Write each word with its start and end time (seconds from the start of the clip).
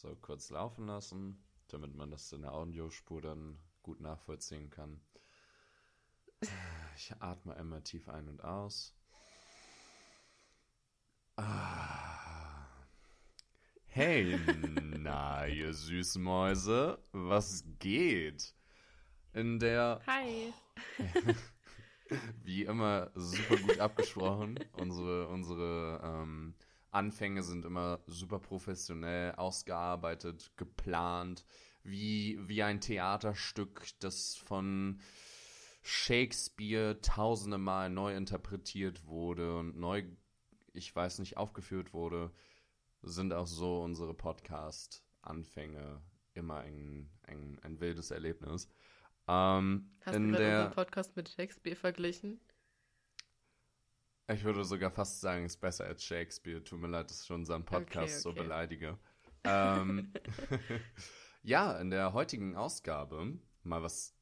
so 0.00 0.16
kurz 0.16 0.50
laufen 0.50 0.86
lassen, 0.86 1.44
damit 1.68 1.94
man 1.94 2.10
das 2.10 2.32
in 2.32 2.42
der 2.42 2.52
Audiospur 2.52 3.20
dann 3.20 3.58
gut 3.82 4.00
nachvollziehen 4.00 4.70
kann. 4.70 5.00
Ich 6.96 7.12
atme 7.20 7.54
einmal 7.54 7.82
tief 7.82 8.08
ein 8.08 8.28
und 8.28 8.42
aus. 8.42 8.94
Ah. 11.36 12.66
Hey, 13.84 14.38
na, 14.98 15.46
ihr 15.46 15.74
süßen 15.74 16.22
Mäuse, 16.22 16.98
was 17.12 17.64
geht? 17.78 18.54
In 19.34 19.58
der. 19.58 20.00
Hi. 20.06 20.52
Wie 22.42 22.64
immer 22.64 23.10
super 23.14 23.56
gut 23.56 23.78
abgesprochen. 23.78 24.58
unsere 24.72 25.28
unsere 25.28 26.00
ähm, 26.02 26.54
Anfänge 26.90 27.42
sind 27.42 27.64
immer 27.64 28.00
super 28.06 28.38
professionell 28.38 29.32
ausgearbeitet, 29.32 30.52
geplant, 30.56 31.44
wie, 31.82 32.38
wie 32.42 32.62
ein 32.62 32.80
Theaterstück, 32.80 33.86
das 34.00 34.36
von 34.36 35.00
Shakespeare 35.82 37.00
tausende 37.00 37.58
Mal 37.58 37.90
neu 37.90 38.14
interpretiert 38.14 39.06
wurde 39.06 39.56
und 39.56 39.78
neu, 39.78 40.04
ich 40.72 40.94
weiß 40.94 41.20
nicht, 41.20 41.36
aufgeführt 41.36 41.94
wurde, 41.94 42.32
sind 43.02 43.32
auch 43.32 43.46
so 43.46 43.82
unsere 43.82 44.14
Podcast-Anfänge 44.14 46.02
immer 46.34 46.58
ein, 46.58 47.08
ein, 47.22 47.58
ein 47.62 47.80
wildes 47.80 48.10
Erlebnis. 48.10 48.68
Ähm, 49.26 49.90
Hast 50.04 50.16
du 50.16 50.20
gerade 50.20 50.48
unseren 50.48 50.70
Podcast 50.72 51.16
mit 51.16 51.28
Shakespeare 51.28 51.76
verglichen? 51.76 52.40
Ich 54.32 54.44
würde 54.44 54.64
sogar 54.64 54.90
fast 54.90 55.20
sagen, 55.20 55.44
es 55.44 55.54
ist 55.54 55.60
besser 55.60 55.84
als 55.84 56.04
Shakespeare. 56.04 56.62
Tut 56.62 56.80
mir 56.80 56.88
leid, 56.88 57.10
dass 57.10 57.20
ich 57.20 57.26
schon 57.26 57.40
unseren 57.40 57.64
Podcast 57.64 58.14
Okay, 58.14 58.20
so 58.20 58.30
okay. 58.30 58.42
beleidige. 58.42 58.98
Ähm, 59.44 60.12
ja, 61.42 61.78
in 61.78 61.90
der 61.90 62.12
heutigen 62.12 62.56
Ausgabe 62.56 63.38
mal 63.62 63.82
was 63.82 64.14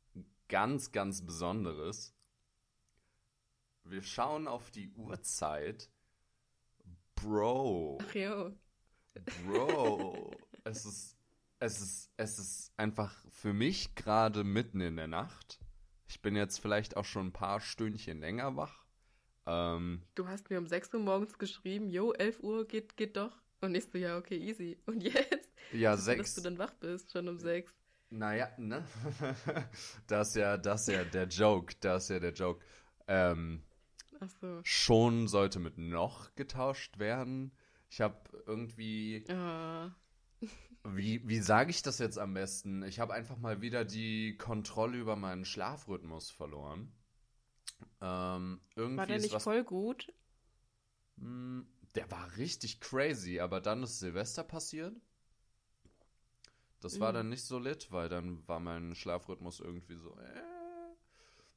ganz, 0.48 0.92
ganz 0.92 1.24
Besonderes. 1.24 2.14
Wir 3.84 4.02
schauen 4.02 4.48
auf 4.48 4.70
die 4.70 4.91
Uhrzeit. 4.92 5.91
Bro, 7.14 7.98
Ach 8.00 8.14
jo. 8.14 8.52
Bro, 9.44 10.30
es 10.64 10.84
ist, 10.84 11.16
es 11.58 11.80
ist, 11.80 12.12
es 12.16 12.38
ist 12.38 12.72
einfach 12.77 13.24
für 13.30 13.52
mich 13.52 13.94
gerade 13.94 14.44
mitten 14.44 14.80
in 14.80 14.96
der 14.96 15.08
Nacht. 15.08 15.58
Ich 16.06 16.22
bin 16.22 16.36
jetzt 16.36 16.58
vielleicht 16.58 16.96
auch 16.96 17.05
schon 17.05 17.28
ein 17.28 17.33
paar 17.33 17.61
Stündchen 17.61 18.20
länger 18.20 18.56
wach. 18.56 18.88
Ähm, 19.48 20.02
Du 20.14 20.28
hast 20.28 20.50
mir 20.50 20.58
um 20.58 20.66
6 20.66 20.92
Uhr 20.94 21.00
morgens 21.00 21.38
geschrieben, 21.38 21.88
jo, 21.88 22.12
11 22.12 22.41
Uhr 22.42 22.66
geht, 22.66 22.96
geht 22.96 23.16
doch. 23.16 23.36
Und 23.60 23.74
ich 23.74 23.84
so, 23.86 23.98
ja, 23.98 24.16
okay, 24.18 24.36
easy. 24.36 24.78
Und 24.86 25.02
jetzt? 25.02 25.48
ja, 25.72 25.92
Dass 25.92 26.05
sechs. 26.05 26.34
du 26.34 26.42
dann 26.42 26.58
wach 26.58 26.74
bist, 26.74 27.10
schon 27.12 27.28
um 27.28 27.38
6. 27.38 27.72
Naja, 28.10 28.48
ne? 28.58 28.84
das 30.06 30.28
ist 30.28 30.36
ja, 30.36 30.56
das 30.56 30.82
ist 30.88 30.94
ja 30.94 31.05
der 31.05 31.27
Joke, 31.28 31.74
das 31.80 32.05
ist 32.05 32.10
ja 32.10 32.20
der 32.20 32.32
Joke. 32.32 32.64
Ähm, 33.06 33.62
Ach 34.20 34.30
so. 34.40 34.60
schon 34.64 35.28
sollte 35.28 35.58
mit 35.58 35.77
noch 35.78 36.34
getauscht 36.34 36.98
werden. 36.98 37.52
Ich 37.90 38.00
habe 38.00 38.16
irgendwie, 38.46 39.24
Ah. 39.30 39.90
wie, 40.84 41.27
wie 41.28 41.40
sage 41.40 41.70
ich 41.70 41.83
das 41.83 41.98
jetzt 41.98 42.18
am 42.18 42.34
besten? 42.34 42.83
Ich 42.84 43.00
habe 43.00 43.12
einfach 43.14 43.38
mal 43.38 43.60
wieder 43.60 43.84
die 43.84 44.36
Kontrolle 44.36 44.98
über 44.98 45.16
meinen 45.16 45.44
Schlafrhythmus 45.44 46.30
verloren. 46.30 46.92
Ähm, 48.00 48.60
irgendwie 48.76 48.98
War 48.98 49.06
der 49.06 49.18
nicht 49.18 49.32
was, 49.32 49.44
voll 49.44 49.64
gut? 49.64 50.12
Hm, 51.18 51.66
der 51.94 52.10
war 52.10 52.36
richtig 52.38 52.80
crazy, 52.80 53.40
aber 53.40 53.60
dann 53.60 53.82
ist 53.82 53.98
Silvester 53.98 54.42
passiert. 54.44 54.94
Das 56.80 57.00
war 57.00 57.12
Mhm. 57.12 57.14
dann 57.14 57.28
nicht 57.28 57.44
so 57.44 57.58
lit, 57.58 57.90
weil 57.90 58.08
dann 58.08 58.46
war 58.48 58.60
mein 58.60 58.94
Schlafrhythmus 58.94 59.60
irgendwie 59.60 59.96
so. 59.96 60.16
Äh. 60.18 60.42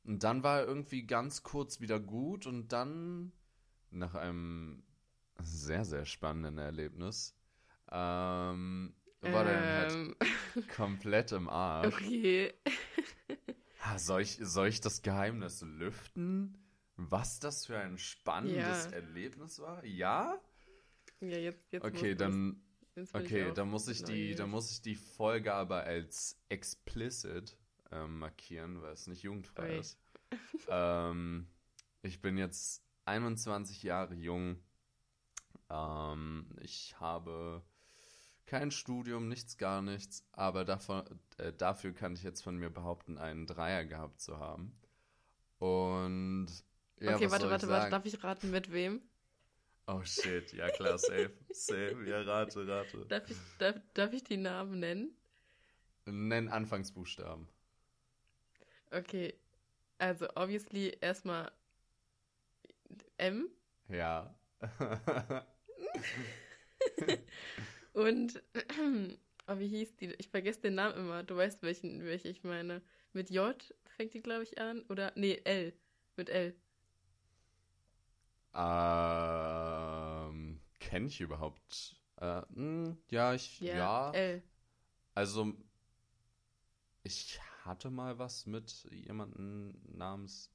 Und 0.03 0.23
dann 0.23 0.43
war 0.43 0.59
er 0.61 0.65
irgendwie 0.67 1.05
ganz 1.05 1.43
kurz 1.43 1.79
wieder 1.79 1.99
gut 1.99 2.47
und 2.47 2.69
dann 2.73 3.31
nach 3.91 4.15
einem 4.15 4.83
sehr, 5.39 5.85
sehr 5.85 6.05
spannenden 6.05 6.57
Erlebnis 6.57 7.35
ähm, 7.91 8.95
war 9.21 9.45
der 9.45 9.61
dann 9.61 9.73
halt 9.75 9.99
Ähm, 9.99 10.15
komplett 10.67 11.31
im 11.33 11.49
Arsch. 11.49 12.15
okay. 12.23 12.53
Ah, 13.83 13.97
Soll 13.97 14.21
ich, 14.21 14.37
soll 14.41 14.67
ich 14.67 14.79
das 14.81 15.01
Geheimnis 15.01 15.61
lüften? 15.61 16.57
Was 16.97 17.39
das 17.39 17.65
für 17.65 17.79
ein 17.79 17.97
spannendes 17.97 18.85
Ja. 18.85 18.91
Erlebnis 18.91 19.59
war? 19.59 19.83
Ja? 19.83 20.39
Ja, 21.19 21.37
jetzt, 21.37 21.71
jetzt 21.71 21.83
Okay, 21.83 22.15
dann, 22.15 22.61
Jetzt 22.95 23.15
okay, 23.15 23.51
dann 23.53 23.69
muss 23.69 23.87
ich 23.87 24.03
die, 24.03 24.35
dann 24.35 24.49
muss 24.49 24.71
ich 24.71 24.81
die 24.81 24.95
Folge 24.95 25.53
aber 25.53 25.83
als 25.83 26.39
explicit 26.49 27.57
ähm, 27.91 28.19
markieren, 28.19 28.81
weil 28.81 28.93
es 28.93 29.07
nicht 29.07 29.23
jugendfrei 29.23 29.71
Ui. 29.71 29.79
ist. 29.79 29.97
ähm, 30.67 31.47
ich 32.03 32.21
bin 32.21 32.37
jetzt 32.37 32.83
21 33.05 33.81
Jahre 33.83 34.13
jung. 34.13 34.59
Ähm, 35.69 36.47
ich 36.61 36.99
habe 36.99 37.63
kein 38.45 38.71
Studium, 38.71 39.27
nichts, 39.27 39.57
gar 39.57 39.81
nichts, 39.81 40.25
aber 40.31 40.65
davon, 40.65 41.03
äh, 41.37 41.53
dafür 41.53 41.93
kann 41.93 42.13
ich 42.13 42.23
jetzt 42.23 42.41
von 42.41 42.57
mir 42.57 42.69
behaupten, 42.69 43.17
einen 43.17 43.47
Dreier 43.47 43.85
gehabt 43.85 44.19
zu 44.21 44.39
haben. 44.39 44.75
Und 45.59 46.47
ja, 46.99 47.15
okay, 47.15 47.31
warte, 47.31 47.49
warte, 47.49 47.67
warte. 47.69 47.89
Darf 47.89 48.05
ich 48.05 48.23
raten, 48.23 48.51
mit 48.51 48.71
wem? 48.71 49.01
Oh 49.87 50.01
shit, 50.03 50.53
ja 50.53 50.69
klar, 50.69 50.97
safe, 50.97 51.31
safe, 51.51 52.03
ja, 52.05 52.21
rate, 52.21 52.67
rate. 52.67 53.05
Darf 53.07 53.29
ich, 53.29 53.37
darf, 53.57 53.75
darf 53.93 54.13
ich 54.13 54.23
die 54.23 54.37
Namen 54.37 54.79
nennen? 54.79 55.15
Nenn 56.05 56.49
Anfangsbuchstaben. 56.49 57.47
Okay. 58.91 59.33
Also, 59.97 60.27
obviously 60.35 60.97
erstmal 60.99 61.51
M 63.17 63.49
Ja. 63.87 64.35
und 67.93 68.41
oh, 69.47 69.59
wie 69.59 69.67
hieß 69.67 69.95
die? 69.97 70.13
Ich 70.17 70.29
vergesse 70.29 70.61
den 70.61 70.75
Namen 70.75 70.97
immer. 70.97 71.23
Du 71.23 71.35
weißt, 71.35 71.61
welchen, 71.63 72.03
welche 72.05 72.29
ich 72.29 72.43
meine. 72.43 72.81
Mit 73.13 73.29
J 73.29 73.55
fängt 73.85 74.13
die, 74.13 74.21
glaube 74.21 74.43
ich, 74.43 74.59
an. 74.59 74.83
Oder, 74.89 75.11
nee, 75.15 75.41
L. 75.43 75.73
Mit 76.15 76.29
L. 76.29 76.55
ähm, 78.53 80.59
kenn 80.79 81.07
ich 81.07 81.21
überhaupt? 81.21 81.95
Äh, 82.17 82.41
mh, 82.49 82.97
ja, 83.09 83.33
ich, 83.33 83.59
ja. 83.61 84.11
L. 84.11 84.43
Also, 85.13 85.53
ich 87.03 87.39
hatte 87.63 87.89
mal 87.89 88.19
was 88.19 88.45
mit 88.45 88.87
jemandem 88.91 89.79
namens. 89.85 90.51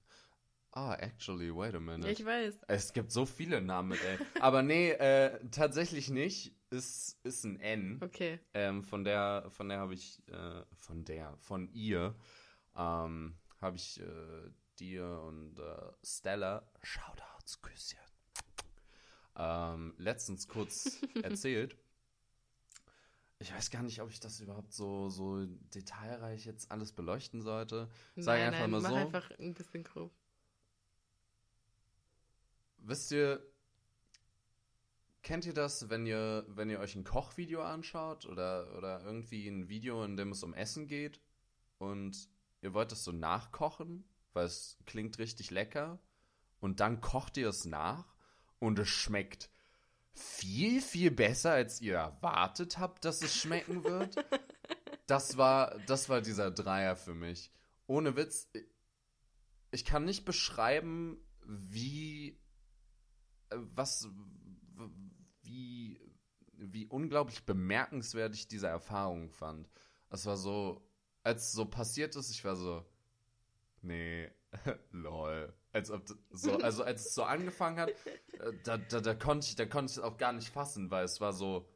Ah, 0.77 0.95
actually, 1.01 1.51
wait 1.51 1.75
a 1.75 1.81
minute. 1.81 2.11
Ich 2.11 2.23
weiß. 2.23 2.61
Es 2.69 2.93
gibt 2.93 3.11
so 3.11 3.25
viele 3.25 3.63
Namen 3.63 3.89
mit 3.89 4.05
L. 4.05 4.19
Aber 4.41 4.63
nee, 4.63 4.91
äh, 4.91 5.41
tatsächlich 5.49 6.11
nicht. 6.11 6.55
Ist, 6.69 7.19
ist 7.25 7.45
ein 7.45 7.59
N. 7.61 7.99
Okay. 8.03 8.41
Ähm, 8.53 8.85
von 8.85 9.03
der, 9.03 9.47
von 9.49 9.71
der 9.71 9.79
habe 9.79 9.95
ich, 9.95 10.23
äh, 10.29 10.63
von 10.75 11.03
der, 11.07 11.35
von 11.39 11.73
ihr, 11.73 12.15
ähm, 12.77 13.39
habe 13.63 13.77
ich 13.77 14.01
äh, 14.01 14.51
dir 14.79 15.23
und 15.23 15.59
äh, 15.59 15.93
Stella, 16.05 16.71
Shoutouts, 16.83 17.63
Küsschen, 17.63 17.99
ähm, 19.39 19.95
letztens 19.97 20.47
kurz 20.47 21.01
erzählt. 21.23 21.75
Ich 23.39 23.55
weiß 23.55 23.71
gar 23.71 23.83
nicht, 23.83 24.03
ob 24.03 24.11
ich 24.11 24.21
das 24.21 24.41
überhaupt 24.41 24.75
so, 24.75 25.09
so 25.09 25.47
detailreich 25.47 26.45
jetzt 26.45 26.71
alles 26.71 26.93
beleuchten 26.93 27.41
sollte. 27.41 27.89
Sag 28.17 28.41
nein, 28.41 28.49
einfach 28.49 28.61
nein, 28.61 28.71
mal 28.73 28.81
mach 28.83 28.91
so. 28.91 28.97
einfach 28.97 29.31
ein 29.39 29.55
bisschen 29.55 29.83
grob. 29.83 30.13
Wisst 32.89 33.11
ihr, 33.11 33.45
kennt 35.25 35.45
ihr 35.45 35.55
das, 35.55 35.91
wenn 35.91 36.07
ihr, 36.07 36.47
wenn 36.47 36.71
ihr 36.71 36.79
euch 36.79 36.95
ein 36.95 37.03
Kochvideo 37.03 37.61
anschaut 37.61 38.27
oder, 38.27 38.73
oder 38.77 39.03
irgendwie 39.05 39.49
ein 39.49 39.69
Video, 39.69 40.05
in 40.05 40.17
dem 40.17 40.31
es 40.31 40.45
um 40.45 40.55
Essen 40.55 40.87
geht 40.87 41.21
und 41.79 42.29
ihr 42.63 42.75
wollt 42.75 42.93
das 42.93 43.03
so 43.03 43.11
nachkochen, 43.11 44.09
weil 44.35 44.47
es 44.47 44.79
klingt 44.87 45.19
richtig 45.19 45.51
lecker 45.51 45.99
und 46.61 46.79
dann 46.79 47.01
kocht 47.01 47.37
ihr 47.39 47.49
es 47.49 47.65
nach 47.65 48.15
und 48.61 48.79
es 48.79 48.89
schmeckt 48.89 49.51
viel, 50.13 50.81
viel 50.81 51.11
besser, 51.11 51.51
als 51.51 51.81
ihr 51.81 51.97
erwartet 51.97 52.79
habt, 52.79 53.05
dass 53.05 53.21
es 53.21 53.35
schmecken 53.35 53.83
wird? 53.83 54.15
Das 55.09 55.37
war, 55.37 55.77
das 55.87 56.09
war 56.09 56.21
dieser 56.21 56.53
Dreier 56.53 56.95
für 56.95 57.15
mich. 57.15 57.53
Ohne 57.89 58.17
Witz, 58.17 58.49
ich 59.73 59.85
kann 59.85 60.05
nicht 60.05 60.25
beschreiben, 60.25 61.21
wie 61.45 62.41
was 63.51 64.09
wie 65.43 66.01
wie 66.59 66.87
unglaublich 66.87 67.45
bemerkenswert 67.45 68.35
ich 68.35 68.49
diese 68.49 68.69
Erfahrung 68.69 69.31
fand. 69.31 69.69
Es 70.11 70.27
war 70.27 70.37
so, 70.37 70.83
als 71.23 71.53
so 71.53 71.67
passiert 71.67 72.17
ist, 72.17 72.31
ich 72.31 72.45
war 72.45 72.57
so, 72.57 72.85
nee, 73.83 74.31
lol. 74.93 75.53
Als 75.73 75.91
ob 75.91 76.05
so, 76.31 76.57
also 76.59 76.85
als 76.85 77.07
es 77.07 77.15
so 77.15 77.25
angefangen 77.25 77.79
hat, 77.79 77.91
äh, 77.91 78.53
da, 78.65 78.79
da, 78.79 79.01
da 79.01 79.15
konnte 79.15 79.47
ich, 79.47 79.57
da 79.57 79.67
konnte 79.67 79.91
ich 79.91 79.99
es 79.99 80.03
auch 80.03 80.17
gar 80.17 80.33
nicht 80.33 80.49
fassen, 80.49 80.91
weil 80.91 81.05
es 81.05 81.21
war 81.21 81.33
so, 81.33 81.69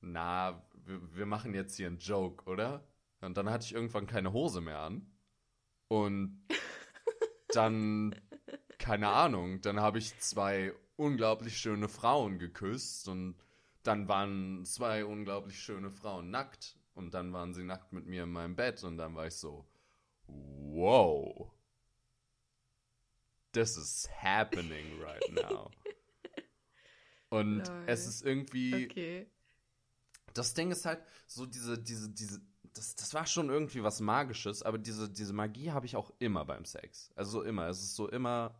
na, 0.00 0.66
wir, 0.84 1.16
wir 1.16 1.26
machen 1.26 1.54
jetzt 1.54 1.76
hier 1.76 1.86
einen 1.86 1.98
Joke, 1.98 2.44
oder? 2.50 2.84
Und 3.20 3.36
dann 3.36 3.48
hatte 3.50 3.66
ich 3.66 3.74
irgendwann 3.74 4.06
keine 4.06 4.32
Hose 4.32 4.60
mehr 4.60 4.80
an. 4.80 5.06
Und 5.88 6.44
dann, 7.50 8.14
keine 8.84 9.08
Ahnung, 9.08 9.62
dann 9.62 9.80
habe 9.80 9.96
ich 9.96 10.18
zwei 10.18 10.74
unglaublich 10.96 11.56
schöne 11.56 11.88
Frauen 11.88 12.38
geküsst 12.38 13.08
und 13.08 13.34
dann 13.82 14.08
waren 14.08 14.62
zwei 14.66 15.06
unglaublich 15.06 15.58
schöne 15.58 15.90
Frauen 15.90 16.28
nackt 16.28 16.76
und 16.92 17.14
dann 17.14 17.32
waren 17.32 17.54
sie 17.54 17.64
nackt 17.64 17.94
mit 17.94 18.04
mir 18.04 18.24
in 18.24 18.30
meinem 18.30 18.56
Bett 18.56 18.84
und 18.84 18.98
dann 18.98 19.14
war 19.14 19.26
ich 19.26 19.36
so, 19.36 19.66
wow, 20.26 21.50
this 23.52 23.78
is 23.78 24.06
happening 24.20 25.00
right 25.00 25.32
now. 25.32 25.70
Und 27.30 27.66
Lol. 27.66 27.84
es 27.86 28.06
ist 28.06 28.22
irgendwie, 28.24 28.84
Okay. 28.84 29.26
das 30.34 30.52
Ding 30.54 30.70
ist 30.70 30.84
halt 30.84 31.02
so 31.26 31.46
diese, 31.46 31.76
diese, 31.82 32.10
diese, 32.10 32.40
das, 32.74 32.94
das 32.94 33.12
war 33.14 33.26
schon 33.26 33.48
irgendwie 33.48 33.82
was 33.82 34.00
Magisches, 34.00 34.62
aber 34.62 34.78
diese, 34.78 35.10
diese 35.10 35.32
Magie 35.32 35.72
habe 35.72 35.86
ich 35.86 35.96
auch 35.96 36.12
immer 36.18 36.44
beim 36.44 36.64
Sex. 36.64 37.10
Also 37.16 37.42
immer. 37.42 37.66
Es 37.66 37.82
ist 37.82 37.96
so 37.96 38.08
immer, 38.08 38.54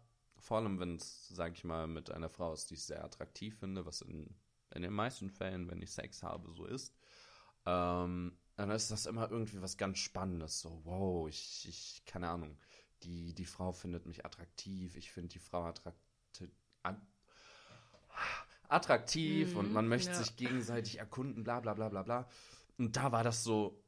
vor 0.44 0.58
allem 0.58 0.78
wenn 0.78 0.96
es, 0.96 1.28
sag 1.28 1.54
ich 1.54 1.64
mal, 1.64 1.86
mit 1.86 2.10
einer 2.10 2.28
Frau 2.28 2.52
ist, 2.52 2.70
die 2.70 2.74
ich 2.74 2.84
sehr 2.84 3.02
attraktiv 3.02 3.58
finde, 3.58 3.86
was 3.86 4.02
in, 4.02 4.36
in 4.74 4.82
den 4.82 4.92
meisten 4.92 5.30
Fällen, 5.30 5.70
wenn 5.70 5.80
ich 5.80 5.90
Sex 5.90 6.22
habe, 6.22 6.52
so 6.52 6.66
ist. 6.66 6.94
Ähm, 7.64 8.36
dann 8.56 8.70
ist 8.70 8.90
das 8.90 9.06
immer 9.06 9.30
irgendwie 9.30 9.62
was 9.62 9.78
ganz 9.78 9.98
Spannendes. 9.98 10.60
So, 10.60 10.82
wow, 10.84 11.26
ich, 11.30 11.66
ich, 11.66 12.02
keine 12.04 12.28
Ahnung. 12.28 12.58
Die, 13.04 13.34
die 13.34 13.46
Frau 13.46 13.72
findet 13.72 14.04
mich 14.04 14.26
attraktiv, 14.26 14.96
ich 14.96 15.10
finde 15.10 15.32
die 15.32 15.38
Frau 15.38 15.64
attraktiv. 15.64 16.50
Attraktiv 18.68 19.52
Mhm, 19.52 19.58
und 19.58 19.72
man 19.72 19.88
möchte 19.88 20.10
ja. 20.10 20.16
sich 20.16 20.36
gegenseitig 20.36 20.98
erkunden, 20.98 21.42
bla 21.42 21.60
bla 21.60 21.72
bla 21.72 21.88
bla 21.88 22.02
bla. 22.02 22.28
Und 22.76 22.96
da 22.96 23.12
war 23.12 23.24
das 23.24 23.44
so, 23.44 23.82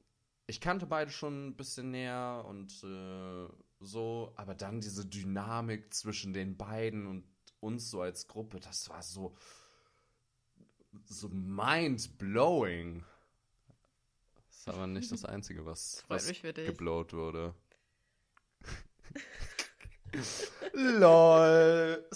ich 0.47 0.61
kannte 0.61 0.87
beide 0.87 1.11
schon 1.11 1.49
ein 1.49 1.57
bisschen 1.57 1.91
näher 1.91 2.45
und 2.49 2.83
äh, 2.83 3.49
so, 3.81 4.33
aber 4.37 4.55
dann 4.55 4.81
diese 4.81 5.05
Dynamik 5.07 5.93
zwischen 5.93 6.33
den 6.33 6.57
beiden 6.57 7.07
und 7.07 7.25
uns 7.61 7.91
so 7.91 8.01
als 8.01 8.27
Gruppe, 8.27 8.61
das 8.61 8.89
war 8.89 9.03
so, 9.03 9.37
so 11.05 11.29
mind-blowing. 11.29 13.05
Das 14.49 14.59
ist 14.59 14.69
aber 14.69 14.87
nicht 14.87 15.11
das 15.13 15.25
Einzige, 15.25 15.67
was, 15.67 16.05
was 16.09 16.33
geblowt 16.43 17.13
wurde. 17.13 17.55
LOL. 20.73 22.09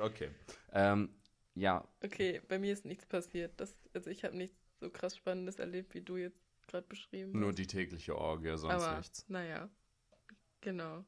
Okay. 0.00 0.30
Ähm, 0.72 1.14
ja, 1.54 1.86
Okay, 2.02 2.40
bei 2.48 2.58
mir 2.58 2.72
ist 2.72 2.84
nichts 2.84 3.06
passiert. 3.06 3.60
Das, 3.60 3.76
also 3.92 4.10
ich 4.10 4.24
habe 4.24 4.36
nichts 4.36 4.56
so 4.80 4.90
krass 4.90 5.16
Spannendes 5.16 5.58
erlebt, 5.58 5.94
wie 5.94 6.00
du 6.00 6.16
jetzt 6.16 6.42
gerade 6.66 6.86
beschrieben 6.86 7.38
nur 7.38 7.50
hast. 7.50 7.58
die 7.58 7.66
tägliche 7.66 8.16
Orgie, 8.16 8.56
sonst 8.56 8.74
Aber, 8.84 8.96
nichts. 8.98 9.28
naja. 9.28 9.68
Genau. 10.64 11.04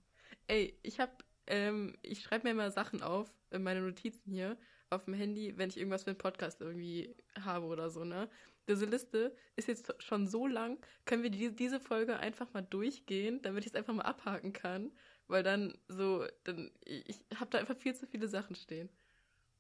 Ey, 0.49 0.79
ich 0.83 1.01
hab, 1.01 1.25
ähm, 1.47 1.97
ich 2.03 2.23
schreibe 2.23 2.45
mir 2.47 2.51
immer 2.51 2.71
Sachen 2.71 3.03
auf, 3.03 3.27
in 3.51 3.63
meine 3.63 3.81
Notizen 3.81 4.31
hier, 4.31 4.59
auf 4.91 5.07
dem 5.07 5.15
Handy, 5.15 5.57
wenn 5.57 5.71
ich 5.71 5.79
irgendwas 5.79 6.05
für 6.05 6.11
einen 6.11 6.19
Podcast 6.19 6.61
irgendwie 6.61 7.17
habe 7.41 7.67
oder 7.67 7.89
so, 7.91 8.05
ne? 8.05 8.29
Diese 8.69 8.85
Liste 8.85 9.35
ist 9.57 9.69
jetzt 9.69 9.95
schon 10.03 10.27
so 10.27 10.47
lang, 10.47 10.79
können 11.07 11.23
wir 11.23 11.31
die, 11.31 11.55
diese 11.57 11.81
Folge 11.81 12.19
einfach 12.19 12.53
mal 12.53 12.63
durchgehen, 12.63 13.41
damit 13.43 13.65
ich 13.65 13.73
es 13.73 13.77
einfach 13.77 13.95
mal 13.95 14.03
abhaken 14.03 14.53
kann, 14.53 14.93
weil 15.27 15.43
dann 15.43 15.79
so, 15.89 16.27
dann, 16.45 16.71
ich, 16.85 17.25
habe 17.37 17.51
da 17.51 17.59
einfach 17.59 17.77
viel 17.77 17.95
zu 17.95 18.07
viele 18.07 18.29
Sachen 18.29 18.57
stehen. 18.57 18.91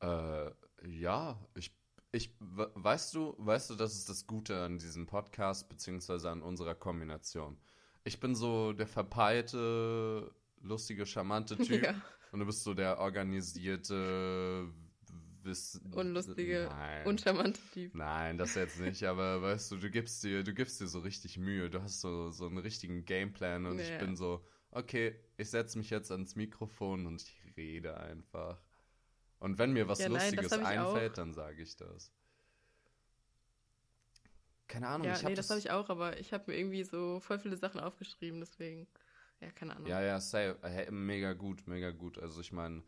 Äh, 0.00 0.50
ja, 0.86 1.40
ich, 1.54 1.74
ich, 2.12 2.34
we- 2.40 2.70
weißt 2.74 3.14
du, 3.14 3.34
weißt 3.38 3.70
du, 3.70 3.76
das 3.76 3.94
ist 3.94 4.08
das 4.10 4.26
Gute 4.26 4.60
an 4.60 4.78
diesem 4.78 5.06
Podcast, 5.06 5.68
beziehungsweise 5.70 6.28
an 6.30 6.42
unserer 6.42 6.74
Kombination. 6.74 7.58
Ich 8.06 8.20
bin 8.20 8.34
so 8.36 8.72
der 8.72 8.86
verpeilte, 8.86 10.30
lustige, 10.60 11.04
charmante 11.06 11.56
Typ 11.58 11.82
Ja. 11.82 11.94
und 12.30 12.38
du 12.40 12.46
bist 12.46 12.62
so 12.62 12.72
der 12.72 12.98
organisierte, 13.00 14.68
Wiss 15.42 15.80
Unlustige, 15.92 16.66
Nein. 16.70 17.06
uncharmante 17.06 17.60
Typ. 17.72 17.94
Nein, 17.94 18.38
das 18.38 18.54
jetzt 18.54 18.80
nicht, 18.80 19.02
aber 19.04 19.42
weißt 19.42 19.72
du, 19.72 19.76
du 19.76 19.90
gibst 19.90 20.22
dir, 20.24 20.42
du 20.44 20.54
gibst 20.54 20.80
dir 20.80 20.86
so 20.86 21.00
richtig 21.00 21.36
Mühe. 21.38 21.68
Du 21.68 21.82
hast 21.82 22.00
so, 22.00 22.30
so 22.30 22.46
einen 22.46 22.58
richtigen 22.58 23.04
Gameplan 23.04 23.66
und 23.66 23.80
ich 23.80 23.88
Ja. 23.88 23.98
bin 23.98 24.16
so, 24.16 24.44
okay, 24.70 25.14
ich 25.36 25.50
setze 25.50 25.76
mich 25.78 25.90
jetzt 25.90 26.10
ans 26.12 26.36
Mikrofon 26.36 27.06
und 27.06 27.22
ich 27.22 27.56
rede 27.56 27.96
einfach. 27.96 28.60
Und 29.38 29.58
wenn 29.58 29.72
mir 29.72 29.88
was 29.88 29.98
Ja, 29.98 30.08
Lustiges 30.08 30.52
ich 30.52 30.64
einfällt, 30.64 31.12
auch. 31.12 31.16
dann 31.16 31.32
sage 31.34 31.62
ich 31.62 31.76
das. 31.76 32.12
Keine 34.68 34.88
Ahnung, 34.88 35.06
Ja, 35.08 35.12
ich 35.12 35.24
habe 35.24 35.32
nee, 35.32 35.36
das 35.36 35.50
habe 35.50 35.58
ich 35.60 35.70
auch, 35.70 35.88
aber 35.90 36.18
ich 36.18 36.32
habe 36.32 36.50
mir 36.50 36.58
irgendwie 36.58 36.84
so 36.84 37.20
voll 37.20 37.38
viele 37.38 37.56
Sachen 37.56 37.80
aufgeschrieben, 37.80 38.40
deswegen, 38.40 38.86
ja, 39.40 39.50
keine 39.52 39.76
Ahnung. 39.76 39.90
Ja, 39.90 40.00
ja, 40.02 40.20
safe. 40.20 40.58
Hey, 40.62 40.90
mega 40.90 41.32
gut, 41.34 41.66
mega 41.66 41.90
gut. 41.92 42.18
Also 42.18 42.40
ich 42.40 42.52
meine, 42.52 42.82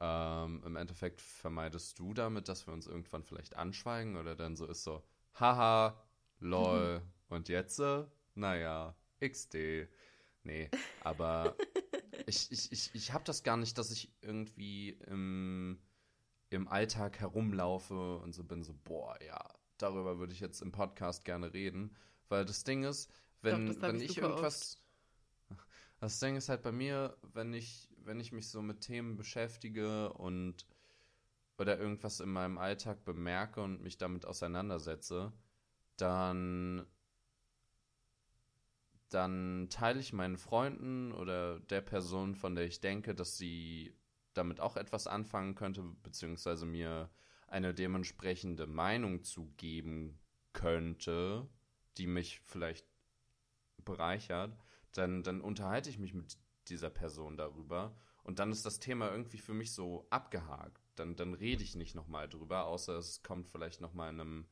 ähm, 0.00 0.62
im 0.66 0.76
Endeffekt 0.76 1.20
vermeidest 1.20 1.98
du 1.98 2.14
damit, 2.14 2.48
dass 2.48 2.66
wir 2.66 2.74
uns 2.74 2.86
irgendwann 2.86 3.24
vielleicht 3.24 3.56
anschweigen 3.56 4.16
oder 4.16 4.34
dann 4.36 4.56
so 4.56 4.66
ist 4.66 4.84
so, 4.84 5.02
haha, 5.38 6.02
lol, 6.40 7.02
und 7.28 7.48
jetzt? 7.48 7.78
äh, 7.80 8.04
Naja, 8.34 8.96
XD. 9.20 9.88
Nee, 10.44 10.70
aber 11.00 11.58
ich, 12.26 12.50
ich, 12.52 12.72
ich, 12.72 12.94
ich 12.94 13.12
habe 13.12 13.24
das 13.24 13.42
gar 13.44 13.56
nicht, 13.56 13.78
dass 13.78 13.90
ich 13.92 14.12
irgendwie 14.22 14.90
im, 15.08 15.80
im 16.50 16.68
Alltag 16.68 17.20
herumlaufe 17.20 18.18
und 18.18 18.34
so 18.34 18.44
bin 18.44 18.62
so, 18.64 18.74
boah, 18.84 19.18
ja, 19.22 19.44
darüber 19.82 20.18
würde 20.18 20.32
ich 20.32 20.40
jetzt 20.40 20.62
im 20.62 20.72
Podcast 20.72 21.24
gerne 21.24 21.52
reden. 21.52 21.96
Weil 22.28 22.44
das 22.44 22.64
Ding 22.64 22.84
ist, 22.84 23.10
wenn, 23.42 23.68
hab 23.68 23.82
wenn 23.82 23.96
ich 23.96 24.12
ich 24.12 24.18
irgendwas. 24.18 24.78
Das 26.00 26.18
Ding 26.18 26.34
ist 26.34 26.48
halt 26.48 26.62
bei 26.62 26.72
mir, 26.72 27.16
wenn 27.32 27.54
ich, 27.54 27.88
wenn 27.98 28.18
ich 28.18 28.32
mich 28.32 28.48
so 28.48 28.60
mit 28.60 28.80
Themen 28.80 29.16
beschäftige 29.16 30.12
und 30.14 30.66
oder 31.58 31.78
irgendwas 31.78 32.18
in 32.18 32.28
meinem 32.28 32.58
Alltag 32.58 33.04
bemerke 33.04 33.62
und 33.62 33.82
mich 33.82 33.98
damit 33.98 34.26
auseinandersetze, 34.26 35.32
dann 35.96 36.84
dann 39.10 39.68
teile 39.68 40.00
ich 40.00 40.12
meinen 40.12 40.38
Freunden 40.38 41.12
oder 41.12 41.60
der 41.60 41.82
Person, 41.82 42.34
von 42.34 42.54
der 42.54 42.64
ich 42.64 42.80
denke, 42.80 43.14
dass 43.14 43.36
sie 43.36 43.94
damit 44.34 44.58
auch 44.58 44.76
etwas 44.76 45.06
anfangen 45.06 45.54
könnte, 45.54 45.82
beziehungsweise 46.02 46.66
mir 46.66 47.10
eine 47.52 47.74
dementsprechende 47.74 48.66
Meinung 48.66 49.24
zu 49.24 49.52
geben 49.58 50.18
könnte, 50.54 51.46
die 51.98 52.06
mich 52.06 52.40
vielleicht 52.40 52.86
bereichert, 53.84 54.56
dann, 54.92 55.22
dann 55.22 55.42
unterhalte 55.42 55.90
ich 55.90 55.98
mich 55.98 56.14
mit 56.14 56.38
dieser 56.68 56.88
Person 56.88 57.36
darüber 57.36 57.94
und 58.22 58.38
dann 58.38 58.52
ist 58.52 58.64
das 58.64 58.80
Thema 58.80 59.10
irgendwie 59.10 59.38
für 59.38 59.52
mich 59.52 59.72
so 59.72 60.06
abgehakt. 60.08 60.80
Dann, 60.94 61.14
dann 61.14 61.34
rede 61.34 61.62
ich 61.62 61.76
nicht 61.76 61.94
nochmal 61.94 62.26
drüber, 62.26 62.64
außer 62.64 62.96
es 62.96 63.22
kommt 63.22 63.48
vielleicht 63.48 63.82
nochmal 63.82 64.12
in 64.12 64.20
einem, 64.20 64.46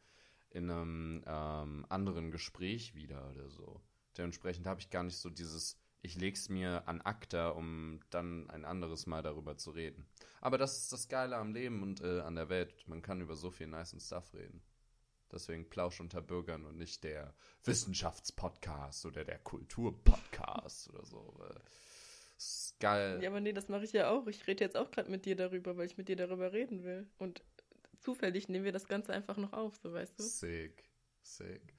in 0.50 0.70
einem 0.70 1.24
ähm, 1.26 1.86
anderen 1.88 2.30
Gespräch 2.30 2.94
wieder 2.94 3.30
oder 3.30 3.48
so. 3.48 3.80
Dementsprechend 4.18 4.66
habe 4.66 4.80
ich 4.80 4.90
gar 4.90 5.04
nicht 5.04 5.16
so 5.16 5.30
dieses, 5.30 5.79
ich 6.02 6.16
leg's 6.16 6.48
mir 6.48 6.88
an 6.88 7.00
Akta, 7.00 7.50
um 7.50 8.00
dann 8.10 8.48
ein 8.50 8.64
anderes 8.64 9.06
Mal 9.06 9.22
darüber 9.22 9.56
zu 9.56 9.70
reden. 9.70 10.06
Aber 10.40 10.58
das 10.58 10.78
ist 10.78 10.92
das 10.92 11.08
Geile 11.08 11.36
am 11.36 11.52
Leben 11.52 11.82
und 11.82 12.00
äh, 12.00 12.20
an 12.20 12.34
der 12.34 12.48
Welt. 12.48 12.72
Man 12.86 13.02
kann 13.02 13.20
über 13.20 13.36
so 13.36 13.50
viel 13.50 13.66
nice 13.66 13.94
Stuff 14.00 14.32
reden. 14.34 14.62
Deswegen 15.30 15.68
Plausch 15.68 16.00
unter 16.00 16.20
Bürgern 16.20 16.64
und 16.64 16.76
nicht 16.76 17.04
der 17.04 17.34
Wissenschaftspodcast 17.64 19.06
oder 19.06 19.24
der 19.24 19.38
Kulturpodcast 19.38 20.88
oder 20.90 21.04
so. 21.04 21.40
Äh, 21.48 21.60
ist 22.36 22.76
geil. 22.80 23.22
Ja, 23.22 23.28
aber 23.28 23.40
nee, 23.40 23.52
das 23.52 23.68
mache 23.68 23.84
ich 23.84 23.92
ja 23.92 24.10
auch. 24.10 24.26
Ich 24.26 24.46
rede 24.46 24.64
jetzt 24.64 24.76
auch 24.76 24.90
gerade 24.90 25.10
mit 25.10 25.26
dir 25.26 25.36
darüber, 25.36 25.76
weil 25.76 25.86
ich 25.86 25.98
mit 25.98 26.08
dir 26.08 26.16
darüber 26.16 26.52
reden 26.52 26.82
will. 26.82 27.06
Und 27.18 27.42
zufällig 28.00 28.48
nehmen 28.48 28.64
wir 28.64 28.72
das 28.72 28.88
Ganze 28.88 29.12
einfach 29.12 29.36
noch 29.36 29.52
auf, 29.52 29.76
so 29.76 29.92
weißt 29.92 30.18
du. 30.18 30.22
Sick. 30.22 30.90
Sick. 31.22 31.74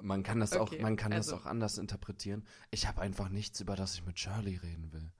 Man 0.00 0.22
kann 0.22 0.40
das 0.40 0.54
Okay, 0.54 0.78
auch, 0.78 0.82
man 0.82 0.96
kann 0.96 1.12
also- 1.12 1.32
das 1.32 1.40
auch 1.40 1.46
anders 1.46 1.78
interpretieren. 1.78 2.46
Ich 2.70 2.86
habe 2.86 3.00
einfach 3.00 3.28
nichts, 3.28 3.60
über 3.60 3.76
das 3.76 3.94
ich 3.94 4.04
mit 4.04 4.18
Shirley 4.18 4.56
reden 4.56 4.92
will. 4.92 5.10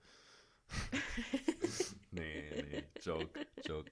nee, 2.10 2.62
nee, 2.70 2.84
Joke, 3.02 3.28
Joke. 3.66 3.90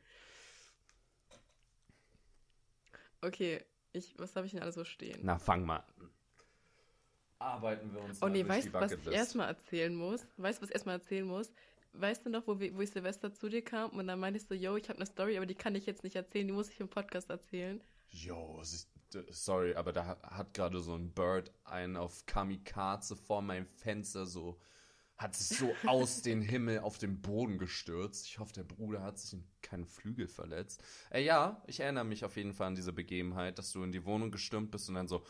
Okay, 3.21 3.65
ich, 3.93 4.19
was 4.19 4.35
habe 4.37 4.47
ich 4.47 4.53
denn 4.53 4.63
alles 4.63 4.75
so 4.75 4.85
stehen? 4.85 5.21
Na, 5.23 5.39
fang 5.39 5.65
mal 5.65 5.77
an. 5.99 6.11
Arbeiten 7.39 7.93
wir 7.93 8.01
uns 8.03 8.23
oh 8.23 8.29
nee, 8.29 8.47
weißt 8.47 8.69
du, 8.69 8.73
was 8.73 8.93
ich 8.93 9.07
erstmal 9.09 9.49
erzählen 9.49 9.95
muss? 9.95 10.25
Weißt 10.37 10.59
du, 10.59 10.63
was 10.63 10.71
ich 10.71 10.75
erstmal 10.75 10.97
erzählen 10.97 11.27
muss? 11.27 11.53
Weißt 11.93 12.25
du 12.25 12.31
noch, 12.31 12.47
wo, 12.47 12.59
wir, 12.59 12.75
wo 12.75 12.81
ich 12.81 12.91
Silvester 12.91 13.35
zu 13.35 13.49
dir 13.49 13.63
kam 13.63 13.91
und 13.91 14.07
dann 14.07 14.19
meinte 14.19 14.39
ich 14.39 14.47
so, 14.47 14.55
yo, 14.55 14.77
ich 14.77 14.89
habe 14.89 14.99
eine 14.99 15.07
Story, 15.07 15.37
aber 15.37 15.47
die 15.47 15.55
kann 15.55 15.75
ich 15.75 15.85
jetzt 15.85 16.05
nicht 16.05 16.17
erzählen, 16.17 16.47
die 16.47 16.53
muss 16.53 16.71
ich 16.71 16.81
im 16.81 16.89
Podcast 16.89 17.29
erzählen. 17.31 17.83
Jo, 18.11 18.59
es 18.63 18.73
ist- 18.73 18.92
sorry, 19.31 19.75
aber 19.75 19.93
da 19.93 20.19
hat 20.23 20.55
gerade 20.55 20.81
so 20.81 20.95
ein 20.95 21.13
Bird 21.13 21.53
einen 21.65 21.97
auf 21.97 22.27
Kamikaze 22.27 23.17
vor 23.17 23.43
meinem 23.43 23.67
Fenster 23.67 24.27
so 24.27 24.59
hat 25.23 25.37
sich 25.37 25.57
so 25.59 25.73
aus 25.87 26.23
den 26.23 26.43
Himmel 26.43 26.81
auf 26.81 26.99
den 26.99 27.21
Boden 27.21 27.59
gestürzt. 27.59 28.27
Ich 28.27 28.39
hoffe, 28.39 28.53
der 28.53 28.65
Bruder 28.65 29.03
hat 29.03 29.19
sich 29.19 29.35
in 29.35 29.45
keinen 29.63 29.87
Flügel 29.87 30.27
verletzt. 30.27 30.83
Äh, 31.11 31.25
ja, 31.25 31.63
ich 31.67 31.81
erinnere 31.81 32.05
mich 32.05 32.25
auf 32.25 32.37
jeden 32.37 32.53
Fall 32.53 32.69
an 32.69 32.75
diese 32.75 32.93
Begebenheit, 32.93 33.59
dass 33.59 33.73
du 33.73 33.83
in 33.83 33.93
die 33.93 34.05
Wohnung 34.05 34.31
gestürmt 34.31 34.71
bist 34.71 34.89
und 34.89 34.97
dann 34.97 35.09
so, 35.09 35.25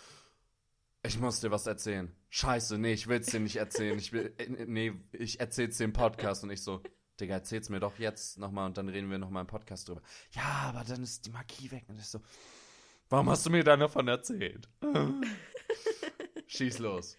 ich 1.04 1.18
muss 1.18 1.40
dir 1.40 1.50
was 1.50 1.66
erzählen. 1.66 2.12
Scheiße, 2.30 2.78
nee, 2.78 2.92
ich 2.92 3.08
will's 3.08 3.26
dir 3.26 3.40
nicht 3.40 3.56
erzählen. 3.56 3.98
Ich 3.98 4.12
will, 4.12 4.32
äh, 4.38 4.66
nee, 4.66 4.92
ich 5.12 5.40
erzähl's 5.40 5.76
dir 5.76 5.84
im 5.84 5.92
Podcast 5.92 6.44
und 6.44 6.50
ich 6.50 6.62
so, 6.62 6.82
Digga, 7.20 7.34
erzähl's 7.34 7.68
mir 7.68 7.80
doch 7.80 7.98
jetzt 7.98 8.38
nochmal 8.38 8.66
und 8.66 8.78
dann 8.78 8.88
reden 8.88 9.10
wir 9.10 9.18
nochmal 9.18 9.42
im 9.42 9.46
Podcast 9.46 9.88
drüber. 9.88 10.02
Ja, 10.30 10.72
aber 10.74 10.84
dann 10.84 11.02
ist 11.02 11.26
die 11.26 11.30
Magie 11.30 11.70
weg 11.70 11.84
und 11.88 11.98
ich 11.98 12.06
so, 12.06 12.20
warum 13.12 13.30
hast 13.30 13.46
du 13.46 13.50
mir 13.50 13.62
dann 13.62 13.80
davon 13.80 14.08
erzählt? 14.08 14.68
Schieß 16.46 16.78
los. 16.80 17.16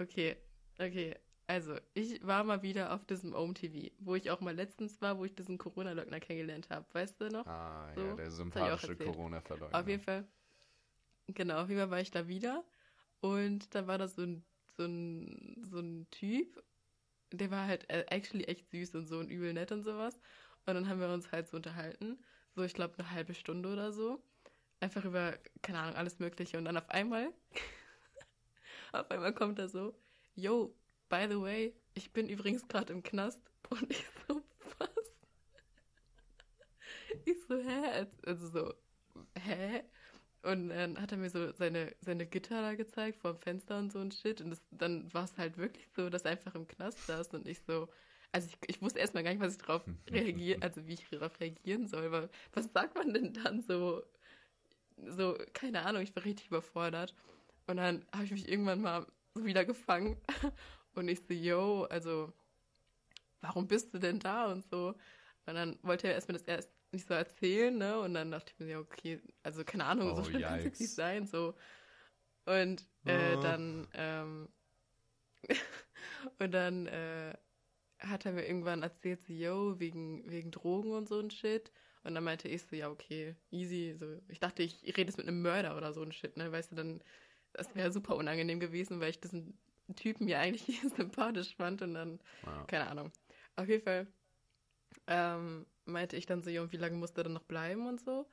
Okay, 0.00 0.36
okay. 0.78 1.14
Also, 1.46 1.76
ich 1.94 2.26
war 2.26 2.44
mal 2.44 2.62
wieder 2.62 2.92
auf 2.92 3.04
diesem 3.06 3.34
OM-TV, 3.34 3.94
wo 4.00 4.14
ich 4.14 4.30
auch 4.30 4.40
mal 4.40 4.54
letztens 4.54 5.00
war, 5.00 5.18
wo 5.18 5.24
ich 5.24 5.34
diesen 5.34 5.56
Corona-Leugner 5.56 6.20
kennengelernt 6.20 6.68
habe. 6.68 6.86
Weißt 6.92 7.20
du 7.20 7.28
noch? 7.28 7.46
Ah, 7.46 7.90
So, 7.94 8.04
ja, 8.04 8.14
der 8.16 8.30
sympathische. 8.30 8.96
Corona-Verleugner. 8.96 9.78
Auf 9.78 9.88
jeden 9.88 10.02
Fall. 10.02 10.26
Genau, 11.28 11.62
auf 11.62 11.68
jeden 11.68 11.80
Fall 11.80 11.90
war 11.90 12.00
ich 12.00 12.10
da 12.10 12.28
wieder. 12.28 12.64
Und 13.20 13.74
da 13.74 13.86
war 13.86 13.98
da 13.98 14.08
so 14.08 14.22
ein, 14.22 14.44
so 14.76 14.84
ein, 14.84 15.62
so 15.70 15.78
ein 15.78 16.06
Typ, 16.10 16.62
der 17.32 17.50
war 17.50 17.66
halt 17.66 17.88
äh, 17.90 18.04
actually 18.08 18.44
echt 18.44 18.70
süß 18.70 18.94
und 18.94 19.06
so 19.06 19.18
und 19.18 19.30
übel 19.30 19.52
nett 19.52 19.72
und 19.72 19.82
sowas. 19.82 20.20
Und 20.66 20.74
dann 20.74 20.88
haben 20.88 21.00
wir 21.00 21.08
uns 21.08 21.32
halt 21.32 21.48
so 21.48 21.56
unterhalten. 21.56 22.18
So, 22.54 22.62
ich 22.62 22.74
glaube, 22.74 22.94
eine 22.98 23.10
halbe 23.10 23.34
Stunde 23.34 23.72
oder 23.72 23.92
so. 23.92 24.22
Einfach 24.80 25.04
über, 25.04 25.38
keine 25.62 25.80
Ahnung, 25.80 25.96
alles 25.96 26.18
Mögliche. 26.18 26.58
Und 26.58 26.64
dann 26.64 26.76
auf 26.76 26.88
einmal, 26.90 27.32
auf 28.92 29.10
einmal 29.10 29.34
kommt 29.34 29.58
er 29.58 29.68
so, 29.68 29.94
yo, 30.34 30.74
by 31.08 31.26
the 31.28 31.40
way, 31.40 31.74
ich 31.94 32.12
bin 32.12 32.28
übrigens 32.28 32.66
gerade 32.68 32.92
im 32.92 33.02
Knast. 33.02 33.40
Und 33.70 33.90
ich 33.90 34.04
so, 34.26 34.42
was? 34.78 34.88
Ich 37.24 37.36
so, 37.48 37.56
hä? 37.56 38.06
Also 38.24 38.48
so, 38.48 38.74
hä? 39.38 39.82
Und 40.42 40.68
dann 40.68 41.00
hat 41.00 41.12
er 41.12 41.18
mir 41.18 41.30
so 41.30 41.52
seine, 41.52 41.94
seine 42.00 42.26
Gitter 42.26 42.62
da 42.62 42.74
gezeigt 42.74 43.18
vor 43.18 43.34
dem 43.34 43.40
Fenster 43.40 43.78
und 43.78 43.92
so 43.92 43.98
ein 43.98 44.12
Shit. 44.12 44.40
Und 44.40 44.50
das, 44.50 44.62
dann 44.70 45.12
war 45.12 45.24
es 45.24 45.36
halt 45.36 45.58
wirklich 45.58 45.88
so, 45.96 46.10
dass 46.10 46.22
er 46.22 46.32
einfach 46.32 46.54
im 46.54 46.68
Knast 46.68 47.06
saß 47.06 47.34
und 47.34 47.48
ich 47.48 47.60
so, 47.60 47.88
also 48.32 48.48
ich, 48.48 48.58
ich 48.68 48.82
wusste 48.82 49.00
erstmal 49.00 49.24
gar 49.24 49.30
nicht, 49.30 49.40
was 49.40 49.52
ich 49.52 49.58
darauf 49.58 49.82
reagiere, 50.10 50.62
also 50.62 50.86
wie 50.86 50.94
ich 50.94 51.08
darauf 51.10 51.38
reagieren 51.40 51.86
soll, 51.86 52.10
weil 52.12 52.28
was 52.52 52.72
sagt 52.72 52.94
man 52.94 53.12
denn 53.12 53.32
dann 53.32 53.62
so, 53.62 54.02
so, 55.06 55.36
keine 55.54 55.82
Ahnung, 55.84 56.02
ich 56.02 56.14
war 56.16 56.24
richtig 56.24 56.48
überfordert. 56.48 57.14
Und 57.66 57.76
dann 57.78 58.06
habe 58.12 58.24
ich 58.24 58.32
mich 58.32 58.48
irgendwann 58.48 58.82
mal 58.82 59.06
so 59.34 59.44
wieder 59.44 59.64
gefangen 59.64 60.16
und 60.94 61.08
ich 61.08 61.20
so, 61.28 61.34
yo, 61.34 61.84
also, 61.84 62.32
warum 63.40 63.66
bist 63.68 63.92
du 63.94 63.98
denn 63.98 64.18
da 64.18 64.50
und 64.52 64.64
so. 64.68 64.94
Und 65.46 65.54
dann 65.54 65.78
wollte 65.82 66.08
er 66.08 66.14
erstmal 66.14 66.38
das 66.38 66.46
erst 66.46 66.70
nicht 66.92 67.06
so 67.06 67.14
erzählen, 67.14 67.76
ne? 67.76 67.98
Und 68.00 68.14
dann 68.14 68.30
dachte 68.30 68.52
ich 68.52 68.58
mir, 68.58 68.68
ja, 68.68 68.78
okay, 68.80 69.20
also 69.42 69.64
keine 69.64 69.84
Ahnung, 69.84 70.14
so 70.14 70.22
Oh, 70.22 70.24
schlimm 70.24 70.44
kann 70.44 70.60
es 70.60 70.78
nicht 70.78 70.94
sein, 70.94 71.26
so. 71.26 71.54
Und 72.46 72.88
äh, 73.06 73.38
Oh. 73.38 73.38
dann, 73.38 73.88
ähm, 73.94 74.48
und 76.38 76.52
dann 76.52 76.86
äh, 76.86 77.34
hat 78.00 78.26
er 78.26 78.32
mir 78.32 78.46
irgendwann 78.46 78.82
erzählt, 78.82 79.22
so, 79.22 79.32
yo, 79.32 79.80
wegen, 79.80 80.30
wegen 80.30 80.50
Drogen 80.50 80.92
und 80.92 81.08
so 81.08 81.20
ein 81.20 81.30
Shit. 81.30 81.72
Und 82.04 82.14
dann 82.14 82.24
meinte 82.24 82.48
ich 82.48 82.62
so, 82.62 82.76
ja, 82.76 82.88
okay, 82.90 83.34
easy. 83.50 83.94
So, 83.98 84.06
ich 84.28 84.40
dachte, 84.40 84.62
ich 84.62 84.82
rede 84.84 85.02
jetzt 85.02 85.18
mit 85.18 85.26
einem 85.28 85.42
Mörder 85.42 85.76
oder 85.76 85.92
so 85.92 86.02
ein 86.02 86.12
Shit, 86.12 86.36
ne? 86.36 86.50
Weißt 86.52 86.72
du, 86.72 86.76
dann, 86.76 87.02
das 87.52 87.74
wäre 87.74 87.92
super 87.92 88.16
unangenehm 88.16 88.60
gewesen, 88.60 89.00
weil 89.00 89.10
ich 89.10 89.20
diesen 89.20 89.58
Typen 89.96 90.28
ja 90.28 90.38
eigentlich 90.40 90.80
sympathisch 90.96 91.56
fand 91.56 91.82
und 91.82 91.94
dann, 91.94 92.20
Ja. 92.44 92.64
keine 92.64 92.88
Ahnung. 92.88 93.12
Auf 93.56 93.68
jeden 93.68 93.82
Fall 93.82 94.06
ähm, 95.06 95.66
meinte 95.84 96.16
ich 96.16 96.26
dann 96.26 96.42
so, 96.42 96.50
ja, 96.50 96.62
und 96.62 96.72
wie 96.72 96.76
lange 96.76 96.96
muss 96.96 97.12
der 97.12 97.24
dann 97.24 97.32
noch 97.32 97.44
bleiben 97.44 97.86
und 97.86 98.00
so. 98.00 98.26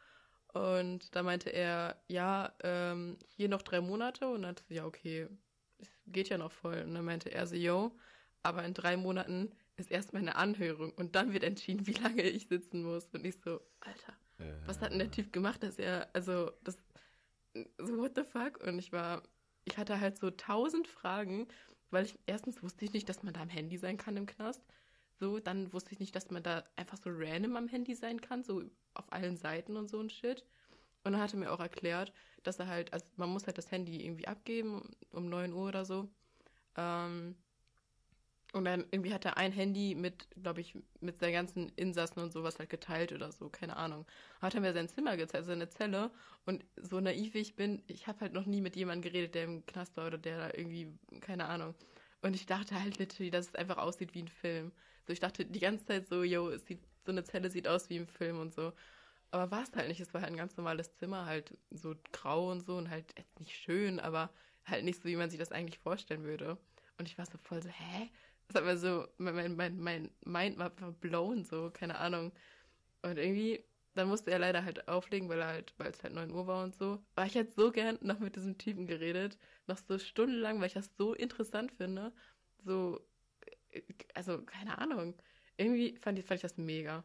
Und 0.53 1.15
da 1.15 1.24
meinte 1.24 1.50
er, 1.50 2.01
ja, 2.07 2.53
ähm, 2.63 3.17
hier 3.36 3.50
noch 3.50 3.62
drei 3.62 3.81
Monate. 3.81 4.27
Und 4.27 4.43
dann 4.43 4.55
ja, 4.69 4.86
okay, 4.86 5.27
es 5.79 5.89
geht 6.07 6.29
ja 6.29 6.38
noch 6.38 6.51
voll. 6.51 6.81
Und 6.81 6.93
dann 6.93 7.05
meinte 7.05 7.31
er 7.31 7.48
so, 7.48 7.55
yo, 7.55 7.98
aber 8.43 8.63
in 8.63 8.74
drei 8.74 8.95
Monaten 8.95 9.51
ist 9.77 9.91
erstmal 9.91 10.22
eine 10.22 10.36
Anhörung 10.36 10.91
und 10.94 11.15
dann 11.15 11.34
wird 11.34 11.44
entschieden, 11.44 11.86
wie 11.88 11.94
lange 11.94 12.24
ich 12.24 12.48
sitzen 12.48 12.84
muss. 12.84 13.08
Und 13.13 13.25
ich 13.25 13.36
so, 13.44 13.60
Alter, 13.82 14.13
was 14.65 14.82
hat 14.82 14.91
denn 14.91 15.00
der 15.00 15.12
Typ 15.12 15.32
gemacht, 15.34 15.63
dass 15.63 15.77
er, 15.77 16.10
also, 16.13 16.51
das, 16.63 16.77
so, 17.77 17.98
what 17.98 18.13
the 18.15 18.24
fuck? 18.24 18.62
Und 18.65 18.79
ich 18.79 18.91
war, 18.91 19.24
ich 19.65 19.77
hatte 19.77 20.00
halt 20.00 20.17
so 20.17 20.32
tausend 20.32 20.88
Fragen, 20.88 21.48
weil 21.91 22.05
ich, 22.05 22.17
erstens 22.25 22.62
wusste 22.63 22.86
ich 22.86 22.94
nicht, 22.94 23.08
dass 23.08 23.24
man 23.24 23.34
da 23.34 23.41
am 23.41 23.50
Handy 23.50 23.77
sein 23.77 23.98
kann 23.98 24.17
im 24.17 24.25
Knast. 24.25 24.62
So, 25.17 25.39
dann 25.39 25.72
wusste 25.72 25.94
ich 25.94 26.00
nicht, 26.00 26.15
dass 26.15 26.29
man 26.29 26.44
da 26.44 26.65
einfach 26.75 26.98
so 26.98 27.10
random 27.13 27.55
am 27.55 27.67
Handy 27.70 27.96
sein 27.96 28.20
kann, 28.20 28.44
so 28.44 28.63
auf 28.94 29.12
allen 29.12 29.38
Seiten 29.38 29.77
und 29.77 29.89
so 29.89 30.01
ein 30.01 30.10
Shit. 30.10 30.44
Und 31.03 31.13
dann 31.13 31.22
hat 31.22 31.34
er 31.34 31.39
mir 31.39 31.51
auch 31.51 31.60
erklärt, 31.60 32.12
dass 32.44 32.60
er 32.60 32.67
halt, 32.67 32.91
also 32.91 33.05
man 33.15 33.29
muss 33.29 33.46
halt 33.46 33.58
das 33.58 33.72
Handy 33.72 34.03
irgendwie 34.05 34.27
abgeben 34.27 34.89
um 35.12 35.29
9 35.29 35.53
Uhr 35.53 35.67
oder 35.70 35.86
so. 35.86 36.10
Ähm, 36.75 37.36
und 38.56 38.64
dann 38.64 38.86
irgendwie 38.90 39.14
hat 39.14 39.26
er 39.26 39.36
ein 39.36 39.52
Handy 39.52 39.96
mit, 39.96 40.30
glaube 40.42 40.62
ich, 40.62 40.78
mit 41.02 41.20
seinen 41.20 41.34
ganzen 41.34 41.74
Insassen 41.76 42.24
und 42.24 42.32
sowas 42.32 42.58
halt 42.58 42.70
geteilt 42.70 43.12
oder 43.12 43.34
so, 43.34 43.50
keine 43.50 43.76
Ahnung. 43.76 44.06
Hat 44.42 44.56
er 44.56 44.62
mir 44.62 44.72
sein 44.72 44.88
Zimmer 44.88 45.18
gezeigt, 45.18 45.46
seine 45.46 45.68
Zelle. 45.68 46.10
Und 46.46 46.64
so 46.78 47.02
naiv 47.02 47.34
wie 47.34 47.40
ich 47.40 47.58
bin, 47.58 47.84
ich 47.88 48.08
habe 48.08 48.22
halt 48.22 48.32
noch 48.32 48.46
nie 48.46 48.62
mit 48.62 48.78
jemandem 48.78 49.12
geredet, 49.12 49.36
der 49.36 49.44
im 49.44 49.66
Knast 49.66 49.98
war 49.98 50.08
oder 50.08 50.18
der 50.18 50.38
da 50.38 50.58
irgendwie, 50.58 50.88
keine 51.20 51.48
Ahnung. 51.48 51.76
Und 52.22 52.34
ich 52.34 52.46
dachte 52.46 52.82
halt 52.82 52.98
literally, 52.98 53.30
dass 53.30 53.50
es 53.50 53.56
einfach 53.56 53.78
aussieht 53.78 54.14
wie 54.14 54.24
ein 54.24 54.30
Film. 54.30 54.72
So, 55.06 55.12
ich 55.12 55.20
dachte 55.20 55.44
die 55.44 55.60
ganze 55.60 55.86
Zeit 55.86 56.08
so, 56.08 56.24
yo, 56.24 56.50
es 56.50 56.66
sieht, 56.66 56.80
so 57.06 57.12
eine 57.12 57.26
Zelle 57.26 57.50
sieht 57.50 57.68
aus 57.68 57.90
wie 57.90 57.98
im 57.98 58.08
Film 58.08 58.40
und 58.40 58.54
so. 58.54 58.72
Aber 59.32 59.52
war 59.52 59.64
es 59.64 59.76
halt 59.76 59.90
nicht. 59.90 60.00
Es 60.00 60.14
war 60.14 60.22
halt 60.22 60.32
ein 60.32 60.38
ganz 60.38 60.56
normales 60.56 60.96
Zimmer, 60.96 61.26
halt 61.26 61.58
so 61.72 61.94
grau 62.14 62.52
und 62.52 62.66
so 62.66 62.78
und 62.78 62.90
halt 62.90 63.14
nicht 63.38 63.54
schön, 63.54 64.00
aber 64.00 64.30
halt 64.64 64.86
nicht 64.86 65.02
so, 65.02 65.10
wie 65.10 65.18
man 65.18 65.30
sich 65.30 65.40
das 65.40 65.52
eigentlich 65.52 65.80
vorstellen 65.80 66.24
würde. 66.24 66.58
Und 66.98 67.10
ich 67.10 67.18
war 67.18 67.26
so 67.26 67.38
voll 67.38 67.62
so, 67.62 67.70
hä? 67.70 68.10
Das 68.48 68.56
hat 68.58 68.66
mir 68.66 68.78
so, 68.78 69.08
mein, 69.18 69.56
mein, 69.56 69.78
mein, 69.78 70.12
Mind 70.25 70.58
war 70.58 70.80
war 70.82 70.92
blown, 70.92 71.44
so, 71.46 71.72
keine 71.72 71.98
Ahnung. 71.98 72.32
Und 73.02 73.18
irgendwie, 73.18 73.64
dann 73.96 74.08
musste 74.08 74.32
er 74.32 74.40
leider 74.40 74.64
halt 74.66 74.88
auflegen, 74.88 75.30
weil 75.30 75.40
er 75.40 75.48
halt, 75.48 75.74
weil 75.78 75.92
es 75.92 76.04
halt 76.04 76.14
9 76.14 76.32
Uhr 76.32 76.48
war 76.48 76.64
und 76.64 76.75
so. 76.75 77.04
Aber 77.16 77.25
ich 77.25 77.36
hätte 77.36 77.54
so 77.54 77.72
gern 77.72 77.98
noch 78.02 78.20
mit 78.20 78.36
diesem 78.36 78.58
Typen 78.58 78.88
geredet, 78.88 79.38
noch 79.68 79.78
so 79.78 79.98
stundenlang, 80.00 80.60
weil 80.60 80.68
ich 80.68 80.74
das 80.74 80.92
so 80.98 81.14
interessant 81.14 81.72
finde. 81.72 82.14
So, 82.64 83.02
also, 84.14 84.42
keine 84.44 84.78
Ahnung. 84.78 85.16
Irgendwie 85.58 85.98
fand 85.98 86.20
ich, 86.20 86.25
fand 86.25 86.38
ich 86.38 86.42
das 86.44 86.58
mega. 86.58 87.04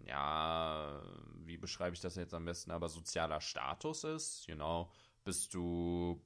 ja, 0.04 1.02
wie 1.44 1.56
beschreibe 1.56 1.94
ich 1.94 2.00
das 2.00 2.16
jetzt 2.16 2.34
am 2.34 2.44
besten, 2.44 2.70
aber 2.70 2.88
sozialer 2.88 3.40
Status 3.40 4.04
ist, 4.04 4.46
you 4.46 4.54
know, 4.54 4.90
bist 5.24 5.54
du 5.54 6.22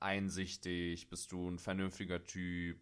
einsichtig, 0.00 1.08
bist 1.08 1.32
du 1.32 1.48
ein 1.48 1.58
vernünftiger 1.58 2.22
Typ, 2.24 2.78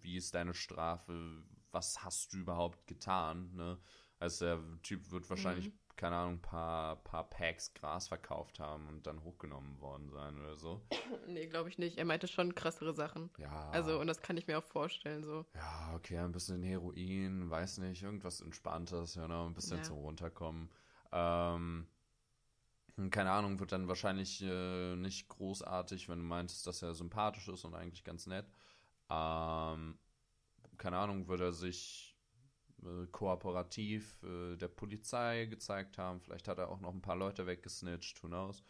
wie 0.00 0.16
ist 0.16 0.34
deine 0.34 0.54
Strafe, 0.54 1.42
was 1.74 2.04
hast 2.04 2.32
du 2.32 2.38
überhaupt 2.38 2.86
getan, 2.86 3.52
ne? 3.54 3.78
Also 4.20 4.44
der 4.46 4.60
Typ 4.82 5.10
wird 5.10 5.28
wahrscheinlich, 5.28 5.68
Mhm. 5.68 5.78
keine 5.96 6.16
Ahnung, 6.16 6.34
ein 6.34 6.42
paar, 6.42 6.96
paar 7.04 7.28
Packs 7.28 7.74
Gras 7.74 8.08
verkauft 8.08 8.58
haben 8.60 8.88
und 8.88 9.06
dann 9.06 9.22
hochgenommen 9.22 9.78
worden 9.80 10.08
sein 10.08 10.38
oder 10.38 10.56
so. 10.56 10.80
Nee, 11.28 11.46
glaube 11.48 11.68
ich 11.68 11.78
nicht. 11.78 11.98
Er 11.98 12.04
meinte 12.04 12.28
schon 12.28 12.54
krassere 12.54 12.94
Sachen. 12.94 13.30
Ja. 13.38 13.70
Also, 13.70 13.98
und 14.00 14.06
das 14.06 14.20
kann 14.22 14.36
ich 14.36 14.46
mir 14.46 14.58
auch 14.58 14.64
vorstellen, 14.64 15.24
so. 15.24 15.44
Ja, 15.54 15.94
okay, 15.94 16.18
ein 16.18 16.32
bisschen 16.32 16.62
Heroin, 16.62 17.50
weiß 17.50 17.78
nicht, 17.78 18.02
irgendwas 18.02 18.40
Entspanntes, 18.40 19.14
ja, 19.16 19.26
ne, 19.28 19.46
ein 19.46 19.54
bisschen 19.54 19.78
Ja. 19.78 19.82
zum 19.82 19.96
Runterkommen. 19.98 20.70
Ähm, 21.12 21.86
keine 23.10 23.32
Ahnung, 23.32 23.58
wird 23.58 23.72
dann 23.72 23.88
wahrscheinlich 23.88 24.40
äh, 24.42 24.94
nicht 24.96 25.28
großartig, 25.28 26.08
wenn 26.08 26.18
du 26.20 26.24
meintest, 26.24 26.66
dass 26.66 26.82
er 26.82 26.94
sympathisch 26.94 27.48
ist 27.48 27.64
und 27.64 27.74
eigentlich 27.74 28.04
ganz 28.04 28.26
nett. 28.26 28.46
Ähm, 29.10 29.98
keine 30.78 30.98
Ahnung, 30.98 31.28
wird 31.28 31.40
er 31.40 31.52
sich 31.52 32.16
äh, 32.82 33.06
kooperativ 33.10 34.22
äh, 34.22 34.56
der 34.56 34.68
Polizei 34.68 35.46
gezeigt 35.46 35.98
haben. 35.98 36.20
Vielleicht 36.20 36.48
hat 36.48 36.58
er 36.58 36.68
auch 36.68 36.80
noch 36.80 36.92
ein 36.92 37.02
paar 37.02 37.16
Leute 37.16 37.46
weggesnitcht, 37.46 38.22
who 38.22 38.28
knows. 38.28 38.62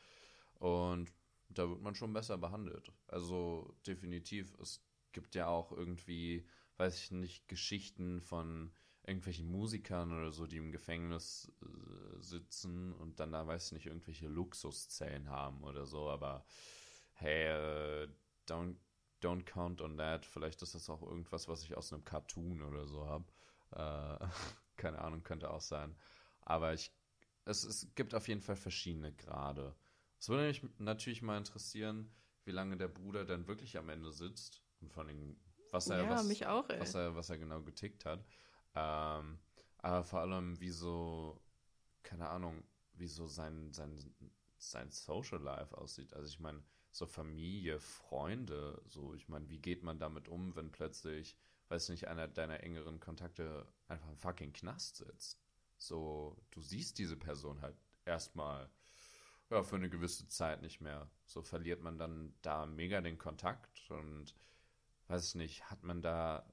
Und 0.54 1.12
da 1.48 1.68
wird 1.68 1.82
man 1.82 1.94
schon 1.94 2.12
besser 2.12 2.38
behandelt. 2.38 2.92
Also 3.06 3.76
definitiv, 3.86 4.54
es 4.60 4.84
gibt 5.12 5.34
ja 5.34 5.46
auch 5.46 5.72
irgendwie, 5.72 6.46
weiß 6.76 6.98
ich 6.98 7.10
nicht, 7.12 7.48
Geschichten 7.48 8.20
von 8.20 8.72
irgendwelchen 9.06 9.50
Musikern 9.50 10.12
oder 10.12 10.32
so, 10.32 10.46
die 10.46 10.56
im 10.56 10.72
Gefängnis 10.72 11.52
äh, 11.62 12.22
sitzen 12.22 12.92
und 12.92 13.20
dann 13.20 13.32
da, 13.32 13.46
weiß 13.46 13.72
nicht, 13.72 13.86
irgendwelche 13.86 14.28
Luxuszellen 14.28 15.28
haben 15.28 15.62
oder 15.62 15.84
so, 15.86 16.08
aber 16.08 16.44
hey, 17.12 18.04
äh, 18.04 18.08
don't, 18.48 18.76
don't 19.24 19.44
count 19.44 19.80
on 19.80 19.96
that. 19.96 20.26
Vielleicht 20.26 20.62
ist 20.62 20.74
das 20.74 20.90
auch 20.90 21.02
irgendwas, 21.02 21.48
was 21.48 21.62
ich 21.62 21.76
aus 21.76 21.92
einem 21.92 22.04
Cartoon 22.04 22.62
oder 22.62 22.86
so 22.86 23.06
habe. 23.06 23.24
Äh, 23.72 24.26
keine 24.76 25.00
Ahnung, 25.00 25.22
könnte 25.22 25.50
auch 25.50 25.60
sein. 25.60 25.96
Aber 26.42 26.74
ich, 26.74 26.92
es, 27.44 27.64
es 27.64 27.94
gibt 27.94 28.14
auf 28.14 28.28
jeden 28.28 28.40
Fall 28.40 28.56
verschiedene 28.56 29.12
Grade. 29.12 29.74
Es 30.18 30.28
würde 30.28 30.46
mich 30.46 30.62
natürlich 30.78 31.22
mal 31.22 31.38
interessieren, 31.38 32.10
wie 32.44 32.50
lange 32.50 32.76
der 32.76 32.88
Bruder 32.88 33.24
dann 33.24 33.46
wirklich 33.46 33.78
am 33.78 33.88
Ende 33.88 34.12
sitzt 34.12 34.62
und 34.80 34.92
von 34.92 35.08
den, 35.08 35.40
was 35.70 35.88
er, 35.88 36.02
Ja, 36.04 36.10
was, 36.10 36.42
auch, 36.42 36.68
was 36.68 36.94
er, 36.94 37.14
was 37.16 37.30
er 37.30 37.38
genau 37.38 37.62
getickt 37.62 38.04
hat. 38.04 38.24
Ähm, 38.74 39.38
aber 39.78 40.04
vor 40.04 40.20
allem, 40.20 40.58
wie 40.60 40.70
so, 40.70 41.40
keine 42.02 42.28
Ahnung, 42.28 42.62
wie 42.94 43.08
so 43.08 43.26
sein, 43.26 43.72
sein, 43.72 43.98
sein 44.56 44.90
Social 44.90 45.40
Life 45.40 45.76
aussieht. 45.76 46.12
Also 46.14 46.28
ich 46.28 46.40
meine, 46.40 46.62
so 46.94 47.06
Familie, 47.06 47.80
Freunde, 47.80 48.80
so, 48.86 49.14
ich 49.14 49.28
meine, 49.28 49.48
wie 49.50 49.58
geht 49.58 49.82
man 49.82 49.98
damit 49.98 50.28
um, 50.28 50.54
wenn 50.54 50.70
plötzlich, 50.70 51.36
weiß 51.68 51.88
nicht, 51.88 52.06
einer 52.06 52.28
deiner 52.28 52.62
engeren 52.62 53.00
Kontakte 53.00 53.66
einfach 53.88 54.08
im 54.08 54.16
fucking 54.16 54.52
Knast 54.52 54.96
sitzt? 54.98 55.42
So, 55.76 56.36
du 56.52 56.60
siehst 56.60 56.98
diese 57.00 57.16
Person 57.16 57.60
halt 57.62 57.76
erstmal 58.04 58.70
ja, 59.50 59.64
für 59.64 59.74
eine 59.74 59.90
gewisse 59.90 60.28
Zeit 60.28 60.62
nicht 60.62 60.80
mehr. 60.80 61.10
So 61.26 61.42
verliert 61.42 61.82
man 61.82 61.98
dann 61.98 62.32
da 62.42 62.64
mega 62.64 63.00
den 63.00 63.18
Kontakt 63.18 63.90
und 63.90 64.36
weiß 65.08 65.30
ich 65.30 65.34
nicht, 65.34 65.70
hat 65.70 65.82
man 65.82 66.00
da, 66.00 66.46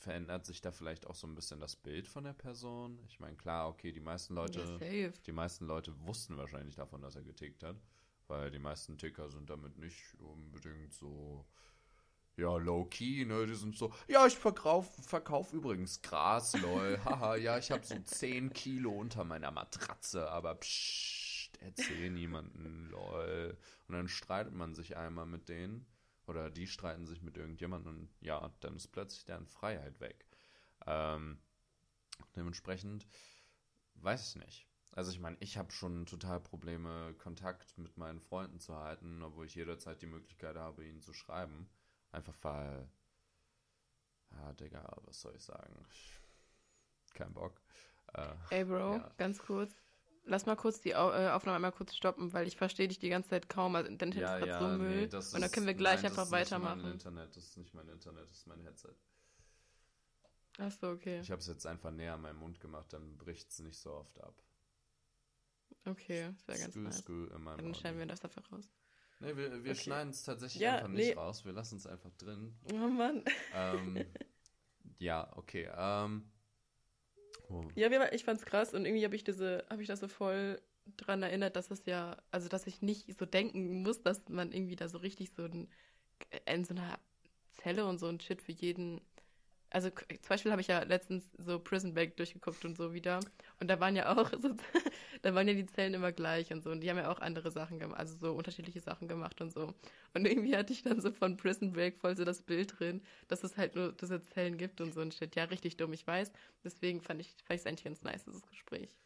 verändert 0.00 0.46
sich 0.46 0.62
da 0.62 0.72
vielleicht 0.72 1.06
auch 1.06 1.14
so 1.14 1.28
ein 1.28 1.36
bisschen 1.36 1.60
das 1.60 1.76
Bild 1.76 2.08
von 2.08 2.24
der 2.24 2.32
Person? 2.32 2.98
Ich 3.06 3.20
meine, 3.20 3.36
klar, 3.36 3.68
okay, 3.68 3.92
die 3.92 4.00
meisten 4.00 4.34
Leute, 4.34 4.80
Ja, 4.80 5.20
die 5.26 5.32
meisten 5.32 5.64
Leute 5.66 5.94
wussten 6.06 6.36
wahrscheinlich 6.36 6.74
davon, 6.74 7.02
dass 7.02 7.14
er 7.14 7.22
getickt 7.22 7.62
hat, 7.62 7.76
weil 8.28 8.50
die 8.50 8.58
meisten 8.58 8.98
Ticker 8.98 9.30
sind 9.30 9.50
damit 9.50 9.78
nicht 9.78 10.14
unbedingt 10.18 10.92
so, 10.94 11.46
ja, 12.36 12.56
low-key, 12.56 13.24
ne, 13.24 13.46
die 13.46 13.54
sind 13.54 13.76
so, 13.76 13.92
ja, 14.08 14.26
ich 14.26 14.36
verkauf, 14.36 14.92
verkauf 15.06 15.52
übrigens 15.52 16.02
Gras, 16.02 16.56
lol, 16.60 16.98
haha, 17.04 17.36
ja, 17.36 17.58
ich 17.58 17.70
habe 17.70 17.84
so 17.84 17.98
10 17.98 18.52
Kilo 18.52 18.90
unter 18.90 19.24
meiner 19.24 19.50
Matratze, 19.50 20.30
aber 20.30 20.56
pssst, 20.56 21.56
erzähl 21.60 22.10
niemanden, 22.10 22.88
lol. 22.90 23.56
Und 23.88 23.94
dann 23.94 24.08
streitet 24.08 24.54
man 24.54 24.74
sich 24.74 24.96
einmal 24.96 25.26
mit 25.26 25.48
denen, 25.48 25.86
oder 26.26 26.50
die 26.50 26.66
streiten 26.66 27.06
sich 27.06 27.22
mit 27.22 27.36
irgendjemandem 27.36 27.98
und 27.98 28.08
ja, 28.20 28.50
dann 28.60 28.76
ist 28.76 28.88
plötzlich 28.88 29.24
deren 29.24 29.46
Freiheit 29.46 30.00
weg. 30.00 30.26
Ähm, 30.86 31.38
dementsprechend 32.34 33.06
weiß 33.96 34.30
ich 34.30 34.42
nicht. 34.42 34.66
Also 34.96 35.10
ich 35.10 35.18
meine, 35.18 35.36
ich 35.40 35.58
habe 35.58 35.72
schon 35.72 36.06
total 36.06 36.38
Probleme, 36.40 37.14
Kontakt 37.18 37.76
mit 37.78 37.96
meinen 37.98 38.20
Freunden 38.20 38.60
zu 38.60 38.76
halten, 38.76 39.22
obwohl 39.22 39.46
ich 39.46 39.54
jederzeit 39.56 40.00
die 40.00 40.06
Möglichkeit 40.06 40.56
habe, 40.56 40.84
ihnen 40.84 41.02
zu 41.02 41.12
schreiben. 41.12 41.68
Einfach 42.12 42.36
weil, 42.42 42.88
ja, 44.30 44.52
Digga, 44.52 44.96
was 45.02 45.20
soll 45.20 45.34
ich 45.34 45.42
sagen? 45.42 45.84
Kein 47.12 47.34
Bock. 47.34 47.60
Äh, 48.12 48.34
Ey, 48.50 48.64
Bro, 48.64 48.96
Ja. 48.96 49.10
ganz 49.16 49.38
kurz. 49.40 49.74
Lass 50.26 50.46
mal 50.46 50.56
kurz 50.56 50.80
die 50.80 50.94
Au 50.94 51.10
äh, 51.10 51.28
Aufnahme 51.30 51.56
einmal 51.56 51.72
kurz 51.72 51.94
stoppen, 51.94 52.32
weil 52.32 52.46
ich 52.46 52.56
verstehe 52.56 52.86
dich 52.86 53.00
die 53.00 53.10
ganze 53.10 53.30
Zeit 53.30 53.48
kaum. 53.48 53.74
Also, 53.74 53.88
dein 53.88 53.94
Internet 53.94 54.16
ist 54.16 54.46
gerade 54.46 54.58
so 54.58 54.78
Müll. 54.78 55.08
das 55.08 55.34
und 55.34 55.40
dann 55.40 55.50
können 55.50 55.66
wir 55.66 55.74
gleich 55.74 56.02
nein, 56.02 56.12
einfach 56.12 56.30
weitermachen. 56.30 56.82
Mein 56.82 56.92
Internet, 56.92 57.36
das 57.36 57.44
ist 57.44 57.56
nicht 57.58 57.74
mein 57.74 57.88
Internet, 57.88 58.30
das 58.30 58.38
ist 58.38 58.46
mein 58.46 58.60
Headset. 58.60 58.94
Achso, 60.58 60.92
okay. 60.92 61.18
Ich 61.20 61.32
habe 61.32 61.40
es 61.40 61.48
jetzt 61.48 61.66
einfach 61.66 61.90
näher 61.90 62.14
an 62.14 62.22
meinen 62.22 62.38
Mund 62.38 62.60
gemacht, 62.60 62.92
dann 62.92 63.18
bricht 63.18 63.50
es 63.50 63.58
nicht 63.58 63.78
so 63.78 63.92
oft 63.92 64.20
ab. 64.20 64.43
Okay, 65.86 66.32
das 66.46 66.48
wäre 66.48 66.58
ganz 66.58 66.74
Skü, 66.74 67.12
nice. 67.12 67.36
in 67.36 67.42
meinem 67.42 67.58
Dann 67.58 67.74
schneiden 67.74 67.98
wir 67.98 68.06
das 68.06 68.20
dafür 68.20 68.42
raus. 68.50 68.70
Nee, 69.20 69.36
wir, 69.36 69.64
wir 69.64 69.72
Okay. 69.72 69.74
schneiden 69.80 70.10
es 70.10 70.22
tatsächlich 70.22 70.62
Ja, 70.62 70.76
einfach 70.76 70.88
nicht 70.88 71.08
nee. 71.08 71.12
raus. 71.14 71.44
Wir 71.44 71.52
lassen 71.52 71.76
es 71.76 71.86
einfach 71.86 72.10
drin. 72.18 72.54
Oh 72.72 72.88
Mann. 72.88 73.22
ähm, 73.54 74.04
ja, 74.98 75.30
okay. 75.36 75.70
Ähm, 75.76 76.30
oh, 77.48 77.64
Ja, 77.74 78.12
ich 78.12 78.24
fand's 78.24 78.44
krass 78.44 78.74
und 78.74 78.86
irgendwie 78.86 79.04
habe 79.04 79.16
ich 79.16 79.24
diese, 79.24 79.64
habe 79.70 79.82
ich 79.82 79.88
das 79.88 80.00
so 80.00 80.08
voll 80.08 80.60
dran 80.96 81.22
erinnert, 81.22 81.56
dass 81.56 81.70
es 81.70 81.86
ja, 81.86 82.16
also 82.30 82.48
dass 82.48 82.66
ich 82.66 82.82
nicht 82.82 83.18
so 83.18 83.24
denken 83.24 83.82
muss, 83.82 84.02
dass 84.02 84.28
man 84.28 84.52
irgendwie 84.52 84.76
da 84.76 84.88
so 84.88 84.98
richtig 84.98 85.30
so 85.30 85.44
ein, 85.44 85.68
in 86.46 86.64
so 86.64 86.74
einer 86.74 86.98
Zelle 87.52 87.86
und 87.86 87.98
so 87.98 88.08
ein 88.08 88.20
Shit 88.20 88.42
für 88.42 88.52
jeden. 88.52 89.00
Also 89.74 89.90
zum 89.90 90.28
Beispiel 90.28 90.52
habe 90.52 90.60
ich 90.60 90.68
ja 90.68 90.84
letztens 90.84 91.24
so 91.36 91.58
Prison 91.58 91.94
Break 91.94 92.16
durchgeguckt 92.16 92.64
und 92.64 92.76
so 92.76 92.94
wieder. 92.94 93.18
Und 93.58 93.68
da 93.68 93.80
waren 93.80 93.96
ja 93.96 94.16
auch 94.16 94.30
so, 94.40 94.54
da 95.22 95.34
waren 95.34 95.48
ja 95.48 95.54
die 95.54 95.66
Zellen 95.66 95.94
immer 95.94 96.12
gleich 96.12 96.52
und 96.52 96.62
so. 96.62 96.70
Und 96.70 96.80
die 96.80 96.88
haben 96.88 96.96
ja 96.96 97.10
auch 97.10 97.18
andere 97.18 97.50
Sachen 97.50 97.80
gemacht, 97.80 97.98
also 97.98 98.16
so 98.16 98.32
unterschiedliche 98.34 98.80
Sachen 98.80 99.08
gemacht 99.08 99.40
und 99.40 99.52
so. 99.52 99.74
Und 100.14 100.26
irgendwie 100.26 100.56
hatte 100.56 100.72
ich 100.72 100.84
dann 100.84 101.00
so 101.00 101.10
von 101.10 101.36
Prison 101.36 101.72
Break 101.72 101.98
voll 101.98 102.16
so 102.16 102.24
das 102.24 102.42
Bild 102.42 102.78
drin, 102.78 103.02
dass 103.26 103.42
es 103.42 103.56
halt 103.56 103.74
nur 103.74 103.92
diese 103.92 104.22
Zellen 104.22 104.58
gibt 104.58 104.80
und 104.80 104.94
so 104.94 105.00
ein 105.00 105.10
Shit. 105.10 105.34
Ja, 105.34 105.42
richtig 105.42 105.76
dumm, 105.76 105.92
ich 105.92 106.06
weiß. 106.06 106.30
Deswegen 106.62 107.00
fand 107.00 107.20
ich 107.20 107.34
fand 107.44 107.58
es 107.58 107.66
eigentlich 107.66 107.84
ganz 107.84 108.00
nice, 108.02 108.24
dieses 108.24 108.46
Gespräch. 108.46 108.96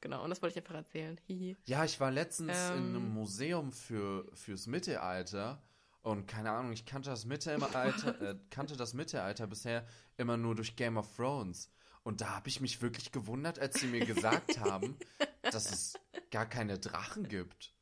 Genau, 0.00 0.24
und 0.24 0.30
das 0.30 0.40
wollte 0.40 0.58
ich 0.58 0.64
einfach 0.64 0.76
erzählen. 0.76 1.20
Hihi. 1.26 1.56
Ja, 1.66 1.84
ich 1.84 2.00
war 2.00 2.10
letztens 2.10 2.56
in 2.70 2.76
Ähm. 2.76 2.88
einem 2.96 3.08
Museum 3.12 3.72
für, 3.72 4.24
fürs 4.32 4.66
Mittelalter 4.66 5.60
und 6.02 6.26
keine 6.26 6.50
Ahnung, 6.52 6.72
ich 6.72 6.86
kannte 6.86 7.10
das 7.10 7.24
Mittelalter, 7.24 8.20
äh, 8.22 8.36
kannte 8.50 8.76
das 8.76 8.94
Mittelalter 8.94 9.46
bisher 9.46 9.86
immer 10.16 10.36
nur 10.36 10.54
durch 10.54 10.76
Game 10.76 10.96
of 10.96 11.14
Thrones. 11.16 11.70
Und 12.02 12.20
da 12.20 12.36
habe 12.36 12.48
ich 12.48 12.60
mich 12.60 12.80
wirklich 12.80 13.12
gewundert, 13.12 13.58
als 13.58 13.80
sie 13.80 13.86
mir 13.86 14.06
gesagt 14.06 14.58
haben, 14.58 14.96
dass 15.42 15.70
es 15.70 15.94
gar 16.30 16.46
keine 16.46 16.78
Drachen 16.78 17.28
gibt. 17.28 17.74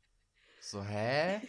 So, 0.60 0.82
hä? 0.82 1.40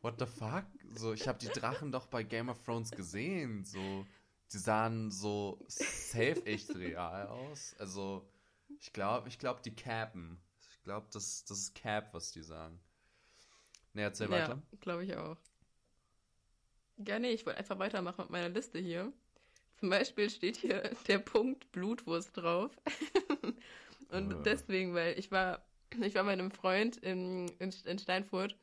What 0.00 0.20
the 0.20 0.26
fuck? 0.26 0.64
So, 0.94 1.12
ich 1.12 1.26
habe 1.26 1.38
die 1.38 1.48
Drachen 1.48 1.90
doch 1.90 2.06
bei 2.06 2.22
Game 2.22 2.48
of 2.48 2.62
Thrones 2.64 2.90
gesehen. 2.90 3.64
So, 3.64 4.06
die 4.52 4.58
sahen 4.58 5.10
so 5.10 5.64
safe 5.68 6.44
echt 6.44 6.74
real 6.76 7.26
aus. 7.26 7.74
Also, 7.78 8.30
ich 8.78 8.92
glaube, 8.92 9.28
ich 9.28 9.38
glaube, 9.38 9.62
die 9.64 9.74
cappen. 9.74 10.40
Ich 10.70 10.82
glaube, 10.82 11.08
das, 11.12 11.44
das 11.44 11.58
ist 11.58 11.74
Cap, 11.74 12.12
was 12.12 12.32
die 12.32 12.42
sagen. 12.42 12.80
Ne, 13.94 14.02
erzähl 14.02 14.30
weiter. 14.30 14.62
Ja, 14.70 14.78
glaube 14.80 15.04
ich 15.04 15.16
auch. 15.16 15.36
Ja, 16.96 17.18
nee, 17.18 17.30
ich 17.30 17.44
wollte 17.46 17.58
einfach 17.58 17.78
weitermachen 17.78 18.22
mit 18.22 18.30
meiner 18.30 18.48
Liste 18.48 18.78
hier. 18.78 19.12
Zum 19.78 19.90
Beispiel 19.90 20.30
steht 20.30 20.56
hier 20.56 20.82
der 21.08 21.18
Punkt 21.18 21.70
Blutwurst 21.72 22.36
drauf. 22.36 22.76
und 24.08 24.30
Ah. 24.30 24.44
deswegen, 24.46 24.94
weil 24.94 25.18
ich 25.18 25.30
war, 25.30 25.66
ich 26.02 26.14
war 26.14 26.24
bei 26.24 26.32
einem 26.32 26.50
Freund 26.50 26.96
in, 26.98 27.48
in, 27.58 27.72
in 27.84 27.98
Steinfurt 27.98 28.56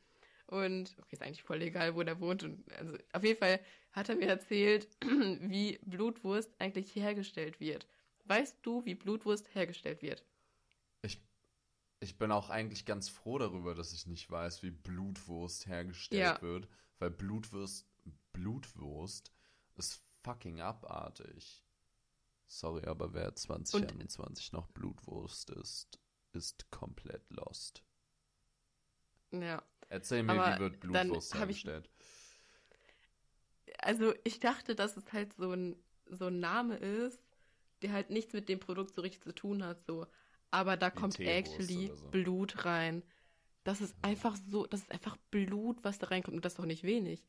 und, 0.46 0.96
okay, 0.98 1.08
ist 1.16 1.22
eigentlich 1.22 1.42
voll 1.42 1.62
egal, 1.62 1.94
wo 1.94 2.02
der 2.02 2.20
wohnt. 2.20 2.42
Und, 2.44 2.64
also, 2.74 2.96
auf 3.12 3.24
jeden 3.24 3.38
Fall 3.38 3.60
hat 3.92 4.08
er 4.08 4.16
mir 4.16 4.28
erzählt, 4.28 4.88
wie 5.02 5.78
Blutwurst 5.84 6.54
eigentlich 6.60 6.94
hergestellt 6.94 7.60
wird. 7.60 7.86
Weißt 8.24 8.58
du, 8.62 8.84
wie 8.84 8.94
Blutwurst 8.94 9.54
hergestellt 9.54 10.02
wird? 10.02 10.24
Ich, 11.02 11.22
ich 12.00 12.18
bin 12.18 12.32
auch 12.32 12.50
eigentlich 12.50 12.86
ganz 12.86 13.08
froh 13.08 13.38
darüber, 13.38 13.74
dass 13.74 13.92
ich 13.92 14.06
nicht 14.06 14.30
weiß, 14.30 14.62
wie 14.62 14.70
Blutwurst 14.70 15.66
hergestellt 15.66 16.40
Ja. 16.40 16.42
wird, 16.42 16.68
weil 17.00 17.10
Blutwurst, 17.10 17.89
Blutwurst 18.32 19.32
ist 19.76 20.02
fucking 20.22 20.60
abartig. 20.60 21.64
Sorry, 22.46 22.84
aber 22.86 23.14
wer 23.14 23.34
2021 23.34 24.52
noch 24.52 24.66
Blutwurst 24.68 25.50
ist, 25.50 25.98
ist 26.32 26.70
komplett 26.70 27.28
lost. 27.30 27.84
Ja. 29.32 29.62
Erzähl 29.88 30.22
mir, 30.22 30.32
Aber 30.32 30.56
wie 30.56 30.60
wird 30.60 30.80
Blutwurst 30.80 31.32
ich- 31.34 31.38
hergestellt? 31.38 31.90
Also 33.78 34.14
ich 34.24 34.40
dachte, 34.40 34.74
dass 34.74 34.96
es 34.96 35.12
halt 35.12 35.32
so 35.34 35.52
ein, 35.52 35.76
so 36.06 36.26
ein 36.26 36.40
Name 36.40 36.76
ist, 36.76 37.22
der 37.82 37.92
halt 37.92 38.10
nichts 38.10 38.32
mit 38.32 38.48
dem 38.48 38.60
Produkt 38.60 38.94
so 38.94 39.00
richtig 39.02 39.22
zu 39.22 39.34
tun 39.34 39.64
hat, 39.64 39.80
so. 39.86 40.06
Aber 40.50 40.76
da 40.76 40.90
kommt 40.90 41.14
Teewurst 41.14 41.32
actually 41.54 41.88
so. 41.96 42.10
Blut 42.10 42.64
rein. 42.64 43.02
Das 43.64 43.80
ist 43.80 43.94
einfach 44.02 44.36
so, 44.48 44.66
das 44.66 44.80
ist 44.80 44.90
einfach 44.90 45.16
Blut, 45.30 45.78
was 45.84 45.98
da 45.98 46.08
reinkommt. 46.08 46.36
Und 46.36 46.44
das 46.44 46.54
ist 46.54 46.58
doch 46.58 46.66
nicht 46.66 46.82
wenig. 46.82 47.22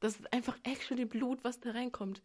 Das 0.00 0.16
ist 0.16 0.32
einfach 0.32 0.56
actually 0.64 1.04
Blut, 1.04 1.42
was 1.42 1.60
da 1.60 1.70
reinkommt. 1.70 2.22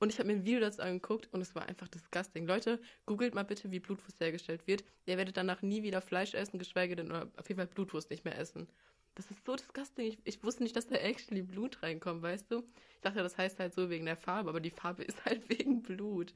Und 0.00 0.10
ich 0.12 0.18
habe 0.18 0.26
mir 0.26 0.34
ein 0.34 0.44
Video 0.44 0.60
dazu 0.60 0.82
angeguckt 0.82 1.32
und 1.32 1.40
es 1.40 1.54
war 1.54 1.66
einfach 1.66 1.88
disgusting. 1.88 2.46
Leute, 2.46 2.80
googelt 3.06 3.34
mal 3.34 3.44
bitte, 3.44 3.70
wie 3.70 3.80
Blutwurst 3.80 4.20
hergestellt 4.20 4.66
wird. 4.66 4.84
Ihr 5.06 5.16
werdet 5.16 5.36
danach 5.36 5.62
nie 5.62 5.82
wieder 5.82 6.02
Fleisch 6.02 6.34
essen, 6.34 6.58
geschweige 6.58 6.96
denn, 6.96 7.10
oder 7.10 7.30
auf 7.36 7.48
jeden 7.48 7.58
Fall 7.58 7.68
Blutwurst 7.68 8.10
nicht 8.10 8.24
mehr 8.24 8.36
essen. 8.38 8.68
Das 9.14 9.30
ist 9.30 9.44
so 9.46 9.54
disgusting. 9.54 10.06
Ich, 10.06 10.18
ich 10.24 10.42
wusste 10.42 10.62
nicht, 10.62 10.74
dass 10.74 10.88
da 10.88 10.96
actually 10.96 11.42
Blut 11.42 11.82
reinkommt, 11.82 12.22
weißt 12.22 12.50
du? 12.50 12.64
Ich 12.96 13.00
dachte, 13.02 13.22
das 13.22 13.38
heißt 13.38 13.60
halt 13.60 13.72
so 13.72 13.88
wegen 13.88 14.06
der 14.06 14.16
Farbe, 14.16 14.50
aber 14.50 14.60
die 14.60 14.70
Farbe 14.70 15.04
ist 15.04 15.24
halt 15.24 15.48
wegen 15.48 15.82
Blut. 15.82 16.34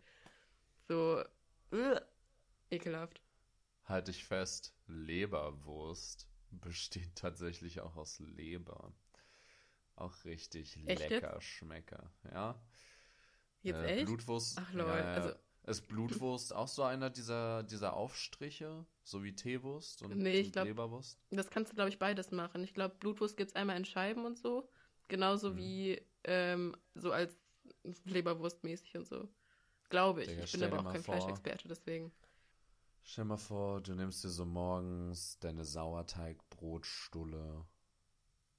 So, 0.87 1.22
uh, 1.72 1.96
ekelhaft. 2.70 3.20
Halte 3.84 4.12
ich 4.12 4.24
fest, 4.24 4.74
Leberwurst 4.87 6.28
besteht 6.50 7.16
tatsächlich 7.16 7.80
auch 7.80 7.96
aus 7.96 8.18
Leber. 8.20 8.92
Auch 10.00 10.24
richtig 10.24 10.76
Echt 10.87 11.00
jetzt? 11.00 11.11
lecker 11.11 11.40
Schmecker, 11.40 12.12
ja. 12.32 12.54
Jetzt 13.62 13.80
Äh, 13.80 13.96
echt? 13.96 14.06
Blutwurst. 14.06 14.56
Ach, 14.61 14.72
lol, 14.72 14.87
Ja, 14.87 14.96
ja. 14.98 15.12
also- 15.14 15.34
Ist 15.66 15.87
Blutwurst 15.88 16.54
auch 16.54 16.68
so 16.68 16.82
einer 16.84 17.11
dieser, 17.11 17.62
dieser 17.64 17.92
Aufstriche? 17.94 18.87
So 19.02 19.22
wie 19.22 19.34
Teewurst 19.34 20.00
und, 20.02 20.16
Nee, 20.16 20.40
ich 20.40 20.46
und 20.46 20.52
glaub- 20.52 20.64
Leberwurst? 20.66 21.18
Das 21.30 21.50
kannst 21.50 21.72
du, 21.72 21.74
glaube 21.74 21.90
ich, 21.90 21.98
beides 21.98 22.30
machen. 22.30 22.62
Ich 22.64 22.72
glaube, 22.72 22.94
Blutwurst 22.94 23.37
gibt 23.37 23.50
es 23.50 23.56
einmal 23.56 23.76
in 23.76 23.84
Scheiben 23.84 24.24
und 24.24 24.38
so. 24.38 24.70
Genauso 25.08 25.50
Mhm. 25.50 25.56
wie 25.58 26.00
ähm, 26.24 26.74
so 26.94 27.12
als 27.12 27.37
Leberwurst 28.04 28.62
mäßig 28.64 28.96
und 28.96 29.06
so. 29.06 29.28
Glaube 29.90 30.22
ich. 30.22 30.28
Digga, 30.28 30.44
ich 30.44 30.52
bin 30.52 30.62
aber 30.64 30.80
auch 30.80 30.92
kein 30.92 31.02
vor. 31.02 31.16
Fleischexperte, 31.16 31.68
deswegen. 31.68 32.12
Stell 33.02 33.24
mal 33.24 33.37
vor, 33.38 33.80
du 33.82 33.94
nimmst 33.94 34.24
dir 34.24 34.28
so 34.30 34.44
morgens 34.44 35.38
deine 35.38 35.64
Sauerteigbrotstulle 35.64 37.64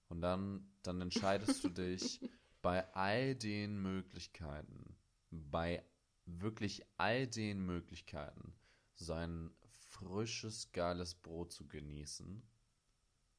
und 0.10 0.22
dann, 0.22 0.68
dann 0.84 1.02
entscheidest 1.02 1.64
du 1.64 1.70
dich 1.70 2.20
bei 2.62 2.92
all 2.94 3.36
den 3.36 3.82
Möglichkeiten, 3.82 4.98
bei 5.30 5.84
wirklich 6.26 6.86
all 6.98 7.28
den 7.28 7.66
Möglichkeiten, 7.66 8.54
so 8.96 9.14
ein 9.14 9.52
frisches, 9.90 10.72
geiles 10.72 11.16
Brot 11.16 11.52
zu 11.52 11.68
genießen, 11.68 12.44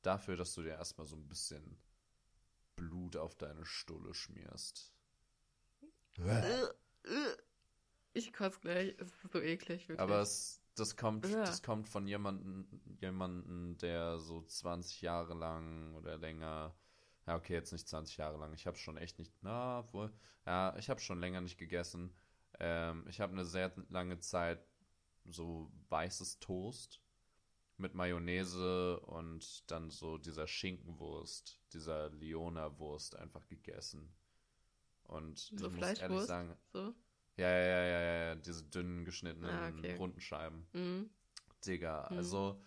dafür, 0.03 0.37
dass 0.37 0.55
du 0.55 0.63
dir 0.63 0.71
erstmal 0.71 1.07
so 1.07 1.17
ein 1.17 1.29
bisschen 1.29 1.79
Blut 2.77 3.17
auf 3.17 3.35
deine 3.37 3.67
Stulle 3.67 4.15
schmierst. 4.15 4.93
Ich 8.13 8.33
kotze 8.33 8.61
gleich. 8.61 8.95
Es 8.99 9.09
ist 9.09 9.33
so 9.33 9.41
eklig, 9.41 9.89
wirklich. 9.89 10.01
Aber 10.01 10.21
es, 10.21 10.60
das 10.81 10.97
kommt, 10.97 11.27
Ja. 11.29 11.41
das 11.45 11.63
kommt 11.63 11.89
von 11.89 12.07
jemandem, 12.07 12.67
jemanden, 13.01 13.77
der 13.79 14.19
so 14.19 14.43
20 14.43 15.03
Jahre 15.03 15.35
lang 15.35 15.95
oder 15.95 16.17
länger, 16.17 16.75
ja 17.27 17.37
okay, 17.37 17.55
jetzt 17.55 17.73
nicht 17.73 17.89
20 17.89 18.17
Jahre 18.17 18.39
lang, 18.39 18.53
ich 18.55 18.67
habe 18.67 18.77
schon 18.77 18.97
echt 18.97 19.19
nicht, 19.19 19.33
na, 19.43 19.87
wohl, 19.93 20.13
ja, 20.47 20.75
ich 20.77 20.91
habe 20.91 21.01
schon 21.01 21.21
länger 21.21 21.41
nicht 21.41 21.59
gegessen. 21.59 22.15
Ähm, 22.59 23.07
ich 23.09 23.21
habe 23.21 23.33
eine 23.33 23.45
sehr 23.45 23.73
lange 23.89 24.19
Zeit 24.19 24.67
so 25.25 25.71
weißes 25.89 26.41
Toast 26.41 27.01
mit 27.77 27.95
Mayonnaise 27.95 29.01
und 29.01 29.71
dann 29.71 29.91
so 29.91 30.19
dieser 30.19 30.47
Schinkenwurst, 30.47 31.61
dieser 31.73 32.11
Leona-Wurst 32.11 33.17
einfach 33.17 33.47
gegessen. 33.47 34.15
Und 35.05 35.39
So 35.39 35.69
ich 35.69 35.73
muss 35.77 35.99
ehrlich 35.99 36.23
sagen, 36.23 36.57
so. 36.73 36.95
Ja, 37.41 37.49
ja, 37.49 37.65
ja, 37.65 37.83
ja, 37.85 38.01
ja, 38.01 38.25
ja, 38.29 38.35
diese 38.37 38.63
dünnen 38.65 39.05
geschnittenen 39.05 39.51
Ah, 39.51 39.69
okay. 39.69 39.97
runden 39.97 40.21
Scheiben. 40.21 40.67
Mhm. 40.73 41.11
Digga, 41.67 42.09
Mhm. 42.11 42.17
also 42.19 42.63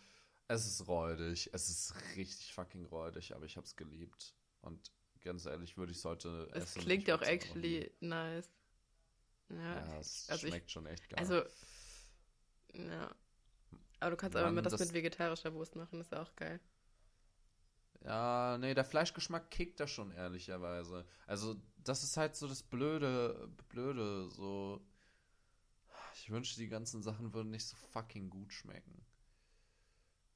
es 0.48 0.66
ist 0.68 0.88
räudig, 0.88 1.50
es 1.54 1.70
ist 1.70 1.96
richtig 2.16 2.54
fucking 2.54 2.86
räudig, 2.86 3.34
aber 3.36 3.46
ich 3.46 3.58
hab's 3.58 3.76
geliebt. 3.76 4.36
Und 4.62 4.92
ganz 5.22 5.46
ehrlich, 5.46 5.78
würde 5.78 5.92
ich 5.92 5.98
es 6.00 6.06
heute 6.06 6.48
Es 6.54 6.64
essen. 6.64 6.82
klingt 6.82 7.04
ich 7.04 7.08
ja 7.10 7.16
auch 7.16 7.22
actually 7.22 7.92
nice. 8.02 8.50
Ja. 9.50 9.58
Ja, 9.86 10.00
es 10.00 10.30
also 10.30 10.46
ich- 10.48 10.52
schmeckt 10.54 10.72
schon 10.72 10.86
echt 10.86 11.10
geil. 11.10 11.20
Also, 11.20 11.44
ja. 12.74 13.16
Aber 14.00 14.12
du 14.12 14.18
kannst 14.18 14.36
aber 14.36 14.48
Mann, 14.48 14.56
mit 14.56 14.66
das, 14.66 14.72
das- 14.74 14.82
mit 14.82 14.94
vegetarischer 14.94 15.54
Wurst 15.54 15.76
machen, 15.76 16.00
ist 16.02 16.12
ja 16.12 16.22
auch 16.22 16.36
geil. 16.36 16.60
Ja, 18.04 18.58
nee, 18.58 18.74
der 18.74 18.84
Fleischgeschmack 18.84 19.50
kickt 19.50 19.80
da 19.80 19.88
schon, 19.88 20.12
ehrlicherweise. 20.12 21.06
Also, 21.26 21.56
das 21.84 22.04
ist 22.04 22.18
halt 22.18 22.36
so 22.36 22.48
das 22.48 22.64
Blöde, 22.64 23.50
Blöde, 23.70 24.30
so. 24.30 24.82
Ich 26.16 26.30
wünschte, 26.30 26.60
die 26.60 26.68
ganzen 26.68 27.02
Sachen 27.02 27.34
würden 27.34 27.52
nicht 27.52 27.66
so 27.66 27.76
fucking 27.92 28.30
gut 28.30 28.54
schmecken. 28.54 29.06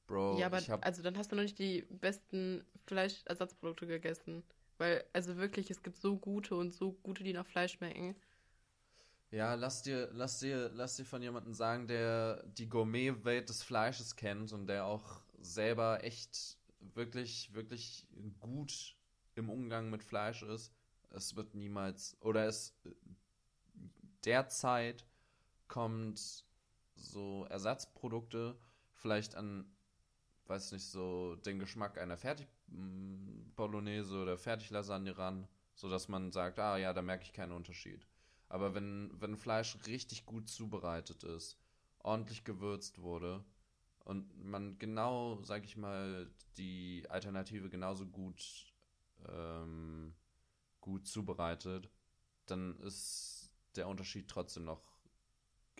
Bro, 0.06 0.38
ja, 0.38 0.46
aber 0.46 0.58
ich 0.58 0.70
hab. 0.70 0.84
also 0.84 1.02
dann 1.02 1.16
hast 1.18 1.30
du 1.30 1.36
noch 1.36 1.42
nicht 1.42 1.58
die 1.58 1.82
besten 1.90 2.64
Fleischersatzprodukte 2.86 3.86
gegessen. 3.86 4.42
Weil, 4.78 5.04
also 5.12 5.36
wirklich, 5.36 5.70
es 5.70 5.82
gibt 5.82 5.98
so 5.98 6.16
gute 6.16 6.54
und 6.54 6.72
so 6.72 6.92
gute, 6.92 7.24
die 7.24 7.32
nach 7.32 7.46
Fleisch 7.46 7.72
schmecken. 7.74 8.16
Ja, 9.30 9.54
lass 9.54 9.82
dir, 9.82 10.08
lass 10.12 10.38
dir, 10.38 10.70
lass 10.72 10.96
dir 10.96 11.04
von 11.04 11.20
jemandem 11.20 11.52
sagen, 11.52 11.86
der 11.86 12.42
die 12.46 12.68
Gourmet-Welt 12.68 13.48
des 13.48 13.62
Fleisches 13.62 14.16
kennt 14.16 14.52
und 14.52 14.66
der 14.68 14.86
auch 14.86 15.20
selber 15.40 16.02
echt 16.02 16.57
wirklich, 16.80 17.52
wirklich 17.54 18.06
gut 18.40 18.96
im 19.34 19.50
Umgang 19.50 19.90
mit 19.90 20.02
Fleisch 20.02 20.42
ist. 20.42 20.72
Es 21.10 21.36
wird 21.36 21.54
niemals, 21.54 22.16
oder 22.20 22.46
es 22.46 22.74
derzeit 24.24 25.06
kommt 25.68 26.44
so 26.94 27.46
Ersatzprodukte 27.48 28.58
vielleicht 28.94 29.36
an, 29.36 29.70
weiß 30.46 30.72
nicht, 30.72 30.86
so 30.86 31.36
den 31.36 31.58
Geschmack 31.58 31.98
einer 31.98 32.16
Fertig-Bolognese 32.16 34.22
oder 34.22 34.36
Fertiglasagne 34.36 35.16
ran, 35.16 35.46
sodass 35.74 36.08
man 36.08 36.32
sagt, 36.32 36.58
ah 36.58 36.76
ja, 36.76 36.92
da 36.92 37.02
merke 37.02 37.24
ich 37.24 37.32
keinen 37.32 37.52
Unterschied. 37.52 38.06
Aber 38.48 38.74
wenn, 38.74 39.12
wenn 39.20 39.36
Fleisch 39.36 39.78
richtig 39.86 40.26
gut 40.26 40.48
zubereitet 40.48 41.22
ist, 41.22 41.58
ordentlich 41.98 42.44
gewürzt 42.44 43.00
wurde 43.00 43.44
und 44.08 44.42
man 44.42 44.78
genau, 44.78 45.38
sag 45.42 45.66
ich 45.66 45.76
mal, 45.76 46.30
die 46.56 47.04
Alternative 47.10 47.68
genauso 47.68 48.06
gut, 48.06 48.72
ähm, 49.28 50.14
gut 50.80 51.06
zubereitet, 51.06 51.90
dann 52.46 52.80
ist 52.80 53.52
der 53.76 53.86
Unterschied 53.86 54.26
trotzdem 54.26 54.64
noch, 54.64 54.82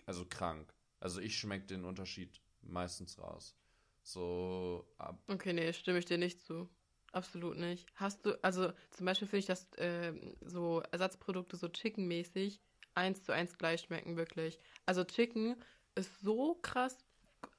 also 0.05 0.27
krank. 0.27 0.71
Also 0.99 1.19
ich 1.21 1.39
schmecke 1.39 1.65
den 1.65 1.85
Unterschied 1.85 2.39
meistens 2.61 3.17
raus. 3.17 3.57
So, 4.03 4.87
ab, 4.99 5.23
Okay, 5.27 5.53
nee, 5.53 5.73
stimme 5.73 5.97
ich 5.97 6.05
dir 6.05 6.19
nicht 6.19 6.39
zu. 6.45 6.69
Absolut 7.11 7.57
nicht. 7.57 7.87
Hast 7.95 8.27
du, 8.27 8.37
also 8.43 8.71
zum 8.91 9.07
Beispiel 9.07 9.27
finde 9.27 9.39
ich, 9.39 9.45
dass 9.47 9.67
ähm, 9.77 10.35
so 10.41 10.83
Ersatzprodukte 10.91 11.57
so 11.57 11.67
Chicken-mäßig 11.67 12.61
eins 12.93 13.23
zu 13.23 13.31
eins 13.31 13.57
gleich 13.57 13.81
schmecken, 13.81 14.17
wirklich. 14.17 14.59
Also 14.85 15.03
Chicken 15.03 15.55
ist 15.95 16.19
so 16.19 16.59
krass, 16.61 16.95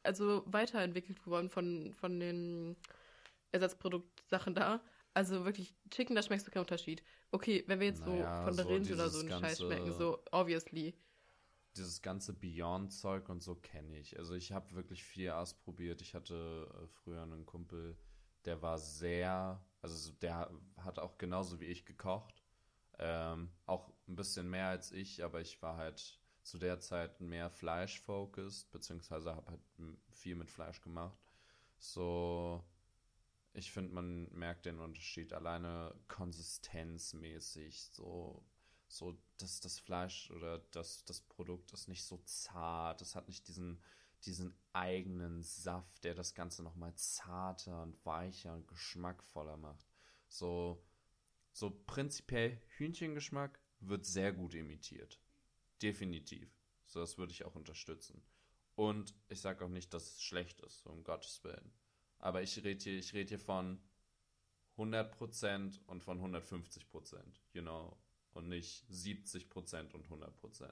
also 0.03 0.43
weiterentwickelt 0.47 1.27
worden 1.27 1.49
von, 1.51 1.93
von 1.95 2.19
den 2.21 2.77
Ersatzproduktsachen 3.53 4.55
da. 4.55 4.81
Also 5.15 5.45
wirklich, 5.45 5.75
Chicken, 5.91 6.15
da 6.15 6.23
schmeckst 6.23 6.47
du 6.47 6.51
keinen 6.51 6.63
Unterschied. 6.63 7.03
Okay, 7.33 7.65
wenn 7.67 7.81
wir 7.81 7.89
jetzt 7.89 8.07
Naja, 8.07 8.37
so 8.39 8.45
von 8.45 8.57
der 8.57 8.65
so 8.65 8.71
Rind 8.73 8.91
oder 8.93 9.09
so 9.09 9.21
einen 9.21 9.29
Scheiß 9.29 9.41
ganze- 9.41 9.65
schmecken, 9.67 9.93
so 9.93 10.23
obviously. 10.31 10.95
dieses 11.77 12.01
ganze 12.03 12.33
Beyond-Zeug 12.33 13.29
und 13.29 13.43
so 13.43 13.55
kenne 13.57 13.99
ich. 13.99 14.19
Also 14.19 14.35
ich 14.35 14.53
habe 14.53 14.75
wirklich 14.75 15.03
viel 15.05 15.31
ausprobiert. 15.31 16.01
Ich 16.03 16.15
hatte 16.15 16.69
äh, 16.83 16.87
früher 16.87 17.23
einen 17.23 17.45
Kumpel, 17.47 17.97
der 18.45 18.63
war 18.63 18.79
sehr, 18.79 19.61
also 19.83 19.97
so- 19.97 20.13
der 20.13 20.51
hat 20.79 20.99
auch 20.99 21.19
genauso 21.19 21.61
wie 21.61 21.67
ich 21.67 21.85
gekocht. 21.85 22.43
Ähm, 22.99 23.51
auch 23.67 23.93
ein 24.09 24.15
bisschen 24.17 24.49
mehr 24.51 24.69
als 24.69 24.93
ich, 24.93 25.25
aber 25.25 25.41
ich 25.41 25.61
war 25.63 25.77
halt 25.77 26.20
zu 26.43 26.59
der 26.59 26.81
Zeit 26.81 27.21
mehr 27.21 27.51
Fleisch-focused, 27.51 28.71
beziehungsweise 28.71 29.35
habe 29.35 29.51
halt 29.51 29.61
viel 30.11 30.35
mit 30.35 30.51
Fleisch 30.51 30.81
gemacht. 30.81 31.19
So, 31.79 32.65
ich 33.53 33.73
finde, 33.73 33.95
man 33.95 34.31
merkt 34.33 34.67
den 34.67 34.81
Unterschied 34.81 35.33
alleine 35.33 35.95
konsistenzmäßig. 36.09 37.83
So, 37.93 38.45
so 38.89 39.17
dass 39.39 39.61
das 39.61 39.79
Fleisch 39.79 40.31
oder 40.31 40.59
das, 40.73 41.05
das 41.05 41.21
Produkt 41.21 41.73
ist 41.73 41.89
nicht 41.89 42.05
so 42.05 42.19
zart, 42.25 43.01
es 43.01 43.15
hat 43.15 43.29
nicht 43.29 43.47
diesen, 43.49 43.81
diesen 44.25 44.55
eigenen 44.73 45.43
Saft, 45.43 46.05
der 46.05 46.15
das 46.15 46.35
Ganze 46.35 46.63
nochmal 46.63 46.95
zarter 46.97 47.83
und 47.83 48.05
weicher 48.05 48.53
und 48.55 48.69
geschmackvoller 48.69 49.57
macht. 49.57 49.87
So, 50.29 50.85
so 51.53 51.71
prinzipiell 51.87 52.61
Hühnchengeschmack 52.77 53.61
wird 53.81 54.05
sehr 54.07 54.33
gut 54.33 54.55
imitiert. 54.55 55.21
Definitiv. 55.83 56.49
So, 56.87 57.01
das 57.01 57.19
würde 57.19 57.33
ich 57.33 57.45
auch 57.45 57.55
unterstützen. 57.55 58.23
Und 58.75 59.15
ich 59.29 59.41
sage 59.41 59.65
auch 59.65 59.69
nicht, 59.69 59.93
dass 59.95 60.15
es 60.17 60.23
schlecht 60.23 60.61
ist, 60.61 60.87
um 60.87 61.05
Gottes 61.05 61.43
Willen. 61.45 61.73
Aber 62.19 62.43
ich 62.43 62.57
rede 62.65 62.83
hier, 62.83 62.99
ich 62.99 63.13
rede 63.15 63.29
hier 63.31 63.39
von 63.39 63.81
100% 64.77 65.81
und 65.87 66.03
von 66.03 66.21
150%, 66.21 67.23
you 67.53 67.63
know, 67.63 67.97
und 68.33 68.49
nicht 68.49 68.85
70% 68.91 69.93
und 69.93 70.09
100%. 70.09 70.71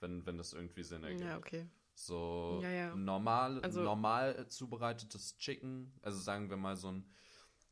Wenn, 0.00 0.24
wenn 0.26 0.36
das 0.38 0.52
irgendwie 0.52 0.82
Sinn 0.82 1.04
ergibt. 1.04 1.20
Ja, 1.22 1.36
okay. 1.38 1.68
So 1.94 2.58
Ja, 2.62 2.70
ja. 2.70 2.96
normal, 2.96 3.60
Also- 3.62 3.82
normal 3.82 4.48
zubereitetes 4.48 5.36
Chicken, 5.38 5.92
also 6.02 6.18
sagen 6.18 6.50
wir 6.50 6.56
mal 6.56 6.76
so 6.76 6.90
ein, 6.90 7.08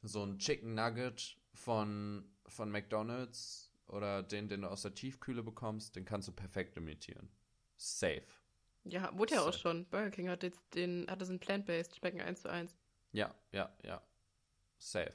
so 0.02 0.22
ein 0.24 0.38
Chicken 0.38 0.74
Nugget 0.74 1.36
von, 1.54 2.30
von 2.46 2.70
McDonalds 2.70 3.71
oder 3.86 4.22
den, 4.22 4.48
den 4.48 4.62
du 4.62 4.68
aus 4.70 4.82
der 4.82 4.94
Tiefkühle 4.94 5.42
bekommst, 5.42 5.96
den 5.96 6.04
kannst 6.04 6.28
du 6.28 6.32
perfekt 6.32 6.76
imitieren. 6.76 7.30
Safe. 7.76 8.26
Ja, 8.84 9.16
wurde 9.16 9.34
ja 9.34 9.42
auch 9.42 9.52
schon. 9.52 9.86
Burger 9.86 10.10
King 10.10 10.28
hat 10.28 10.42
jetzt 10.42 10.74
den, 10.74 11.06
hat 11.08 11.20
das 11.20 11.28
in 11.28 11.38
Plant-Based, 11.38 11.96
schmecken 11.96 12.20
eins 12.20 12.42
zu 12.42 12.50
eins. 12.50 12.76
Ja, 13.12 13.34
ja, 13.52 13.72
ja. 13.82 14.02
Safe. 14.78 15.14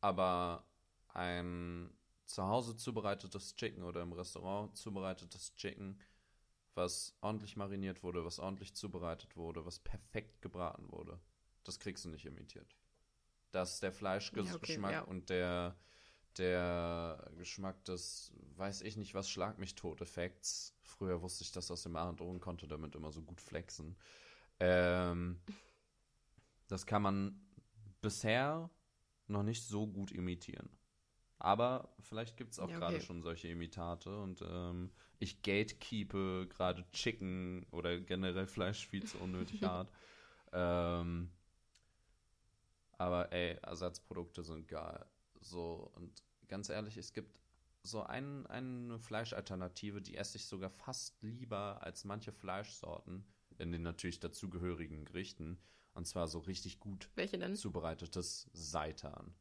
Aber 0.00 0.66
ein 1.08 1.96
zu 2.26 2.42
Hause 2.44 2.76
zubereitetes 2.76 3.54
Chicken 3.56 3.82
oder 3.84 4.02
im 4.02 4.12
Restaurant 4.12 4.76
zubereitetes 4.76 5.54
Chicken, 5.56 5.98
was 6.74 7.16
ordentlich 7.20 7.56
mariniert 7.56 8.02
wurde, 8.02 8.24
was 8.24 8.38
ordentlich 8.38 8.74
zubereitet 8.74 9.36
wurde, 9.36 9.64
was 9.64 9.78
perfekt 9.78 10.42
gebraten 10.42 10.90
wurde, 10.90 11.20
das 11.62 11.78
kriegst 11.78 12.04
du 12.04 12.08
nicht 12.08 12.26
imitiert. 12.26 12.76
Das 13.52 13.74
ist 13.74 13.82
der 13.82 13.92
Fleischgeschmack 13.92 14.46
Ja, 14.46 14.56
okay, 14.56 14.92
ja. 14.92 15.00
und 15.02 15.30
der, 15.30 15.76
der 16.38 17.30
Geschmack 17.38 17.84
des, 17.84 18.32
weiß 18.56 18.82
ich 18.82 18.96
nicht 18.96 19.14
was, 19.14 19.28
Schlag 19.30 19.58
mich 19.58 19.74
tot 19.74 20.00
Effekts. 20.00 20.74
Früher 20.82 21.22
wusste 21.22 21.44
ich 21.44 21.52
das 21.52 21.70
aus 21.70 21.82
dem 21.82 21.96
Abend 21.96 22.20
und 22.20 22.40
konnte 22.40 22.66
damit 22.68 22.94
immer 22.94 23.12
so 23.12 23.22
gut 23.22 23.40
flexen. 23.40 23.96
Ähm, 24.60 25.40
das 26.68 26.86
kann 26.86 27.02
man 27.02 27.40
bisher 28.00 28.70
noch 29.28 29.42
nicht 29.42 29.64
so 29.64 29.86
gut 29.86 30.12
imitieren. 30.12 30.68
Aber 31.38 31.94
vielleicht 32.00 32.36
gibt 32.36 32.52
es 32.52 32.58
auch 32.58 32.70
Ja, 32.70 32.78
gerade 32.78 32.96
okay. 32.96 33.00
schon 33.00 33.22
solche 33.22 33.48
Imitate 33.48 34.18
und 34.22 34.42
ähm, 34.42 34.90
ich 35.18 35.42
gatekeepe 35.42 36.48
gerade 36.48 36.84
Chicken 36.92 37.66
oder 37.70 38.00
generell 38.00 38.46
Fleisch 38.46 38.86
viel 38.86 39.04
zu 39.04 39.18
unnötig 39.18 39.62
hart. 39.64 39.90
Ähm, 40.52 41.30
aber 42.98 43.30
ey, 43.32 43.56
Ersatzprodukte 43.62 44.42
sind 44.42 44.66
geil. 44.68 45.04
So, 45.44 45.90
und 45.94 46.22
ganz 46.48 46.68
ehrlich, 46.68 46.96
es 46.96 47.12
gibt 47.12 47.38
so 47.82 48.02
ein, 48.02 48.46
eine 48.46 48.98
Fleischalternative, 48.98 50.00
die 50.00 50.16
esse 50.16 50.38
ich 50.38 50.46
sogar 50.46 50.70
fast 50.70 51.20
lieber 51.22 51.82
als 51.82 52.04
manche 52.04 52.32
Fleischsorten 52.32 53.24
in 53.58 53.72
den 53.72 53.82
natürlich 53.82 54.20
dazugehörigen 54.20 55.04
Gerichten. 55.04 55.58
Und 55.92 56.06
zwar 56.06 56.26
so 56.26 56.40
richtig 56.40 56.80
gut 56.80 57.08
zubereitetes 57.54 58.50
Seitan. 58.52 59.32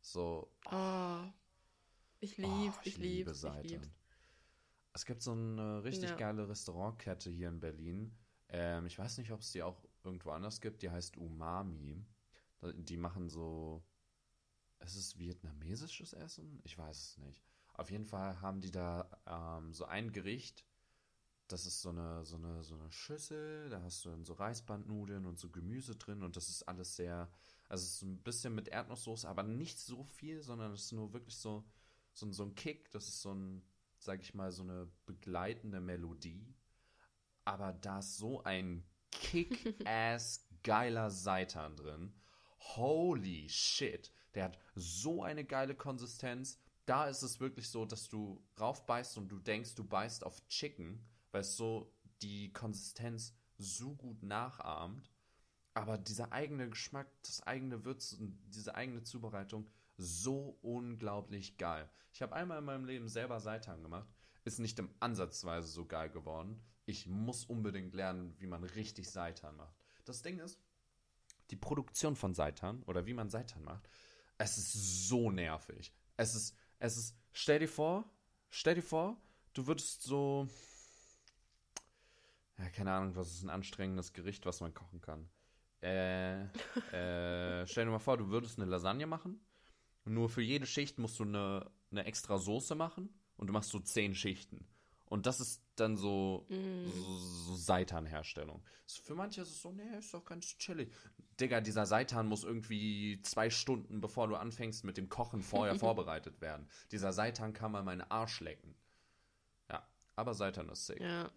So, 0.00 0.52
Oh. 0.70 1.20
Ich 2.20 2.36
lieb's, 2.36 2.76
oh, 2.76 2.80
ich, 2.82 2.98
ich 3.00 3.24
Seitan. 3.34 3.62
lieb's. 3.62 3.88
Es 4.92 5.06
gibt 5.06 5.22
so 5.22 5.32
eine 5.32 5.84
richtig 5.84 6.10
Ja. 6.10 6.16
geile 6.16 6.48
Restaurantkette 6.48 7.30
hier 7.30 7.48
in 7.48 7.60
Berlin. 7.60 8.12
Ähm, 8.48 8.86
ich 8.86 8.98
weiß 8.98 9.18
nicht, 9.18 9.30
ob 9.30 9.40
es 9.40 9.52
die 9.52 9.62
auch 9.62 9.84
irgendwo 10.02 10.30
anders 10.30 10.60
gibt. 10.60 10.82
Die 10.82 10.90
heißt 10.90 11.16
Umami. 11.16 12.04
Die 12.74 12.96
machen 12.96 13.28
so. 13.28 13.84
Ist 14.80 14.96
es 14.96 15.18
vietnamesisches 15.18 16.12
Essen? 16.12 16.60
Ich 16.64 16.78
weiß 16.78 16.96
es 16.98 17.18
nicht. 17.18 17.42
Auf 17.74 17.90
jeden 17.90 18.06
Fall 18.06 18.40
haben 18.40 18.60
die 18.60 18.70
da 18.70 19.08
ähm, 19.26 19.72
so 19.72 19.84
ein 19.84 20.12
Gericht. 20.12 20.64
Das 21.48 21.64
ist 21.66 21.80
so 21.80 21.90
eine, 21.90 22.24
so 22.24 22.36
eine, 22.36 22.62
so 22.62 22.74
eine 22.74 22.90
Schüssel. 22.92 23.70
Da 23.70 23.82
hast 23.82 24.04
du 24.04 24.10
dann 24.10 24.24
so 24.24 24.34
Reisbandnudeln 24.34 25.26
und 25.26 25.38
so 25.38 25.50
Gemüse 25.50 25.96
drin. 25.96 26.22
Und 26.22 26.36
das 26.36 26.48
ist 26.48 26.62
alles 26.64 26.96
sehr. 26.96 27.30
Also 27.68 27.84
es 27.84 27.94
ist 27.96 28.02
ein 28.02 28.22
bisschen 28.22 28.54
mit 28.54 28.68
Erdnusssoße, 28.68 29.28
aber 29.28 29.42
nicht 29.42 29.78
so 29.78 30.04
viel, 30.04 30.42
sondern 30.42 30.72
es 30.72 30.84
ist 30.86 30.92
nur 30.92 31.12
wirklich 31.12 31.36
so, 31.36 31.64
so, 32.14 32.26
ein- 32.26 32.32
so 32.32 32.44
ein 32.44 32.54
Kick. 32.54 32.90
Das 32.90 33.08
ist 33.08 33.20
so 33.22 33.32
ein, 33.34 33.62
sag 33.98 34.20
ich 34.20 34.34
mal, 34.34 34.52
so 34.52 34.62
eine 34.62 34.90
begleitende 35.06 35.80
Melodie. 35.80 36.54
Aber 37.44 37.72
da 37.72 37.98
ist 38.00 38.16
so 38.18 38.42
ein 38.44 38.84
kick-ass 39.10 40.46
geiler 40.62 41.10
Seitan 41.10 41.76
drin. 41.76 42.12
Holy 42.76 43.48
shit. 43.48 44.12
Der 44.34 44.44
hat 44.44 44.58
so 44.74 45.22
eine 45.22 45.44
geile 45.44 45.74
Konsistenz. 45.74 46.58
Da 46.86 47.06
ist 47.08 47.22
es 47.22 47.40
wirklich 47.40 47.68
so, 47.68 47.84
dass 47.84 48.08
du 48.08 48.42
raufbeißt 48.58 49.18
und 49.18 49.28
du 49.28 49.38
denkst, 49.38 49.74
du 49.74 49.84
beißt 49.84 50.24
auf 50.24 50.46
Chicken, 50.48 51.04
weil 51.32 51.42
es 51.42 51.56
so 51.56 51.92
die 52.22 52.52
Konsistenz 52.52 53.34
so 53.58 53.94
gut 53.94 54.22
nachahmt. 54.22 55.10
Aber 55.74 55.98
dieser 55.98 56.32
eigene 56.32 56.68
Geschmack, 56.68 57.06
das 57.22 57.42
eigene 57.46 57.84
Würz 57.84 58.16
diese 58.18 58.74
eigene 58.74 59.02
Zubereitung, 59.02 59.68
so 59.96 60.58
unglaublich 60.62 61.58
geil. 61.58 61.88
Ich 62.12 62.22
habe 62.22 62.34
einmal 62.34 62.58
in 62.58 62.64
meinem 62.64 62.84
Leben 62.84 63.08
selber 63.08 63.40
Seitan 63.40 63.82
gemacht. 63.82 64.08
Ist 64.44 64.60
nicht 64.60 64.78
im 64.78 64.90
Ansatzweise 65.00 65.68
so 65.68 65.84
geil 65.84 66.10
geworden. 66.10 66.60
Ich 66.86 67.06
muss 67.06 67.44
unbedingt 67.44 67.94
lernen, 67.94 68.34
wie 68.38 68.46
man 68.46 68.64
richtig 68.64 69.10
Seitan 69.10 69.56
macht. 69.56 69.76
Das 70.04 70.22
Ding 70.22 70.38
ist, 70.38 70.58
die 71.50 71.56
Produktion 71.56 72.16
von 72.16 72.34
Seitan 72.34 72.82
oder 72.84 73.06
wie 73.06 73.14
man 73.14 73.30
Seitan 73.30 73.62
macht, 73.62 73.88
es 74.38 74.56
ist 74.56 75.08
so 75.08 75.30
nervig. 75.30 75.92
Es 76.16 76.34
ist, 76.34 76.56
es 76.78 76.96
ist, 76.96 77.16
stell 77.32 77.58
dir 77.58 77.68
vor, 77.68 78.08
stell 78.48 78.76
dir 78.76 78.82
vor, 78.82 79.20
du 79.52 79.66
würdest 79.66 80.02
so, 80.02 80.48
ja, 82.58 82.68
keine 82.70 82.92
Ahnung, 82.92 83.16
was 83.16 83.32
ist 83.34 83.42
ein 83.42 83.50
anstrengendes 83.50 84.12
Gericht, 84.12 84.46
was 84.46 84.60
man 84.60 84.72
kochen 84.72 85.00
kann. 85.00 85.28
Äh, 85.82 86.44
äh, 86.92 87.66
stell 87.66 87.84
dir 87.84 87.90
mal 87.90 87.98
vor, 87.98 88.16
du 88.16 88.28
würdest 88.28 88.58
eine 88.58 88.70
Lasagne 88.70 89.06
machen. 89.06 89.44
Nur 90.04 90.30
für 90.30 90.42
jede 90.42 90.66
Schicht 90.66 90.98
musst 90.98 91.18
du 91.18 91.24
eine, 91.24 91.70
eine 91.90 92.04
extra 92.04 92.38
Soße 92.38 92.74
machen 92.74 93.10
und 93.36 93.48
du 93.48 93.52
machst 93.52 93.70
so 93.70 93.80
zehn 93.80 94.14
Schichten. 94.14 94.66
Und 95.04 95.26
das 95.26 95.40
ist 95.40 95.62
dann 95.76 95.96
so, 95.96 96.46
so, 96.48 97.18
so 97.18 97.56
Seitan-Herstellung. 97.56 98.62
Für 99.04 99.14
manche 99.14 99.40
ist 99.40 99.48
es 99.48 99.62
so, 99.62 99.72
nee, 99.72 99.98
ist 99.98 100.12
doch 100.12 100.24
ganz 100.24 100.46
chillig. 100.58 100.92
Digga, 101.40 101.60
dieser 101.60 101.86
Seitan 101.86 102.26
muss 102.26 102.44
irgendwie 102.44 103.20
zwei 103.22 103.50
Stunden, 103.50 104.00
bevor 104.00 104.28
du 104.28 104.36
anfängst 104.36 104.84
mit 104.84 104.96
dem 104.96 105.08
Kochen, 105.08 105.42
vorher 105.42 105.74
vorbereitet 105.78 106.40
werden. 106.40 106.68
Dieser 106.90 107.12
Seitan 107.12 107.52
kann 107.52 107.72
mal 107.72 107.82
meinen 107.82 108.02
Arsch 108.02 108.40
lecken. 108.40 108.74
Ja, 109.70 109.86
aber 110.16 110.34
Seitan 110.34 110.68
ist 110.68 110.86
sick. 110.86 111.00
Ja. 111.00 111.30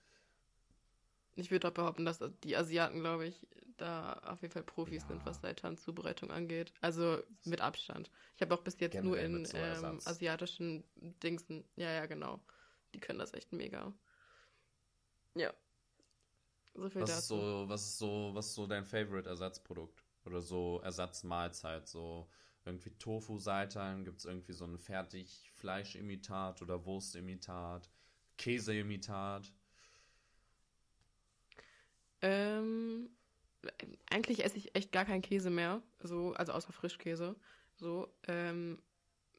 Ich 1.35 1.49
würde 1.49 1.69
auch 1.69 1.73
behaupten, 1.73 2.05
dass 2.05 2.19
die 2.43 2.57
Asiaten, 2.57 2.99
glaube 2.99 3.27
ich, 3.27 3.47
da 3.77 4.13
auf 4.25 4.41
jeden 4.41 4.51
Fall 4.53 4.63
Profis 4.63 5.03
Ja. 5.03 5.07
sind, 5.07 5.25
was 5.25 5.41
Seitan-Zubereitung 5.41 6.29
angeht. 6.29 6.73
Also 6.81 7.21
mit 7.45 7.61
Abstand. 7.61 8.11
Ich 8.35 8.41
habe 8.41 8.53
auch 8.53 8.61
bis 8.61 8.79
jetzt 8.79 8.95
nur 8.95 9.15
Generell 9.15 9.25
in 9.25 9.41
mit 9.41 9.47
so 9.47 9.57
ähm, 9.57 9.99
asiatischen 10.05 10.83
Dingsen. 10.95 11.63
Ja, 11.75 11.91
ja, 11.91 12.05
genau. 12.05 12.39
Die 12.93 12.99
können 12.99 13.19
das 13.19 13.33
echt 13.33 13.53
mega. 13.53 13.93
Ja. 15.35 15.53
So 16.73 16.89
viel 16.89 17.01
Was 17.01 17.10
ist 17.17 17.29
dazu. 17.29 17.36
so, 17.36 17.65
was 17.67 17.81
ist 17.84 17.97
so, 17.97 18.31
was 18.34 18.47
ist 18.47 18.55
so 18.55 18.67
dein 18.67 18.86
Favorite-Ersatzprodukt? 18.86 20.03
Oder 20.25 20.41
so 20.41 20.79
Ersatzmahlzeit? 20.84 21.88
So 21.88 22.29
irgendwie 22.65 22.91
Tofu-Seitan, 22.91 24.05
gibt 24.05 24.19
es 24.19 24.25
irgendwie 24.25 24.53
so 24.53 24.65
ein 24.65 24.77
Fertig-Fleischimitat 24.77 26.62
oder 26.62 26.86
Wurstimitat, 26.86 27.89
Käseimitat? 28.38 29.51
Ähm, 32.21 33.10
eigentlich 34.10 34.43
esse 34.43 34.57
ich 34.57 34.75
echt 34.75 34.91
gar 34.91 35.05
keinen 35.05 35.21
Käse 35.21 35.49
mehr. 35.49 35.81
So, 35.99 36.34
also 36.34 36.51
außer 36.53 36.71
Frischkäse. 36.73 37.36
So, 37.75 38.13
ähm, 38.27 38.81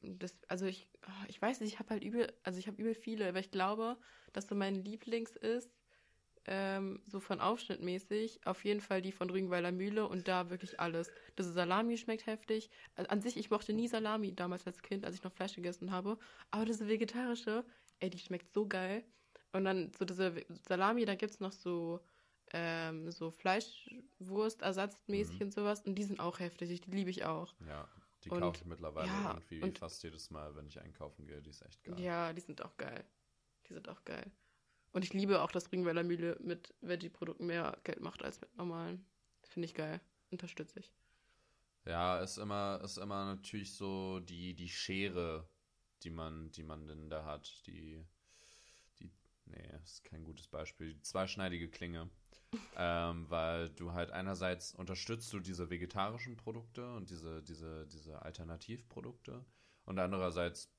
das, 0.01 0.35
also 0.49 0.65
ich, 0.65 0.89
ah, 1.01 1.25
ich 1.27 1.41
weiß 1.41 1.61
nicht, 1.61 1.73
ich 1.73 1.79
habe 1.79 1.91
halt 1.91 2.03
übel, 2.03 2.31
also 2.43 2.59
ich 2.59 2.67
habe 2.67 2.81
übel 2.81 2.93
viele, 2.93 3.27
aber 3.27 3.39
ich 3.39 3.51
glaube, 3.51 3.97
dass 4.33 4.47
so 4.47 4.55
mein 4.55 4.75
Lieblings 4.75 5.31
ist, 5.37 5.69
ähm, 6.45 7.01
so 7.05 7.19
von 7.19 7.39
Aufschnitt 7.39 7.81
mäßig, 7.81 8.41
auf 8.45 8.63
jeden 8.65 8.81
Fall 8.81 9.01
die 9.01 9.11
von 9.13 9.29
Rügenweiler 9.29 9.71
Mühle 9.71 10.07
und 10.07 10.27
da 10.27 10.49
wirklich 10.49 10.79
alles. 10.79 11.09
Das 11.35 11.47
Salami 11.47 11.97
schmeckt 11.97 12.25
heftig. 12.25 12.69
Also 12.95 13.09
an 13.09 13.21
sich, 13.21 13.37
ich 13.37 13.49
mochte 13.49 13.73
nie 13.73 13.87
Salami 13.87 14.35
damals 14.35 14.65
als 14.67 14.81
Kind, 14.81 15.05
als 15.05 15.15
ich 15.15 15.23
noch 15.23 15.31
Fleisch 15.31 15.55
gegessen 15.55 15.91
habe. 15.91 16.17
Aber 16.51 16.65
diese 16.65 16.87
vegetarische, 16.87 17.63
ey, 17.99 18.09
die 18.09 18.19
schmeckt 18.19 18.51
so 18.53 18.67
geil. 18.67 19.03
Und 19.53 19.65
dann 19.65 19.91
so 19.97 20.03
diese 20.05 20.43
Salami, 20.67 21.05
da 21.05 21.15
gibt's 21.15 21.39
noch 21.39 21.51
so, 21.53 22.01
ähm, 22.51 23.09
so 23.11 23.31
Fleischwurstersatzmäßig 23.31 25.39
Mhm. 25.39 25.45
und 25.45 25.53
sowas. 25.53 25.81
Und 25.81 25.95
die 25.95 26.03
sind 26.03 26.19
auch 26.19 26.39
heftig, 26.39 26.81
die 26.81 26.91
liebe 26.91 27.09
ich 27.09 27.23
auch. 27.25 27.53
Ja, 27.67 27.87
die 28.23 28.29
Und- 28.29 28.39
kaufe 28.41 28.57
ich 28.57 28.65
mittlerweile 28.65 29.07
ja, 29.07 29.29
irgendwie 29.31 29.61
und- 29.61 29.79
fast 29.79 30.03
jedes 30.03 30.29
Mal, 30.29 30.55
wenn 30.55 30.67
ich 30.67 30.79
einkaufen 30.81 31.25
gehe. 31.27 31.41
Die 31.41 31.49
ist 31.51 31.61
echt 31.61 31.83
geil. 31.83 31.99
Ja, 31.99 32.33
die 32.33 32.41
sind 32.41 32.61
auch 32.63 32.75
geil. 32.77 33.03
Die 33.67 33.73
sind 33.73 33.87
auch 33.89 34.03
geil. 34.03 34.29
Und 34.93 35.03
ich 35.03 35.13
liebe 35.13 35.41
auch, 35.41 35.51
dass 35.51 35.71
Ringweiler 35.71 36.03
Mühle 36.03 36.37
mit 36.39 36.73
Veggie-Produkten 36.81 37.47
mehr 37.47 37.77
Geld 37.83 37.99
macht 37.99 38.23
als 38.23 38.39
mit 38.39 38.55
normalen. 38.55 39.05
Finde 39.41 39.65
ich 39.65 39.73
geil. 39.73 39.99
Unterstütze 40.29 40.79
ich. 40.79 40.93
Ja, 41.85 42.19
ist 42.19 42.37
immer, 42.37 42.79
ist 42.83 42.97
immer 42.97 43.25
natürlich 43.25 43.75
so 43.75 44.19
die, 44.19 44.53
die 44.53 44.69
Schere, 44.69 45.49
die 46.03 46.11
man, 46.11 46.51
die 46.51 46.63
man 46.63 46.87
denn 46.87 47.09
da 47.09 47.25
hat. 47.25 47.65
Die, 47.65 48.05
die, 48.99 49.11
nee, 49.45 49.67
ist 49.83 50.03
kein 50.03 50.23
gutes 50.23 50.47
Beispiel. 50.47 50.93
Die 50.93 51.01
zweischneidige 51.01 51.69
Klinge. 51.69 52.09
ähm, 52.77 53.25
weil 53.29 53.71
du 53.71 53.93
halt 53.93 54.11
einerseits 54.11 54.75
unterstützt 54.75 55.33
du 55.33 55.39
diese 55.39 55.71
vegetarischen 55.71 56.37
Produkte 56.37 56.93
und 56.93 57.09
diese, 57.09 57.41
diese, 57.41 57.87
diese 57.87 58.21
Alternativprodukte 58.21 59.43
und 59.85 59.97
andererseits 59.97 60.71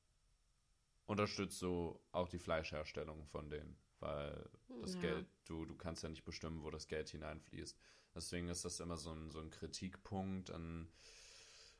unterstützt 1.07 1.61
du 1.63 2.01
auch 2.13 2.29
die 2.29 2.39
Fleischherstellung 2.39 3.27
von 3.27 3.51
denen, 3.51 3.77
weil 4.05 4.49
das 4.81 4.95
Ja. 4.95 5.01
Geld, 5.01 5.27
du, 5.47 5.65
du 5.65 5.75
kannst 5.77 6.03
ja 6.03 6.09
nicht 6.09 6.25
bestimmen, 6.25 6.63
wo 6.63 6.71
das 6.71 6.87
Geld 6.89 7.09
hineinfließt. 7.11 7.79
Deswegen 8.15 8.49
ist 8.49 8.65
das 8.65 8.81
immer 8.81 8.97
so 8.97 9.13
ein, 9.13 9.31
so 9.31 9.41
ein 9.41 9.51
Kritikpunkt 9.51 10.51
an 10.51 10.89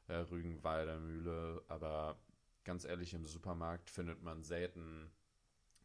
äh, 0.09 0.15
Rügenwalder 0.15 0.99
Mühle. 0.99 1.63
Aber 1.69 2.19
ganz 2.65 2.85
ehrlich, 2.85 3.15
im 3.15 3.27
Supermarkt 3.27 3.91
findet 3.91 4.23
man 4.23 4.43
selten 4.43 5.11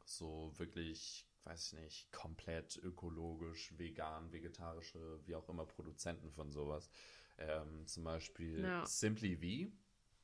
so 0.05 0.51
wirklich, 0.57 1.27
weiß 1.43 1.73
ich 1.73 1.79
nicht, 1.79 2.11
komplett 2.11 2.77
ökologisch, 2.77 3.77
vegan, 3.77 4.31
vegetarische, 4.31 5.19
wie 5.25 5.35
auch 5.35 5.49
immer 5.49 5.65
Produzenten 5.65 6.31
von 6.31 6.51
sowas. 6.51 6.89
Ähm, 7.37 7.85
zum 7.87 8.03
Beispiel 8.03 8.63
Ja. 8.63 8.85
Simply 8.85 9.37
V. 9.37 9.71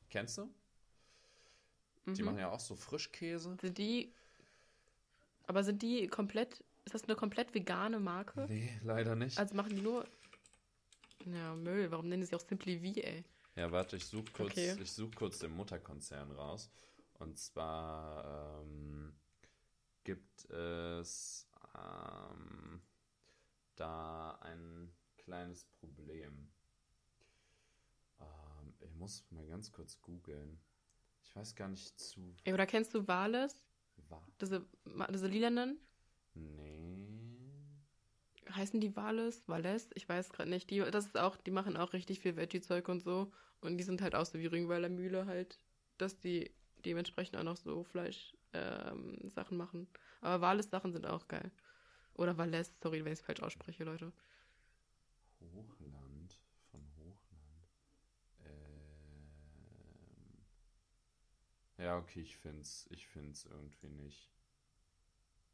Kennst 0.09 0.37
du? 0.37 0.53
Die 2.07 2.21
Mhm. 2.21 2.25
machen 2.25 2.37
ja 2.39 2.51
auch 2.51 2.59
so 2.59 2.75
Frischkäse. 2.75 3.57
Sind 3.61 3.77
die. 3.77 4.13
Aber 5.47 5.63
sind 5.63 5.81
die 5.81 6.07
komplett. 6.07 6.63
Ist 6.85 6.93
das 6.93 7.03
eine 7.05 7.15
komplett 7.15 7.53
vegane 7.53 7.99
Marke? 7.99 8.45
Nee, 8.47 8.69
leider 8.83 9.15
nicht. 9.15 9.37
Also 9.39 9.55
machen 9.55 9.75
die 9.75 9.81
nur. 9.81 10.05
Ja, 11.25 11.55
Müll. 11.55 11.89
Warum 11.91 12.07
nennen 12.07 12.21
die 12.21 12.27
sich 12.27 12.35
auch 12.35 12.39
Simply 12.47 12.77
V, 12.79 12.99
ey? 12.99 13.23
Ja, 13.55 13.71
warte, 13.71 13.95
ich 13.95 14.05
suche 14.05 14.31
kurz, 14.33 14.51
Okay. 14.51 14.75
ich 14.79 14.91
such 14.91 15.11
kurz 15.15 15.39
den 15.39 15.51
Mutterkonzern 15.55 16.31
raus. 16.31 16.69
Und 17.19 17.39
zwar 17.39 18.61
ähm, 18.61 19.15
gibt 20.03 20.45
es 20.51 21.47
ähm, 21.73 22.81
da 23.75 24.37
ein 24.41 24.91
kleines 25.17 25.63
Problem. 25.65 26.51
Ähm, 28.19 28.73
ich 28.79 28.93
muss 28.95 29.25
mal 29.31 29.47
ganz 29.47 29.71
kurz 29.71 29.99
googeln. 30.01 30.59
Ich 31.23 31.35
weiß 31.35 31.55
gar 31.55 31.69
nicht 31.69 31.97
zu. 31.99 32.35
Ey, 32.43 32.53
oder 32.53 32.65
kennst 32.67 32.93
du 32.93 33.07
Wales? 33.07 33.64
Wa 34.09 34.21
Diese, 34.41 34.65
diese 35.11 35.27
lilanen? 35.27 35.79
nee. 36.35 36.85
Heißen 38.51 38.79
die 38.79 38.95
Wales? 38.95 39.47
Wales? 39.47 39.89
Ich 39.95 40.07
weiß 40.07 40.31
gerade 40.31 40.49
nicht. 40.49 40.69
Die, 40.69 40.79
das 40.79 41.05
ist 41.07 41.17
auch, 41.17 41.35
die 41.37 41.51
machen 41.51 41.77
auch 41.77 41.93
richtig 41.93 42.19
viel 42.19 42.35
Veggie-Zeug 42.37 42.87
und 42.89 43.01
so. 43.01 43.31
Und 43.61 43.77
die 43.77 43.83
sind 43.83 44.01
halt 44.01 44.15
auch 44.15 44.25
so 44.25 44.37
wie 44.39 44.45
Rügenweiler 44.45 44.89
Mühle 44.89 45.25
halt, 45.25 45.59
dass 45.97 46.19
die 46.19 46.51
dementsprechend 46.85 47.37
auch 47.37 47.43
noch 47.43 47.57
so 47.57 47.83
Fleisch-Sachen 47.83 49.57
machen. 49.57 49.87
Aber 50.21 50.41
Wales-Sachen 50.41 50.93
sind 50.93 51.05
auch 51.05 51.27
geil. 51.27 51.51
Oder 52.13 52.37
Wales, 52.37 52.71
sorry, 52.81 53.03
wenn 53.03 53.13
ich 53.13 53.19
es 53.19 53.25
falsch 53.25 53.41
ausspreche, 53.41 53.83
Leute. 53.83 54.13
Hochland 55.53 56.39
von 56.71 56.81
Hochland. 56.97 57.67
Ähm. 58.45 58.85
Ja, 61.77 61.97
okay, 61.97 62.21
ich 62.21 62.37
find's, 62.37 62.87
ich 62.89 63.07
find's 63.07 63.45
irgendwie 63.45 63.89
nicht. 63.89 64.31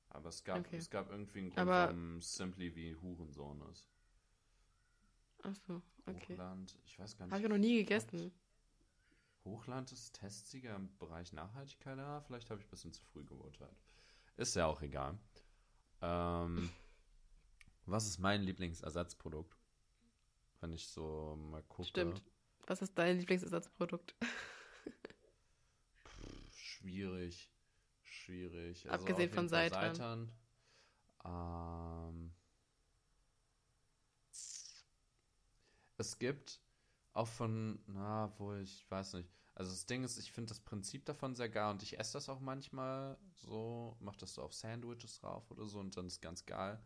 Aber 0.10 0.30
es 0.30 0.44
gab, 0.44 0.60
Okay. 0.60 0.78
es 0.78 0.90
gab 0.90 1.10
irgendwie 1.10 1.40
einen 1.40 1.50
Grund, 1.50 1.60
Aber- 1.60 1.88
warum 1.88 2.22
Simply 2.22 2.76
wie 2.76 2.96
Hurensohn 2.96 3.62
ist. 3.72 3.90
Achso, 5.44 5.82
okay. 6.06 6.34
Hochland, 6.34 6.78
ich 6.86 7.00
weiß 7.00 7.18
gar 7.18 7.26
nicht. 7.26 7.32
Habe 7.34 7.42
ich 7.42 7.46
auch 7.48 7.52
noch 7.52 7.58
nie 7.58 7.78
gegessen. 7.78 8.32
Hochland 9.44 9.92
ist 9.92 10.14
Testsieger 10.14 10.76
im 10.76 10.96
Bereich 11.00 11.34
Nachhaltigkeit. 11.34 11.98
Ja, 11.98 12.22
vielleicht 12.22 12.50
habe 12.52 12.60
ich 12.62 12.68
ein 12.68 12.70
bisschen 12.70 12.94
zu 12.94 13.02
früh 13.06 13.24
geurteilt. 13.24 13.76
Ist 14.38 14.56
ja 14.56 14.68
auch 14.68 14.82
egal. 14.84 15.18
Ähm, 16.02 16.70
was 17.88 18.06
ist 18.06 18.20
mein 18.20 18.44
Lieblingsersatzprodukt? 18.44 19.58
Wenn 20.60 20.74
ich 20.74 20.88
so 20.90 21.36
mal 21.50 21.64
gucke. 21.64 21.90
Stimmt. 21.90 22.22
Was 22.68 22.84
ist 22.84 22.96
dein 22.96 23.18
Lieblingsersatzprodukt? 23.18 24.14
Schwierig. 26.82 27.52
Schwierig. 28.02 28.90
Abgesehen 28.90 29.30
auf 29.30 29.36
von 29.36 29.50
Seitan. 29.50 30.32
Ähm, 31.24 32.34
es 35.98 36.18
gibt 36.18 36.60
auch 37.14 37.28
von, 37.28 37.80
na, 37.88 38.34
wo 38.38 38.56
ich 38.56 38.90
weiß 38.90 39.14
nicht. 39.14 39.30
Also 39.54 39.72
das 39.72 39.86
Ding 39.86 40.04
ist, 40.04 40.18
ich 40.18 40.32
finde 40.32 40.50
das 40.50 40.60
Prinzip 40.60 41.06
davon 41.06 41.36
sehr 41.36 41.50
geil 41.50 41.72
und 41.72 41.84
ich 41.84 42.00
esse 42.00 42.14
das 42.14 42.30
auch 42.30 42.40
manchmal 42.40 43.18
so, 43.36 43.96
mach 44.00 44.16
das 44.16 44.34
so 44.34 44.42
auf 44.42 44.54
Sandwiches 44.54 45.20
drauf 45.20 45.52
oder 45.52 45.66
so 45.66 45.80
und 45.80 45.96
dann 45.96 46.08
ist 46.08 46.22
ganz 46.22 46.46
geil. 46.46 46.82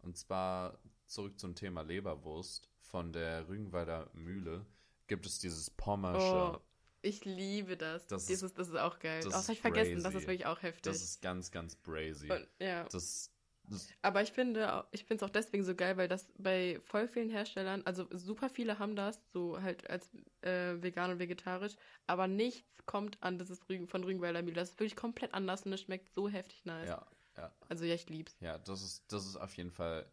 Und 0.00 0.16
zwar 0.16 0.78
zurück 1.06 1.38
zum 1.38 1.54
Thema 1.54 1.82
Leberwurst. 1.82 2.68
Von 2.80 3.12
der 3.12 3.48
Rügenwalder 3.48 4.10
Mühle 4.14 4.66
gibt 5.06 5.26
es 5.26 5.38
dieses 5.38 5.70
Pommersche. 5.70 6.58
Oh, 6.58 6.67
ich 7.02 7.24
liebe 7.24 7.76
das. 7.76 8.06
Das 8.06 8.22
ist- 8.22 8.28
Dieses, 8.30 8.54
das 8.54 8.68
ist 8.68 8.76
auch 8.76 8.98
geil. 8.98 9.22
das 9.22 9.32
Das 9.32 9.42
ist 9.42 9.48
habe 9.48 9.52
ich 9.54 9.60
vergessen. 9.60 10.02
Das 10.02 10.14
ist 10.14 10.26
wirklich 10.26 10.46
auch 10.46 10.62
heftig. 10.62 10.82
Das 10.82 11.02
ist 11.02 11.22
ganz, 11.22 11.50
ganz 11.50 11.76
brazy. 11.76 12.30
Und, 12.30 12.48
ja. 12.58 12.84
Das, 12.84 13.30
das 13.64 13.88
Aber 14.02 14.22
ich 14.22 14.32
finde, 14.32 14.84
ich 14.92 15.04
finde 15.04 15.22
es 15.24 15.28
auch 15.28 15.32
deswegen 15.32 15.64
so 15.64 15.74
geil, 15.74 15.96
weil 15.96 16.08
das 16.08 16.26
bei 16.38 16.80
voll 16.84 17.06
vielen 17.08 17.28
Herstellern, 17.30 17.82
also 17.84 18.06
super 18.12 18.48
viele 18.48 18.78
haben 18.78 18.96
das, 18.96 19.20
so 19.32 19.60
halt 19.60 19.88
als 19.90 20.08
äh, 20.42 20.80
vegan 20.82 21.10
und 21.10 21.18
vegetarisch, 21.18 21.74
aber 22.06 22.26
nichts 22.28 22.66
kommt 22.86 23.22
an 23.22 23.38
dieses 23.38 23.68
Rügen, 23.68 23.86
von 23.86 24.02
Rügenweiler 24.04 24.40
Mühle. 24.42 24.54
Das 24.54 24.70
ist 24.70 24.80
wirklich 24.80 24.96
komplett 24.96 25.34
anders 25.34 25.66
und 25.66 25.72
es 25.74 25.82
schmeckt 25.82 26.10
so 26.14 26.28
heftig 26.28 26.64
nice. 26.64 26.88
ja, 26.88 27.06
ja. 27.36 27.52
Also 27.68 27.84
ja, 27.84 27.94
ich 27.94 28.08
lieb's. 28.08 28.34
Ja, 28.40 28.56
das 28.58 28.82
ist, 28.82 29.04
das 29.12 29.26
ist 29.26 29.36
auf 29.36 29.54
jeden 29.58 29.70
Fall 29.70 30.10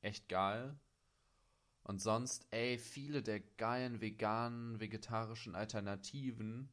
echt 0.00 0.28
geil. 0.28 0.74
Und 1.86 2.00
sonst, 2.00 2.48
ey, 2.50 2.78
viele 2.78 3.22
der 3.22 3.38
geilen 3.38 4.00
veganen, 4.00 4.80
vegetarischen 4.80 5.54
Alternativen, 5.54 6.68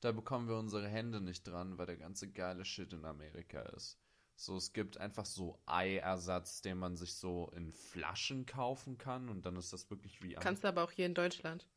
da 0.00 0.10
bekommen 0.10 0.48
wir 0.48 0.56
unsere 0.56 0.88
Hände 0.88 1.20
nicht 1.20 1.46
dran, 1.46 1.78
weil 1.78 1.86
der 1.86 1.96
ganze 1.98 2.28
geile 2.32 2.64
Shit 2.64 2.92
in 2.92 3.04
Amerika 3.04 3.60
ist. 3.62 3.96
So, 4.34 4.56
es 4.56 4.72
gibt 4.72 4.98
einfach 4.98 5.24
so 5.24 5.62
Eiersatz, 5.66 6.62
den 6.62 6.78
man 6.78 6.96
sich 6.96 7.14
so 7.14 7.48
in 7.54 7.72
Flaschen 7.72 8.44
kaufen 8.44 8.98
kann 8.98 9.28
und 9.28 9.46
dann 9.46 9.54
ist 9.54 9.72
das 9.72 9.88
wirklich 9.88 10.20
wie 10.24 10.34
Kannst 10.34 10.64
du 10.64 10.68
aber 10.68 10.82
auch 10.82 10.90
hier 10.90 11.06
in 11.06 11.14
Deutschland. 11.14 11.68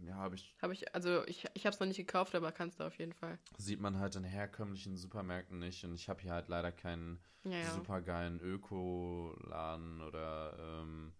Ja, 0.00 0.16
habe 0.16 0.34
ich, 0.34 0.56
Habe 0.60 0.72
ich, 0.72 0.92
also 0.96 1.24
ich, 1.28 1.46
ich 1.54 1.64
habe 1.64 1.74
es 1.74 1.80
noch 1.80 1.86
nicht 1.86 1.96
gekauft, 1.96 2.34
aber 2.34 2.50
kannst 2.50 2.80
du 2.80 2.84
auf 2.84 2.98
jeden 2.98 3.12
Fall. 3.12 3.38
sieht 3.56 3.80
man 3.80 4.00
halt 4.00 4.16
in 4.16 4.24
herkömmlichen 4.24 4.96
Supermärkten 4.96 5.60
nicht 5.60 5.84
und 5.84 5.94
ich 5.94 6.08
habe 6.08 6.20
hier 6.22 6.32
halt 6.32 6.48
leider 6.48 6.72
keinen 6.72 7.20
Ja, 7.44 7.52
ja. 7.52 7.70
supergeilen 7.70 8.40
Ökoladen 8.40 10.00
oder 10.02 10.56
ähm, 10.58 11.12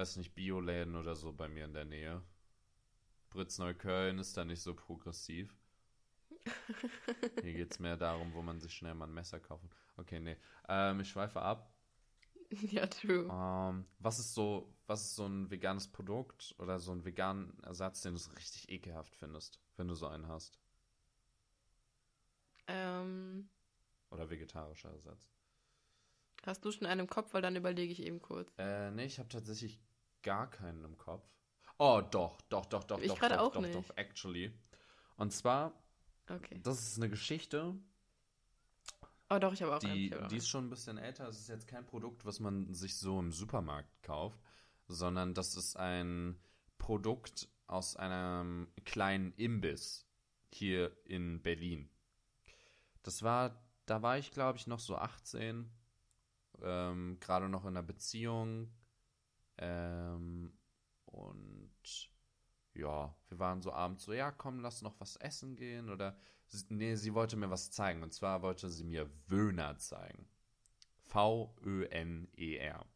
weiß 0.00 0.16
nicht, 0.16 0.34
Bioläden 0.34 0.96
oder 0.96 1.14
so 1.14 1.30
bei 1.30 1.46
mir 1.46 1.66
in 1.66 1.74
der 1.74 1.84
Nähe. 1.84 2.22
Britz 3.28 3.58
Neukölln 3.58 4.18
ist 4.18 4.34
da 4.34 4.46
nicht 4.46 4.62
so 4.62 4.74
progressiv. 4.74 5.54
Hier 7.42 7.52
geht 7.52 7.70
es 7.70 7.78
mehr 7.78 7.98
darum, 7.98 8.32
wo 8.32 8.40
man 8.40 8.60
sich 8.60 8.72
schnell 8.72 8.94
mal 8.94 9.06
ein 9.06 9.12
Messer 9.12 9.40
kaufen. 9.40 9.68
Okay, 9.98 10.18
nee. 10.18 10.38
Ähm, 10.68 11.00
ich 11.00 11.10
schweife 11.10 11.42
ab. 11.42 11.70
ja, 12.50 12.86
true. 12.86 13.28
Ähm, 13.30 13.84
was 13.98 14.18
ist 14.18 14.32
so, 14.34 14.74
was 14.86 15.02
ist 15.02 15.16
so 15.16 15.26
ein 15.26 15.50
veganes 15.50 15.86
Produkt 15.88 16.54
oder 16.58 16.78
so 16.78 16.92
ein 16.92 17.04
veganen 17.04 17.62
Ersatz, 17.62 18.00
den 18.00 18.14
du 18.14 18.18
so 18.18 18.30
richtig 18.32 18.70
ekelhaft 18.70 19.14
findest, 19.14 19.60
wenn 19.76 19.86
du 19.86 19.94
so 19.94 20.06
einen 20.06 20.28
hast? 20.28 20.58
Ähm, 22.68 23.50
Oder 24.10 24.30
vegetarischer 24.30 24.90
Ersatz? 24.90 25.28
hast 26.46 26.64
du 26.64 26.72
schon 26.72 26.86
einen 26.86 27.00
im 27.02 27.06
Kopf, 27.06 27.34
weil 27.34 27.42
dann 27.42 27.54
überlege 27.56 27.92
ich 27.92 28.02
eben 28.02 28.22
kurz. 28.22 28.50
Äh, 28.58 28.90
nee, 28.92 29.04
ich 29.04 29.18
habe 29.18 29.28
tatsächlich 29.28 29.78
gar 30.22 30.50
keinen 30.50 30.84
im 30.84 30.96
Kopf. 30.98 31.24
Oh, 31.78 32.02
doch, 32.10 32.40
doch, 32.42 32.66
doch, 32.66 32.84
doch, 32.84 33.00
Ich 33.00 33.08
doch, 33.08 33.18
gerade 33.18 33.36
doch, 33.36 33.42
auch 33.48 33.52
doch, 33.52 33.62
nicht. 33.62 33.74
doch, 33.74 33.96
actually. 33.96 34.52
Und 35.16 35.32
zwar, 35.32 35.72
Okay. 36.28 36.60
das 36.62 36.80
ist 36.82 36.96
eine 36.98 37.08
Geschichte, 37.10 37.74
Oh 39.32 39.38
doch, 39.38 39.52
ich 39.52 39.62
habe 39.62 39.76
auch 39.76 39.82
einen. 39.84 39.94
die, 39.94 40.14
auch 40.16 40.26
die 40.26 40.38
ist 40.38 40.48
schon 40.48 40.66
ein 40.66 40.70
bisschen 40.70 40.98
älter. 40.98 41.28
Es 41.28 41.38
ist 41.38 41.48
jetzt 41.48 41.68
kein 41.68 41.86
Produkt, 41.86 42.24
was 42.24 42.40
man 42.40 42.74
sich 42.74 42.96
so 42.96 43.20
im 43.20 43.30
Supermarkt 43.30 44.02
kauft, 44.02 44.40
sondern 44.88 45.34
das 45.34 45.54
ist 45.54 45.76
ein 45.76 46.36
Produkt 46.78 47.48
aus 47.68 47.94
einem 47.94 48.66
kleinen 48.84 49.32
Imbiss 49.34 50.04
hier 50.48 50.90
in 51.04 51.40
Berlin. 51.42 51.88
Das 53.04 53.22
war, 53.22 53.62
da 53.86 54.02
war 54.02 54.18
ich 54.18 54.32
glaube 54.32 54.58
ich 54.58 54.66
noch 54.66 54.80
so 54.80 54.96
18, 54.96 55.70
ähm, 56.62 57.18
gerade 57.20 57.48
noch 57.48 57.62
in 57.62 57.68
einer 57.68 57.84
Beziehung 57.84 58.62
und 58.62 58.72
ja, 62.80 63.14
wir 63.28 63.38
waren 63.38 63.62
so 63.62 63.72
abends 63.72 64.04
so, 64.04 64.12
ja, 64.12 64.30
komm, 64.30 64.60
lass 64.60 64.82
noch 64.82 64.98
was 65.00 65.16
essen 65.16 65.56
gehen 65.56 65.90
oder 65.90 66.16
nee, 66.68 66.94
sie 66.96 67.14
wollte 67.14 67.36
mir 67.36 67.50
was 67.50 67.70
zeigen 67.70 68.02
und 68.02 68.12
zwar 68.12 68.42
wollte 68.42 68.70
sie 68.70 68.84
mir 68.84 69.10
Wöhner 69.28 69.78
zeigen. 69.78 70.28
V-Ö-N-E-R. 71.06 72.86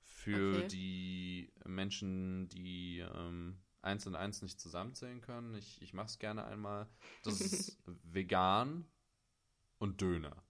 Für 0.00 0.58
Okay. 0.58 0.66
die 0.68 1.52
Menschen, 1.64 2.48
die 2.48 2.98
ähm, 3.00 3.58
eins 3.82 4.06
und 4.06 4.16
eins 4.16 4.42
nicht 4.42 4.60
zusammenzählen 4.60 5.20
können, 5.20 5.54
ich, 5.54 5.80
ich 5.82 5.94
mache 5.94 6.06
es 6.06 6.18
gerne 6.18 6.44
einmal. 6.44 6.88
Das 7.22 7.40
ist 7.40 7.78
vegan 8.02 8.86
und 9.78 10.00
Döner. 10.00 10.42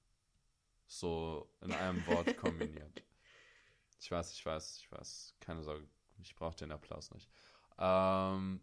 So 0.87 1.51
in 1.61 1.75
einem 1.75 2.07
Wort 2.07 2.37
kombiniert. 2.37 3.03
Ich 4.01 4.11
weiß, 4.11 4.33
ich 4.33 4.47
weiß, 4.47 4.79
ich 4.79 4.93
weiß. 4.93 5.35
Keine 5.41 5.63
Sorge, 5.63 5.87
ich 6.23 6.35
brauche 6.37 6.57
den 6.57 6.71
Applaus 6.73 7.11
nicht. 7.11 7.29
Ähm, 7.79 8.61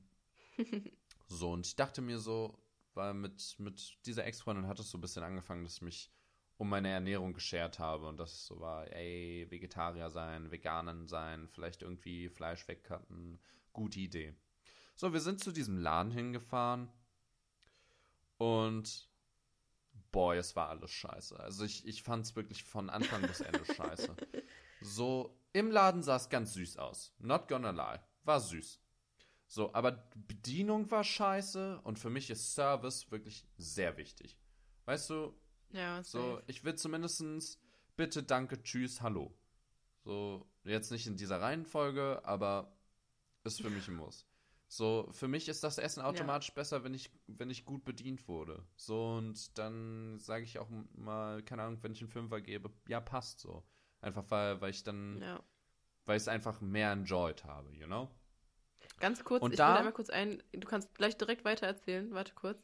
so, 1.28 1.52
und 1.52 1.66
ich 1.66 1.76
dachte 1.76 2.02
mir 2.02 2.20
so, 2.20 2.58
weil 2.94 3.14
mit, 3.14 3.56
mit 3.60 3.98
dieser 4.06 4.26
Ex-Freundin 4.26 4.68
hat 4.68 4.80
es 4.80 4.90
so 4.90 4.98
ein 4.98 5.02
bisschen 5.02 5.24
angefangen, 5.24 5.64
dass 5.64 5.76
ich 5.76 5.82
mich 5.82 6.12
um 6.58 6.70
meine 6.70 6.90
Ernährung 6.90 7.34
geschert 7.34 7.80
habe 7.80 8.08
und 8.08 8.18
dass 8.18 8.32
es 8.32 8.46
so 8.46 8.60
war, 8.60 8.90
ey, 8.94 9.46
Vegetarier 9.50 10.10
sein, 10.10 10.52
Veganen 10.52 11.08
sein, 11.08 11.50
vielleicht 11.50 11.82
irgendwie 11.82 12.30
Fleisch 12.30 12.68
wegcutten, 12.68 13.40
gute 13.74 14.00
Idee. 14.00 14.34
So, 14.96 15.12
wir 15.12 15.20
sind 15.20 15.44
zu 15.44 15.52
diesem 15.52 15.78
Laden 15.78 16.12
hingefahren 16.12 16.90
und 18.38 19.10
boy, 20.12 20.38
es 20.38 20.56
war 20.56 20.70
alles 20.70 20.92
scheiße. 20.92 21.38
Also 21.38 21.66
ich, 21.66 21.86
ich 21.86 22.04
fand 22.04 22.26
es 22.26 22.36
wirklich 22.38 22.64
von 22.64 22.90
Anfang 22.90 23.22
bis 23.24 23.42
Ende 23.42 23.66
scheiße. 23.66 24.16
So, 24.82 25.42
im 25.54 25.72
Laden 25.72 26.04
sah 26.04 26.18
es 26.18 26.30
ganz 26.30 26.54
süß 26.54 26.78
aus. 26.78 27.16
Not 27.18 27.48
gonna 27.48 27.72
lie. 27.72 28.00
War 28.24 28.40
süß. 28.40 28.80
So, 29.48 29.74
aber 29.74 30.04
Bedienung 30.16 30.90
war 30.92 31.04
scheiße 31.04 31.82
und 31.84 32.00
für 32.00 32.10
mich 32.10 32.30
ist 32.30 32.56
Service 32.56 33.12
wirklich 33.12 33.46
sehr 33.58 33.98
wichtig. 33.98 34.38
Weißt 34.86 35.10
du, 35.10 35.34
Ja, 35.72 36.04
so, 36.04 36.36
safe. 36.36 36.44
ich 36.48 36.64
will 36.64 36.76
zumindestens 36.76 37.60
bitte, 37.96 38.24
danke, 38.24 38.62
tschüss, 38.62 39.02
hallo. 39.02 39.34
So, 40.04 40.48
jetzt 40.64 40.92
nicht 40.92 41.08
in 41.08 41.18
dieser 41.18 41.42
Reihenfolge, 41.42 42.22
aber 42.26 42.76
ist 43.44 43.62
für 43.62 43.70
mich 43.70 43.88
ein 43.88 43.96
Muss. 43.96 44.26
So, 44.68 45.08
für 45.12 45.28
mich 45.28 45.48
ist 45.48 45.64
das 45.64 45.78
Essen 45.78 46.02
automatisch 46.02 46.50
ja. 46.50 46.56
besser, 46.56 46.84
wenn 46.84 46.94
ich, 46.94 47.12
wenn 47.28 47.50
ich 47.50 47.66
gut 47.66 47.86
bedient 47.86 48.28
wurde. 48.28 48.66
So, 48.76 49.16
und 49.18 49.58
dann 49.58 50.20
sage 50.20 50.44
ich 50.44 50.60
auch 50.60 50.70
mal, 50.96 51.44
keine 51.44 51.64
Ahnung, 51.64 51.82
wenn 51.84 51.94
ich 51.94 52.02
einen 52.02 52.10
Fünfer 52.10 52.42
gebe, 52.42 52.72
ja, 52.88 53.00
passt 53.00 53.40
so. 53.40 53.64
Einfach 54.02 54.26
weil, 54.30 54.60
weil 54.62 54.72
ich 54.72 54.84
dann, 54.84 55.22
ja. 55.22 55.44
weil 56.06 56.18
ich 56.18 56.24
es 56.24 56.28
einfach 56.28 56.62
mehr 56.62 56.92
enjoyed 56.92 57.44
habe, 57.44 57.72
you 57.74 57.86
know? 57.86 58.10
Ganz 59.00 59.24
kurz, 59.24 59.44
und 59.44 59.52
ich 59.52 59.58
da, 59.58 59.70
will 59.70 59.78
einmal 59.78 59.94
kurz 59.94 60.10
ein, 60.10 60.42
du 60.52 60.68
kannst 60.68 60.96
gleich 60.96 61.18
direkt 61.18 61.46
weiter 61.46 61.68
erzählen, 61.68 62.14
warte 62.14 62.34
kurz 62.34 62.64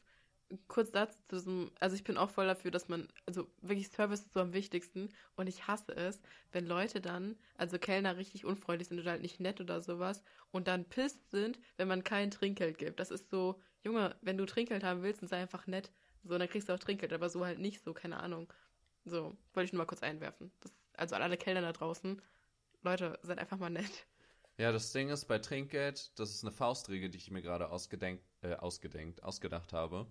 kurz 0.68 0.90
dazu 0.90 1.18
zu 1.28 1.36
diesem, 1.36 1.70
also 1.80 1.96
ich 1.96 2.04
bin 2.04 2.16
auch 2.16 2.30
voll 2.30 2.46
dafür, 2.46 2.70
dass 2.70 2.88
man, 2.88 3.08
also 3.26 3.48
wirklich 3.60 3.88
Service 3.88 4.20
ist 4.20 4.32
so 4.32 4.40
am 4.40 4.52
wichtigsten 4.52 5.08
und 5.36 5.46
ich 5.46 5.66
hasse 5.66 5.94
es, 5.96 6.20
wenn 6.52 6.66
Leute 6.66 7.00
dann, 7.00 7.36
also 7.56 7.78
Kellner 7.78 8.16
richtig 8.16 8.44
unfreundlich 8.44 8.88
sind 8.88 9.00
oder 9.00 9.12
halt 9.12 9.22
nicht 9.22 9.40
nett 9.40 9.60
oder 9.60 9.80
sowas 9.80 10.22
und 10.50 10.68
dann 10.68 10.84
pisst 10.84 11.30
sind, 11.30 11.58
wenn 11.76 11.88
man 11.88 12.04
kein 12.04 12.30
Trinkgeld 12.30 12.78
gibt. 12.78 13.00
Das 13.00 13.10
ist 13.10 13.30
so, 13.30 13.60
Junge, 13.82 14.16
wenn 14.20 14.36
du 14.36 14.46
Trinkgeld 14.46 14.84
haben 14.84 15.02
willst, 15.02 15.22
dann 15.22 15.28
sei 15.28 15.40
einfach 15.40 15.66
nett. 15.66 15.90
So, 16.24 16.38
dann 16.38 16.48
kriegst 16.48 16.68
du 16.68 16.72
auch 16.72 16.78
Trinkgeld, 16.78 17.12
aber 17.12 17.28
so 17.28 17.44
halt 17.44 17.58
nicht 17.58 17.82
so, 17.82 17.92
keine 17.92 18.18
Ahnung. 18.18 18.52
So, 19.04 19.36
wollte 19.54 19.66
ich 19.66 19.72
nur 19.72 19.78
mal 19.78 19.86
kurz 19.86 20.02
einwerfen. 20.02 20.52
Das, 20.60 20.72
also 20.94 21.16
an 21.16 21.22
alle 21.22 21.36
Kellner 21.36 21.62
da 21.62 21.72
draußen, 21.72 22.22
Leute, 22.82 23.18
seid 23.22 23.38
einfach 23.38 23.58
mal 23.58 23.70
nett. 23.70 24.06
Ja, 24.62 24.70
das 24.70 24.92
Ding 24.92 25.08
ist 25.08 25.24
bei 25.24 25.40
Trinkgeld, 25.40 26.16
das 26.20 26.30
ist 26.30 26.44
eine 26.44 26.52
Faustregel, 26.52 27.08
die 27.10 27.18
ich 27.18 27.32
mir 27.32 27.42
gerade 27.42 27.70
ausgedenkt, 27.70 28.22
äh, 28.42 28.54
ausgedenkt, 28.54 29.20
ausgedacht 29.24 29.72
habe. 29.72 30.06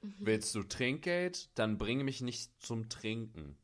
Mhm. 0.00 0.14
Willst 0.18 0.54
du 0.54 0.62
Trinkgeld? 0.62 1.50
Dann 1.58 1.76
bringe 1.76 2.02
mich 2.02 2.22
nicht 2.22 2.50
zum 2.62 2.88
Trinken. 2.88 3.58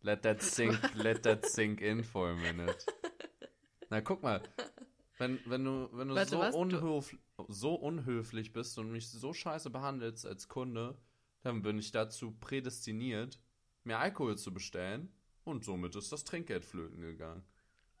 Let 0.00 0.22
that 0.22 0.40
sink, 0.40 0.80
let 0.94 1.24
that 1.24 1.44
sink 1.44 1.82
in 1.82 2.02
for 2.02 2.30
a 2.30 2.34
minute. 2.34 2.86
Na, 3.90 4.00
guck 4.00 4.22
mal. 4.22 4.42
Wenn, 5.18 5.38
wenn 5.44 5.66
du, 5.66 5.90
wenn 5.92 6.08
du, 6.08 6.14
Warte, 6.14 6.30
so, 6.30 6.58
unhöf 6.58 7.14
so 7.48 7.74
unhöflich 7.74 8.54
bist 8.54 8.78
und 8.78 8.92
mich 8.92 9.10
so 9.10 9.34
scheiße 9.34 9.68
behandelst 9.68 10.24
als 10.24 10.48
Kunde, 10.48 10.96
dann 11.42 11.60
bin 11.60 11.78
ich 11.78 11.90
dazu 11.90 12.32
prädestiniert, 12.32 13.38
mir 13.84 13.98
Alkohol 13.98 14.38
zu 14.38 14.54
bestellen 14.54 15.12
und 15.44 15.66
somit 15.66 15.94
ist 15.96 16.12
das 16.12 16.24
Trinkgeld 16.24 16.64
flöten 16.64 17.02
gegangen. 17.02 17.44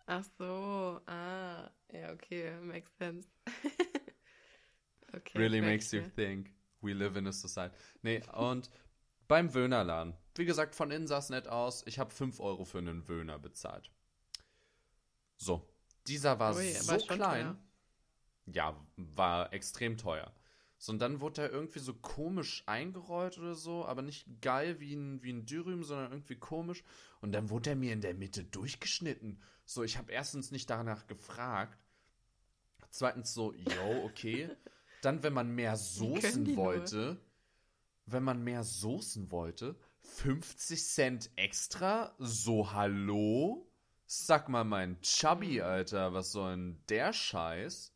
Ach 0.06 0.24
so, 0.38 1.00
ah, 1.06 1.70
ja, 1.92 2.12
okay, 2.12 2.52
makes 2.62 2.90
sense. 2.98 3.28
Okay, 5.14 5.38
really 5.38 5.60
makes 5.60 5.92
you 5.92 6.02
think 6.14 6.52
we 6.82 6.92
live 6.92 7.16
in 7.16 7.26
a 7.26 7.32
society. 7.32 7.74
Nee, 8.02 8.22
und 8.34 8.70
beim 9.28 9.54
Wöhnerladen. 9.54 10.14
Wie 10.34 10.44
gesagt, 10.44 10.74
von 10.74 10.90
innen 10.90 11.06
sah 11.06 11.18
es 11.18 11.30
nett 11.30 11.48
aus. 11.48 11.82
Ich 11.86 11.98
habe 11.98 12.10
5 12.10 12.38
Euro 12.40 12.64
für 12.64 12.78
einen 12.78 13.08
Wöhner 13.08 13.38
bezahlt. 13.38 13.90
So. 15.36 15.66
Dieser 16.06 16.38
war 16.38 16.54
Ui, 16.54 16.70
so 16.72 16.98
klein. 16.98 17.18
Teuer. 17.18 17.56
Ja, 18.46 18.86
war 18.96 19.52
extrem 19.52 19.96
teuer. 19.96 20.32
So, 20.78 20.92
und 20.92 20.98
dann 20.98 21.20
wurde 21.20 21.42
er 21.42 21.50
irgendwie 21.50 21.78
so 21.78 21.94
komisch 21.94 22.62
eingerollt 22.66 23.38
oder 23.38 23.54
so, 23.54 23.86
aber 23.86 24.02
nicht 24.02 24.26
geil 24.42 24.78
wie 24.78 24.94
ein, 24.94 25.22
wie 25.22 25.32
ein 25.32 25.46
Dürüm, 25.46 25.84
sondern 25.84 26.12
irgendwie 26.12 26.36
komisch. 26.36 26.84
Und 27.20 27.32
dann 27.32 27.48
wurde 27.48 27.70
er 27.70 27.76
mir 27.76 27.92
in 27.92 28.02
der 28.02 28.14
Mitte 28.14 28.44
durchgeschnitten. 28.44 29.40
So, 29.64 29.82
ich 29.82 29.96
habe 29.96 30.12
erstens 30.12 30.50
nicht 30.50 30.68
danach 30.68 31.06
gefragt. 31.06 31.78
Zweitens 32.90 33.32
so, 33.32 33.52
yo, 33.52 34.04
okay. 34.04 34.50
Dann, 35.00 35.22
wenn 35.22 35.32
man 35.32 35.54
mehr 35.54 35.76
Soßen 35.76 36.56
wollte, 36.56 36.96
nur? 36.96 37.16
wenn 38.06 38.22
man 38.22 38.44
mehr 38.44 38.62
Soßen 38.62 39.30
wollte, 39.30 39.76
50 40.00 40.84
Cent 40.84 41.30
extra? 41.36 42.14
So, 42.18 42.72
hallo? 42.72 43.66
Sag 44.06 44.48
mal, 44.48 44.64
mein 44.64 45.00
Chubby, 45.00 45.56
mhm. 45.56 45.62
Alter, 45.62 46.12
was 46.12 46.32
soll 46.32 46.52
denn 46.52 46.82
der 46.88 47.12
Scheiß? 47.12 47.95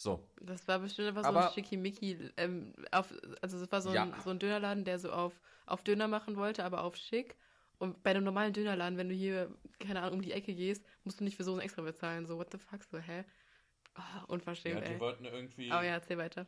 So. 0.00 0.26
Das 0.40 0.66
war 0.66 0.78
bestimmt 0.78 1.08
einfach 1.08 1.24
Aber, 1.24 1.42
so 1.42 1.48
ein 1.48 1.52
Schickimicki. 1.52 2.16
Ähm, 2.38 2.72
auf, 2.90 3.12
also, 3.42 3.58
es 3.62 3.70
war 3.70 3.82
so, 3.82 3.92
ja. 3.92 4.04
ein, 4.04 4.14
so 4.24 4.30
ein 4.30 4.38
Dönerladen, 4.38 4.82
der 4.86 4.98
so 4.98 5.12
auf, 5.12 5.38
auf 5.66 5.84
Döner 5.84 6.08
machen 6.08 6.36
wollte, 6.36 6.64
aber 6.64 6.84
auf 6.84 6.96
schick. 6.96 7.36
Und 7.76 8.02
bei 8.02 8.12
einem 8.12 8.24
normalen 8.24 8.54
Dönerladen, 8.54 8.96
wenn 8.96 9.10
du 9.10 9.14
hier, 9.14 9.54
keine 9.78 10.00
Ahnung, 10.00 10.14
um 10.14 10.22
die 10.22 10.32
Ecke 10.32 10.54
gehst, 10.54 10.82
musst 11.04 11.20
du 11.20 11.24
nicht 11.24 11.36
für 11.36 11.44
Soßen 11.44 11.60
extra 11.60 11.82
bezahlen. 11.82 12.24
So, 12.24 12.38
what 12.38 12.50
the 12.50 12.56
fuck, 12.56 12.82
so, 12.82 12.96
hä? 12.96 13.26
Oh, 13.94 14.32
unverschämt, 14.32 14.80
ja, 14.80 14.86
die 14.86 14.94
ey. 14.94 15.00
wollten 15.00 15.26
irgendwie. 15.26 15.70
Aber 15.70 15.84
ja, 15.84 15.92
erzähl 15.92 16.16
weiter. 16.16 16.46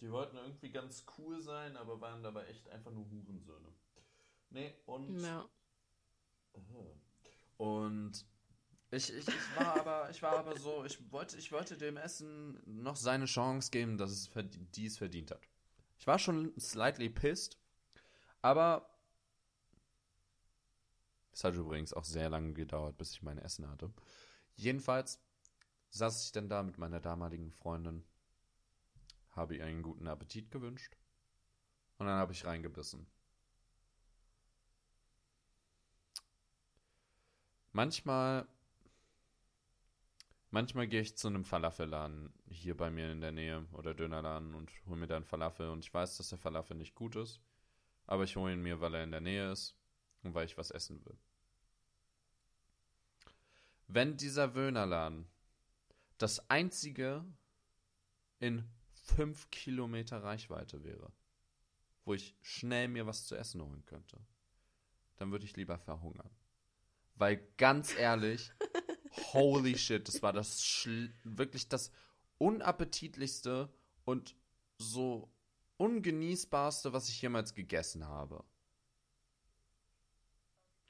Die 0.00 0.12
wollten 0.12 0.36
irgendwie 0.36 0.70
ganz 0.70 1.04
cool 1.18 1.42
sein, 1.42 1.76
aber 1.76 2.00
waren 2.00 2.22
dabei 2.22 2.44
echt 2.46 2.68
einfach 2.68 2.92
nur 2.92 3.10
Hurensöhne. 3.10 3.72
Nee, 4.50 4.74
und. 4.86 5.20
Ja. 5.20 5.44
Und 7.56 8.24
ich, 8.94 9.12
ich, 9.12 9.28
ich, 9.28 9.56
war 9.56 9.80
aber, 9.80 10.10
ich 10.10 10.22
war 10.22 10.38
aber 10.38 10.58
so, 10.58 10.84
ich 10.84 10.98
wollte, 11.10 11.36
ich 11.36 11.52
wollte 11.52 11.76
dem 11.76 11.96
Essen 11.96 12.60
noch 12.66 12.96
seine 12.96 13.26
Chance 13.26 13.70
geben, 13.70 13.98
dass 13.98 14.10
es 14.10 14.30
die 14.74 14.86
es 14.86 14.98
verdient 14.98 15.30
hat. 15.30 15.40
Ich 15.98 16.06
war 16.06 16.18
schon 16.18 16.52
slightly 16.58 17.08
pissed, 17.08 17.58
aber 18.42 18.88
es 21.32 21.44
hat 21.44 21.54
übrigens 21.54 21.92
auch 21.92 22.04
sehr 22.04 22.28
lange 22.30 22.52
gedauert, 22.52 22.96
bis 22.96 23.12
ich 23.12 23.22
mein 23.22 23.38
Essen 23.38 23.68
hatte. 23.68 23.92
Jedenfalls 24.54 25.20
saß 25.90 26.24
ich 26.24 26.32
dann 26.32 26.48
da 26.48 26.62
mit 26.62 26.78
meiner 26.78 27.00
damaligen 27.00 27.50
Freundin, 27.50 28.04
habe 29.30 29.56
ihr 29.56 29.64
einen 29.64 29.82
guten 29.82 30.06
Appetit 30.06 30.50
gewünscht 30.50 30.96
und 31.98 32.06
dann 32.06 32.16
habe 32.16 32.32
ich 32.32 32.44
reingebissen. 32.44 33.06
Manchmal, 37.72 38.46
manchmal 40.54 40.86
gehe 40.86 41.00
ich 41.00 41.16
zu 41.16 41.26
einem 41.26 41.44
Falafelladen 41.44 42.32
hier 42.48 42.76
bei 42.76 42.88
mir 42.88 43.10
in 43.10 43.20
der 43.20 43.32
Nähe 43.32 43.66
oder 43.72 43.92
Dönerladen 43.92 44.54
und 44.54 44.70
hole 44.86 44.96
mir 44.96 45.08
dann 45.08 45.24
Falafel 45.24 45.68
und 45.68 45.84
ich 45.84 45.92
weiß, 45.92 46.16
dass 46.16 46.28
der 46.28 46.38
Falafel 46.38 46.76
nicht 46.76 46.94
gut 46.94 47.16
ist, 47.16 47.40
aber 48.06 48.22
ich 48.22 48.36
hole 48.36 48.52
ihn 48.52 48.62
mir, 48.62 48.80
weil 48.80 48.94
er 48.94 49.02
in 49.02 49.10
der 49.10 49.20
Nähe 49.20 49.50
ist 49.50 49.74
und 50.22 50.32
weil 50.32 50.46
ich 50.46 50.56
was 50.56 50.70
essen 50.70 51.04
will. 51.04 51.18
Wenn 53.88 54.16
dieser 54.16 54.54
Wöhnerladen 54.54 55.26
das 56.18 56.48
einzige 56.48 57.24
in 58.38 58.64
fünf 58.92 59.50
Kilometer 59.50 60.22
Reichweite 60.22 60.84
wäre, 60.84 61.12
wo 62.04 62.14
ich 62.14 62.36
schnell 62.42 62.86
mir 62.86 63.06
was 63.06 63.26
zu 63.26 63.34
essen 63.34 63.60
holen 63.60 63.84
könnte, 63.86 64.20
dann 65.16 65.32
würde 65.32 65.46
ich 65.46 65.56
lieber 65.56 65.78
verhungern. 65.78 66.30
Weil 67.16 67.44
ganz 67.56 67.96
ehrlich, 67.96 68.52
holy 69.32 69.76
shit, 69.76 70.06
das 70.08 70.22
war 70.22 70.32
das 70.32 70.86
wirklich 71.24 71.68
das 71.68 71.90
unappetitlichste 72.38 73.68
und 74.04 74.34
so 74.78 75.30
ungenießbarste, 75.76 76.92
was 76.92 77.08
ich 77.08 77.20
jemals 77.20 77.54
gegessen 77.54 78.06
habe. 78.06 78.44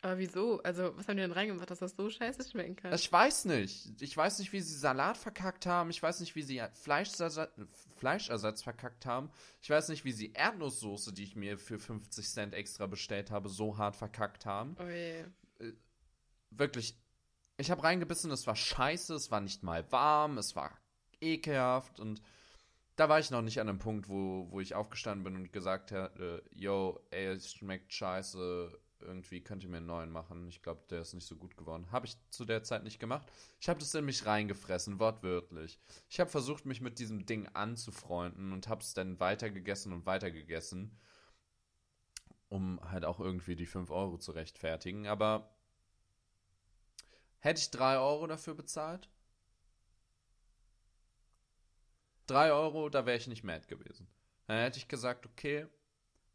Aber 0.04 0.18
wieso? 0.18 0.60
Also, 0.62 0.94
was 0.98 1.08
haben 1.08 1.16
die 1.16 1.22
denn 1.22 1.32
reingemacht, 1.32 1.70
dass 1.70 1.78
das 1.78 1.96
so 1.96 2.10
scheiße 2.10 2.50
schmecken 2.50 2.76
kann? 2.76 2.92
Ich 2.92 3.10
weiß 3.10 3.46
nicht. 3.46 4.02
Ich 4.02 4.14
weiß 4.14 4.38
nicht, 4.38 4.52
wie 4.52 4.60
sie 4.60 4.76
Salat 4.76 5.16
verkackt 5.16 5.64
haben. 5.64 5.88
Ich 5.88 6.02
weiß 6.02 6.20
nicht, 6.20 6.36
wie 6.36 6.42
sie 6.42 6.60
Fleischersatz, 6.74 7.50
Fleischersatz 7.96 8.62
verkackt 8.62 9.06
haben. 9.06 9.30
Ich 9.62 9.70
weiß 9.70 9.88
nicht, 9.88 10.04
wie 10.04 10.12
sie 10.12 10.32
Erdnusssoße, 10.34 11.14
die 11.14 11.24
ich 11.24 11.36
mir 11.36 11.56
für 11.56 11.78
50 11.78 12.28
Cent 12.28 12.52
extra 12.52 12.86
bestellt 12.86 13.30
habe, 13.30 13.48
so 13.48 13.78
hart 13.78 13.96
verkackt 13.96 14.44
haben. 14.44 14.76
Oh 14.78 14.86
je. 14.86 15.24
Äh, 15.60 15.72
wirklich. 16.50 16.98
Ich 17.56 17.70
habe 17.70 17.84
reingebissen, 17.84 18.30
es 18.30 18.46
war 18.46 18.56
scheiße, 18.56 19.14
es 19.14 19.30
war 19.30 19.40
nicht 19.40 19.62
mal 19.62 19.90
warm, 19.92 20.38
es 20.38 20.56
war 20.56 20.76
ekelhaft 21.20 22.00
und 22.00 22.20
da 22.96 23.08
war 23.08 23.18
ich 23.18 23.30
noch 23.30 23.42
nicht 23.42 23.60
an 23.60 23.68
einem 23.68 23.78
Punkt, 23.78 24.08
wo, 24.08 24.46
wo 24.50 24.60
ich 24.60 24.74
aufgestanden 24.74 25.24
bin 25.24 25.36
und 25.36 25.52
gesagt 25.52 25.92
habe, 25.92 26.42
äh, 26.52 26.56
yo, 26.56 27.00
ey, 27.10 27.26
es 27.26 27.52
schmeckt 27.52 27.92
scheiße, 27.92 28.78
irgendwie 29.00 29.40
könnt 29.40 29.62
ihr 29.62 29.68
mir 29.68 29.78
einen 29.78 29.86
neuen 29.86 30.10
machen. 30.10 30.48
Ich 30.48 30.62
glaube, 30.62 30.84
der 30.90 31.02
ist 31.02 31.14
nicht 31.14 31.26
so 31.26 31.36
gut 31.36 31.56
geworden. 31.56 31.90
Habe 31.90 32.06
ich 32.06 32.16
zu 32.30 32.44
der 32.44 32.62
Zeit 32.62 32.84
nicht 32.84 32.98
gemacht. 32.98 33.30
Ich 33.60 33.68
habe 33.68 33.80
das 33.80 33.94
in 33.94 34.04
mich 34.04 34.26
reingefressen, 34.26 34.98
wortwörtlich. 34.98 35.78
Ich 36.08 36.20
habe 36.20 36.30
versucht, 36.30 36.66
mich 36.66 36.80
mit 36.80 36.98
diesem 36.98 37.26
Ding 37.26 37.48
anzufreunden 37.48 38.52
und 38.52 38.68
habe 38.68 38.80
es 38.80 38.94
dann 38.94 39.20
weitergegessen 39.20 39.92
und 39.92 40.06
weitergegessen, 40.06 40.98
um 42.48 42.80
halt 42.90 43.04
auch 43.04 43.20
irgendwie 43.20 43.56
die 43.56 43.66
5 43.66 43.90
Euro 43.90 44.18
zu 44.18 44.32
rechtfertigen. 44.32 45.06
Aber 45.06 45.54
hätte 47.44 47.60
ich 47.60 47.70
3 47.70 47.98
Euro 47.98 48.26
dafür 48.26 48.54
bezahlt? 48.54 49.08
3 52.26 52.52
Euro, 52.52 52.88
da 52.88 53.04
wäre 53.04 53.18
ich 53.18 53.26
nicht 53.26 53.44
mad 53.44 53.66
gewesen. 53.68 54.08
Dann 54.46 54.58
hätte 54.58 54.78
ich 54.78 54.88
gesagt, 54.88 55.26
okay, 55.26 55.66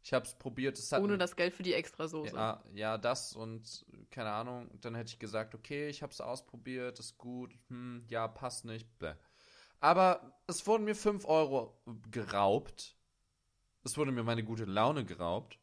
ich 0.02 0.12
habe 0.12 0.24
es 0.24 0.34
probiert. 0.34 0.78
Es 0.78 0.92
Ohne 0.92 1.18
das 1.18 1.36
Geld 1.36 1.54
für 1.54 1.62
die 1.62 1.74
Extrasoße. 1.74 2.34
Ja, 2.34 2.64
ja, 2.72 2.96
das 2.96 3.34
und 3.34 3.84
keine 4.10 4.30
Ahnung. 4.30 4.70
Dann 4.80 4.94
hätte 4.94 5.10
ich 5.10 5.18
gesagt, 5.18 5.54
okay, 5.54 5.88
ich 5.88 6.02
habe 6.02 6.12
es 6.12 6.20
ausprobiert, 6.20 6.98
ist 6.98 7.18
gut. 7.18 7.52
Hm, 7.68 8.04
ja, 8.08 8.28
passt 8.28 8.64
nicht. 8.64 8.98
Bäh. 8.98 9.14
Aber 9.80 10.40
es 10.46 10.66
wurden 10.66 10.84
mir 10.84 10.94
5 10.94 11.24
Euro 11.26 11.82
geraubt. 12.10 12.96
Es 13.82 13.96
wurde 13.96 14.12
mir 14.12 14.22
meine 14.22 14.44
gute 14.44 14.64
Laune 14.64 15.04
geraubt. 15.04 15.58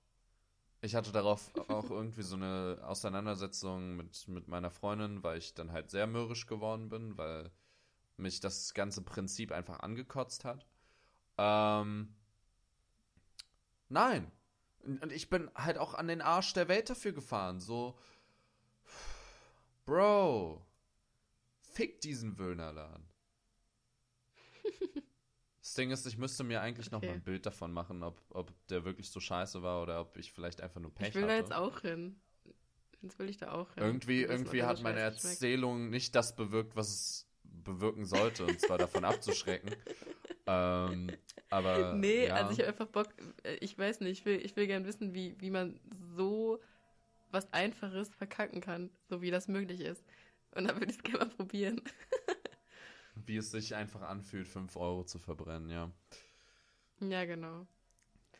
Ich 0.88 0.95
hatte 0.95 1.11
darauf 1.11 1.51
auch 1.67 1.89
irgendwie 1.89 2.21
so 2.21 2.38
eine 2.38 2.79
Auseinandersetzung 2.81 3.97
mit, 3.97 4.25
mit 4.29 4.47
meiner 4.47 4.71
Freundin, 4.71 5.21
weil 5.21 5.38
ich 5.38 5.53
dann 5.53 5.73
halt 5.73 5.91
sehr 5.91 6.07
mürrisch 6.07 6.45
geworden 6.47 6.88
bin, 6.88 7.17
weil 7.17 7.51
mich 8.15 8.39
das 8.39 8.73
ganze 8.73 9.01
Prinzip 9.01 9.51
einfach 9.51 9.81
angekotzt 9.81 10.45
hat. 10.45 10.65
Ähm, 11.38 12.15
nein. 13.89 14.31
Und 14.79 15.11
ich 15.11 15.29
bin 15.29 15.51
halt 15.55 15.77
auch 15.77 15.93
an 15.93 16.07
den 16.07 16.21
Arsch 16.21 16.53
der 16.53 16.69
Welt 16.69 16.89
dafür 16.89 17.11
gefahren. 17.11 17.59
So, 17.59 17.99
Bro, 19.85 20.65
fick 21.59 21.99
diesen 21.99 22.39
Wöhnerladen. 22.39 23.03
Das 25.78 25.84
Ding 25.84 25.91
ist, 25.91 26.07
ich 26.07 26.17
müsste 26.17 26.43
mir 26.43 26.61
eigentlich 26.61 26.89
noch 26.89 26.99
Okay. 26.99 27.07
mal 27.07 27.13
ein 27.13 27.21
Bild 27.21 27.45
davon 27.45 27.71
machen, 27.71 28.01
ob, 28.01 28.19
ob 28.32 28.51
der 28.67 28.84
wirklich 28.84 29.11
so 29.11 29.19
scheiße 29.19 29.61
war 29.61 29.84
oder 29.84 30.01
ob 30.01 30.17
ich 30.17 30.32
vielleicht 30.32 30.61
einfach 30.61 30.82
nur 30.82 30.91
Pech 30.93 31.09
ich 31.09 31.15
will 31.15 31.21
hatte. 31.23 31.32
da 31.34 31.38
jetzt 31.38 31.53
auch 31.53 31.82
hin. 31.82 32.15
Jetzt 33.03 33.19
will 33.19 33.30
ich 33.30 33.38
da 33.38 33.51
auch 33.51 33.71
hin. 33.75 33.84
Irgendwie, 33.84 34.23
irgendwie 34.23 34.63
hat 34.63 34.82
meine 34.82 34.99
scheiße 34.99 35.19
schmeckt. 35.21 35.34
Erzählung 35.36 35.89
nicht 35.91 36.15
das 36.15 36.36
bewirkt, 36.36 36.75
was 36.75 36.88
es 36.89 37.28
bewirken 37.43 38.05
sollte, 38.05 38.43
und 38.45 38.59
zwar 38.59 38.80
davon 38.80 39.05
abzuschrecken. 39.05 39.69
Ähm, 40.47 41.15
aber 41.51 41.95
Nee, 41.95 42.25
ja, 42.28 42.36
also 42.36 42.51
ich 42.53 42.59
habe 42.59 42.69
einfach 42.69 42.88
Bock, 42.88 43.09
äh, 43.43 43.55
ich 43.61 43.78
weiß 43.78 43.99
nicht, 43.99 44.19
ich 44.19 44.25
will, 44.25 44.43
ich 44.43 44.55
will 44.55 44.65
gern 44.65 44.86
wissen, 44.86 45.13
wie, 45.13 45.36
wie 45.39 45.51
man 45.51 45.80
so 46.15 46.59
was 47.30 47.51
Einfaches 47.53 48.09
verkacken 48.15 48.61
kann, 48.61 48.89
so 49.09 49.21
wie 49.21 49.30
das 49.32 49.47
möglich 49.47 49.82
ist. 49.82 50.03
Und 50.55 50.67
dann 50.67 50.78
würde 50.80 50.91
ich 50.91 50.97
es 50.97 51.03
gerne 51.03 51.19
mal 51.19 51.30
probieren. 51.30 51.82
Wie 53.26 53.38
es 53.38 53.51
sich 53.51 53.76
einfach 53.76 54.01
anfühlt, 54.01 54.47
5 54.47 54.76
Euro 54.76 55.03
zu 55.03 55.20
verbrennen, 55.20 55.70
ja. 55.70 55.91
Ja, 56.99 57.26
genau. 57.26 57.68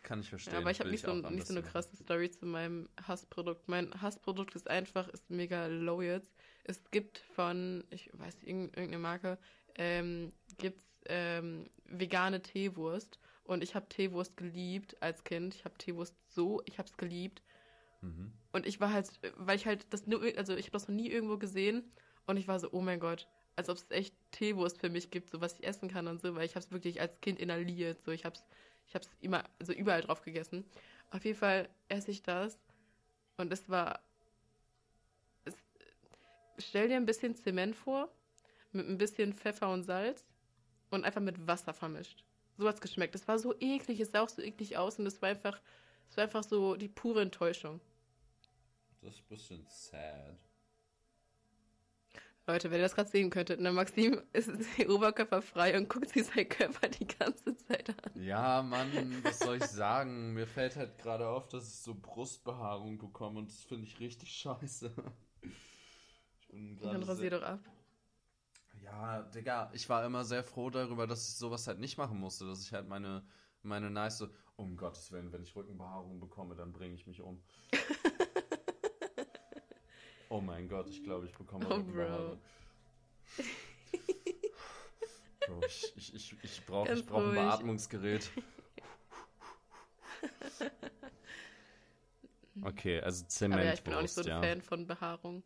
Kann 0.04 0.22
ich 0.22 0.30
verstehen. 0.30 0.54
Ja, 0.54 0.60
aber 0.60 0.72
ich 0.72 0.80
habe 0.80 0.90
nicht, 0.90 1.06
so, 1.06 1.14
nicht 1.14 1.48
so 1.48 1.54
eine 1.54 1.64
krasse 1.64 1.96
Story 1.98 2.32
zu 2.32 2.46
meinem 2.46 2.88
Hassprodukt. 3.06 3.68
Mein 3.68 4.02
Hassprodukt 4.02 4.56
ist 4.56 4.70
einfach, 4.70 5.08
ist 5.10 5.30
mega 5.30 5.68
low 5.68 6.02
jetzt. 6.02 6.32
Es 6.64 6.90
gibt 6.92 7.20
von, 7.36 7.84
ich 7.90 8.10
weiß 8.14 8.38
nicht, 8.38 8.48
irgendeine 8.48 9.00
Marke, 9.00 9.38
ähm, 9.76 10.32
gibt's 10.58 10.86
ähm, 11.08 11.70
vegane 11.86 12.42
Teewurst. 12.42 13.20
Und 13.44 13.64
ich 13.64 13.76
habe 13.76 13.88
Teewurst 13.90 14.38
geliebt 14.38 15.02
als 15.02 15.24
Kind. 15.24 15.56
Ich 15.56 15.66
habe 15.66 15.78
Teewurst 15.78 16.16
so, 16.30 16.62
ich 16.66 16.78
habe 16.80 16.88
es 16.88 16.98
geliebt. 16.98 17.42
Mhm. 18.02 18.32
Und 18.52 18.66
ich 18.66 18.80
war 18.80 18.92
halt, 18.92 19.10
weil 19.36 19.56
ich 19.56 19.66
halt 19.66 19.88
das 19.90 20.08
nur, 20.08 20.22
also 20.38 20.56
ich 20.56 20.68
habe 20.68 20.74
das 20.74 20.88
noch 20.88 20.96
nie 20.96 21.10
irgendwo 21.10 21.38
gesehen 21.38 21.84
und 22.26 22.38
ich 22.38 22.48
war 22.48 22.60
so, 22.60 22.70
oh 22.72 22.82
mein 22.82 23.00
Gott, 23.00 23.28
als 23.58 23.70
ob 23.70 23.78
es 23.78 23.86
echt 23.90 24.16
Teewurst 24.32 24.80
für 24.80 24.90
mich 24.90 25.10
gibt, 25.10 25.32
so 25.32 25.42
was 25.42 25.56
ich 25.56 25.66
essen 25.66 25.90
kann 25.90 26.08
und 26.08 26.22
so, 26.22 26.36
weil 26.36 26.46
ich 26.46 26.56
habe 26.56 26.64
es 26.64 26.72
wirklich 26.72 27.02
als 27.02 27.20
Kind 27.22 27.40
inhaliert, 27.40 28.02
so 28.02 28.12
ich 28.12 28.24
habe 28.24 28.36
es, 28.36 28.46
ich 28.88 28.94
habe 28.94 29.04
es 29.04 29.12
immer, 29.20 29.44
so 29.60 29.74
überall 29.74 30.02
drauf 30.02 30.22
gegessen. 30.22 30.64
Auf 31.10 31.26
jeden 31.26 31.38
Fall 31.38 31.68
esse 31.90 32.12
ich 32.12 32.22
das 32.22 32.60
und 33.36 33.52
es 33.52 33.68
war, 33.68 34.00
es, 35.46 35.56
stell 36.60 36.88
dir 36.88 36.98
ein 36.98 37.08
bisschen 37.08 37.36
Zement 37.36 37.76
vor, 37.76 38.10
mit 38.74 38.88
ein 38.88 39.00
bisschen 39.00 39.34
Pfeffer 39.34 39.74
und 39.74 39.84
Salz 39.84 40.24
und 40.92 41.04
einfach 41.04 41.22
mit 41.22 41.48
Wasser 41.48 41.74
vermischt. 41.74 42.24
So 42.58 42.68
hat's 42.68 42.82
geschmeckt. 42.82 43.16
Es 43.16 43.28
war 43.28 43.40
so 43.40 43.56
eklig, 43.60 44.00
es 44.00 44.12
sah 44.12 44.22
auch 44.22 44.30
so 44.30 44.42
eklig 44.44 44.78
aus 44.78 45.00
und 45.00 45.08
es 45.08 45.20
war 45.22 45.30
einfach, 45.30 45.60
es 46.10 46.18
war 46.18 46.26
einfach 46.26 46.44
so 46.44 46.76
die 46.76 46.90
pure 46.90 47.24
Enttäuschung. 47.24 47.82
Das 49.02 49.16
ist 49.16 49.22
ein 49.22 49.28
bisschen 49.30 49.66
sad. 49.68 50.47
Leute, 52.48 52.72
wenn 52.72 52.78
ihr 52.78 52.84
das 52.84 52.96
gerade 52.96 53.10
sehen 53.10 53.30
könntet, 53.30 53.60
ne, 53.60 53.74
Maxim 53.74 54.22
ist 54.32 54.50
oberkörperfrei 54.88 55.78
und 55.78 55.90
guckt 55.90 56.10
sich 56.10 56.26
seinen 56.26 56.48
Körper 56.48 56.88
die 56.88 57.06
ganze 57.06 57.58
Zeit 57.58 57.90
an. 57.90 58.22
Ja, 58.22 58.64
Mann, 58.64 59.22
was 59.22 59.40
soll 59.40 59.58
ich 59.58 59.66
sagen? 59.66 60.34
Mir 60.34 60.48
fällt 60.48 60.78
halt 60.78 60.98
gerade 60.98 61.28
auf, 61.28 61.50
dass 61.50 61.68
ich 61.68 61.80
so 61.80 61.94
Brustbehaarung 61.94 62.98
bekomme 62.98 63.40
und 63.40 63.50
das 63.50 63.64
finde 63.64 63.84
ich 63.84 64.00
richtig 64.00 64.32
scheiße. 64.32 64.94
Ich 66.40 66.48
bin 66.48 66.80
Dann 66.80 67.04
rasier 67.04 67.32
doch 67.32 67.44
ab. 67.44 67.60
Ja, 68.82 69.24
Digga, 69.24 69.70
ich 69.74 69.90
war 69.90 70.06
immer 70.06 70.24
sehr 70.24 70.44
froh 70.44 70.70
darüber, 70.70 71.06
dass 71.06 71.28
ich 71.28 71.36
sowas 71.36 71.68
halt 71.68 71.80
nicht 71.80 71.98
machen 71.98 72.18
musste, 72.18 72.48
dass 72.48 72.64
ich 72.64 72.72
halt 72.72 72.88
meine, 72.88 73.26
meine 73.62 73.90
nice, 73.90 74.26
um 74.56 74.78
Gottes 74.78 75.12
Willen, 75.12 75.34
wenn 75.34 75.44
ich 75.44 75.54
Rückenbehaarung 75.54 76.22
bekomme, 76.22 76.56
dann 76.56 76.72
bringe 76.72 76.96
ich 76.96 77.08
mich 77.08 77.22
um. 77.22 77.44
oh 80.30 80.42
mein 80.42 80.68
Gott, 80.68 80.88
ich 80.90 81.04
glaube, 81.04 81.26
ich 81.26 81.34
bekomme 81.34 81.66
Oh, 81.66 81.70
Bro. 81.70 81.76
Rückenbehaarung. 81.78 82.40
Bro, 85.48 85.62
ich, 85.66 85.94
ich, 85.96 86.14
ich, 86.16 86.36
ich 86.44 86.66
brauche 86.66 86.94
brauch 87.04 87.24
ein. 87.24 87.34
Beatmungsgerät. 87.36 88.30
Okay, 92.64 93.00
also 93.02 93.26
Aber 93.46 93.64
ja, 93.64 93.74
ich 93.74 93.84
bin 93.84 93.94
auch 93.94 94.02
nicht 94.02 94.14
Zementwurst, 94.14 94.16
so 94.16 94.22
ein 94.22 94.28
ja. 94.28 94.42
Fan 94.42 94.62
von 94.62 94.88
Behaarung. 94.88 95.44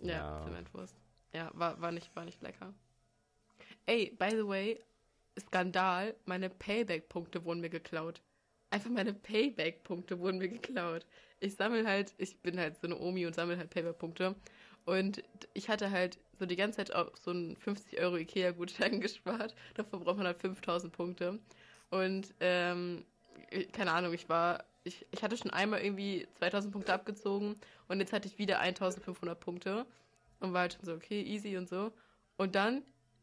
Ja, 0.00 0.38
Ja. 0.38 0.42
Zementwurst. 0.44 0.96
Ja, 1.32 1.50
war, 1.54 1.80
war, 1.80 1.92
nicht, 1.92 2.14
war 2.14 2.24
nicht 2.24 2.40
lecker. 2.42 2.72
Ey, 3.86 4.14
by 4.18 4.30
the 4.30 4.46
way, 4.46 4.80
Skandal, 5.38 6.14
meine 6.24 6.48
Payback-Punkte 6.48 7.44
wurden 7.44 7.60
mir 7.60 7.70
geklaut. 7.70 8.22
Einfach 8.70 8.90
meine 8.90 9.14
Payback-Punkte 9.14 10.18
wurden 10.18 10.38
mir 10.38 10.48
geklaut. 10.48 11.06
Ich 11.40 11.54
sammle 11.54 11.86
halt, 11.86 12.14
ich 12.18 12.40
bin 12.40 12.58
halt 12.58 12.80
so 12.80 12.86
eine 12.86 12.98
Omi 12.98 13.26
und 13.26 13.34
sammle 13.34 13.56
halt 13.56 13.70
Payback-Punkte. 13.70 14.34
Und 14.84 15.22
ich 15.52 15.68
hatte 15.68 15.90
halt 15.90 16.18
so 16.38 16.46
die 16.46 16.56
ganze 16.56 16.78
Zeit 16.78 16.94
auf 16.94 17.16
so 17.16 17.30
einen 17.30 17.56
50 17.56 18.00
Euro 18.00 18.16
Ikea-Gutschein 18.16 19.00
gespart. 19.02 19.54
Davor 19.74 20.00
braucht 20.00 20.16
man 20.16 20.26
halt 20.26 20.40
5000 20.40 20.92
Punkte. 20.92 21.38
Und, 21.90 22.34
ähm, 22.40 23.04
keine 23.72 23.92
Ahnung, 23.92 24.12
ich 24.12 24.28
war, 24.28 24.64
ich, 24.84 25.06
ich 25.10 25.22
hatte 25.22 25.36
schon 25.36 25.50
einmal 25.50 25.80
irgendwie 25.80 26.26
2000 26.38 26.72
Punkte 26.72 26.92
abgezogen 26.92 27.54
und 27.88 28.00
jetzt 28.00 28.12
hatte 28.12 28.28
ich 28.28 28.38
wieder 28.38 28.60
1500 28.60 29.38
Punkte 29.38 29.86
und 30.40 30.52
war 30.52 30.62
halt 30.62 30.74
schon 30.74 30.84
so, 30.84 30.92
okay, 30.94 31.22
easy 31.22 31.56
und 31.56 31.68
so. 31.68 31.92
Und 32.36 32.54
dann 32.54 32.82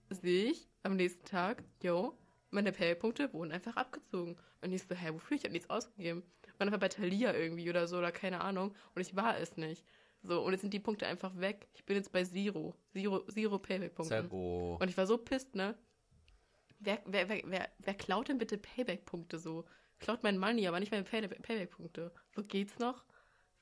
sehe 0.10 0.52
ich 0.52 0.68
am 0.84 0.96
nächsten 0.96 1.26
Tag, 1.26 1.64
yo, 1.82 2.18
meine 2.54 2.72
Pay-Punkte 2.72 3.34
wurden 3.34 3.52
einfach 3.52 3.76
abgezogen. 3.76 4.38
Und 4.62 4.72
ich 4.72 4.84
so, 4.84 4.96
hä, 4.96 5.10
wofür? 5.12 5.38
Ich 5.38 5.44
habe 5.44 5.54
nichts 5.54 5.70
ausgegeben. 5.70 6.24
Und 6.60 6.62
einfach 6.62 6.80
bei 6.80 6.90
Thalia 6.90 7.34
irgendwie 7.34 7.70
oder 7.70 7.88
so 7.88 7.98
oder 7.98 8.12
keine 8.12 8.42
Ahnung. 8.42 8.76
Und 8.96 9.02
ich 9.02 9.16
war 9.16 9.38
es 9.38 9.58
nicht. 9.58 9.86
So, 10.22 10.42
und 10.42 10.54
jetzt 10.54 10.62
sind 10.62 10.74
die 10.74 10.80
Punkte 10.80 11.06
einfach 11.06 11.38
weg. 11.38 11.68
Ich 11.74 11.86
bin 11.86 11.98
jetzt 11.98 12.12
bei 12.12 12.24
Zero. 12.24 12.76
Zero, 12.94 13.26
Zero 13.26 13.60
Payback-Punkten. 13.60 14.30
Zero. 14.30 14.78
Und 14.80 14.88
ich 14.88 14.98
war 14.98 15.06
so 15.06 15.18
pisst, 15.18 15.54
ne? 15.56 15.78
Wer, 16.80 17.02
wer, 17.06 17.28
wer, 17.28 17.42
wer, 17.46 17.70
wer 17.80 17.94
klaut 17.94 18.30
denn 18.30 18.38
bitte 18.38 18.58
Payback-Punkte 18.58 19.40
so? 19.40 19.66
Klaut 20.00 20.24
mein 20.24 20.38
Money, 20.38 20.68
aber 20.68 20.80
nicht 20.80 20.92
meine 20.92 21.04
Pay 21.04 21.28
Payback-Punkte. 21.28 22.14
So 22.36 22.44
geht's 22.44 22.80
noch? 22.80 23.04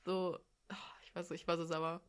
So, 0.04 0.38
ach, 0.68 0.94
ich 1.02 1.14
war 1.14 1.24
so, 1.24 1.34
ich 1.34 1.46
war 1.48 1.56
so 1.56 1.64
sauer. 1.64 2.00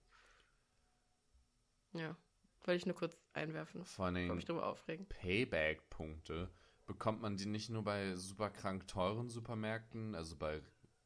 Ja, 1.93 2.15
wollte 2.63 2.77
ich 2.77 2.85
nur 2.85 2.95
kurz 2.95 3.17
einwerfen. 3.33 3.85
Vor 3.85 4.11
Dingen 4.11 4.35
mich 4.35 4.45
drüber 4.45 4.65
aufregen. 4.65 5.07
Payback-Punkte. 5.07 6.49
Bekommt 6.85 7.21
man 7.21 7.37
die 7.37 7.45
nicht 7.45 7.69
nur 7.69 7.83
bei 7.83 8.15
super 8.15 8.49
krank 8.49 8.87
teuren 8.87 9.29
Supermärkten, 9.29 10.15
also 10.15 10.35
bei 10.37 10.61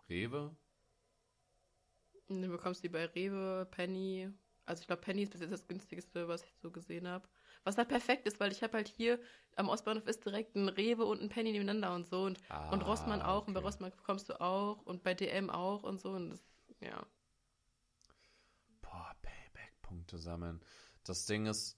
Rewe? 0.10 0.56
Du 2.30 2.48
bekommst 2.50 2.84
die 2.84 2.90
bei 2.90 3.06
Rewe, 3.06 3.68
Penny. 3.72 4.30
Also 4.66 4.82
ich 4.82 4.88
glaube, 4.88 5.02
Penny 5.02 5.24
ist 5.24 5.32
bis 5.32 5.42
jetzt 5.42 5.52
das 5.52 5.68
günstigste, 5.68 6.28
was 6.28 6.44
ich 6.44 6.54
so 6.60 6.72
gesehen 6.72 7.08
habe. 7.08 7.28
Was 7.64 7.78
halt 7.78 7.88
perfekt 7.90 8.28
ist, 8.28 8.40
weil 8.40 8.52
ich 8.52 8.64
habe 8.64 8.74
halt 8.74 8.88
hier 8.90 9.20
am 9.56 9.70
Ostbahnhof 9.70 10.08
ist 10.08 10.26
direkt 10.26 10.56
ein 10.56 10.70
Rewe 10.70 11.06
und 11.06 11.22
ein 11.22 11.30
Penny 11.30 11.52
nebeneinander 11.52 11.94
und 11.96 12.06
so. 12.08 12.26
Und, 12.26 12.40
und 12.70 12.82
Rossmann 12.82 13.22
auch. 13.22 13.48
Und 13.48 13.54
bei 13.54 13.60
Ah, 13.60 13.64
okay. 13.64 13.66
Rossmann 13.66 13.92
bekommst 13.92 14.30
du 14.30 14.40
auch. 14.42 14.82
Und 14.84 15.04
bei 15.04 15.14
DM 15.14 15.50
auch 15.50 15.84
und 15.84 16.00
so. 16.02 16.12
Und 16.12 16.30
das, 16.32 16.44
ja. 16.82 17.06
Boah, 18.82 19.16
Payback-Punkte 19.22 20.18
sammeln. 20.18 20.62
Das 21.04 21.26
Ding 21.26 21.46
ist, 21.46 21.78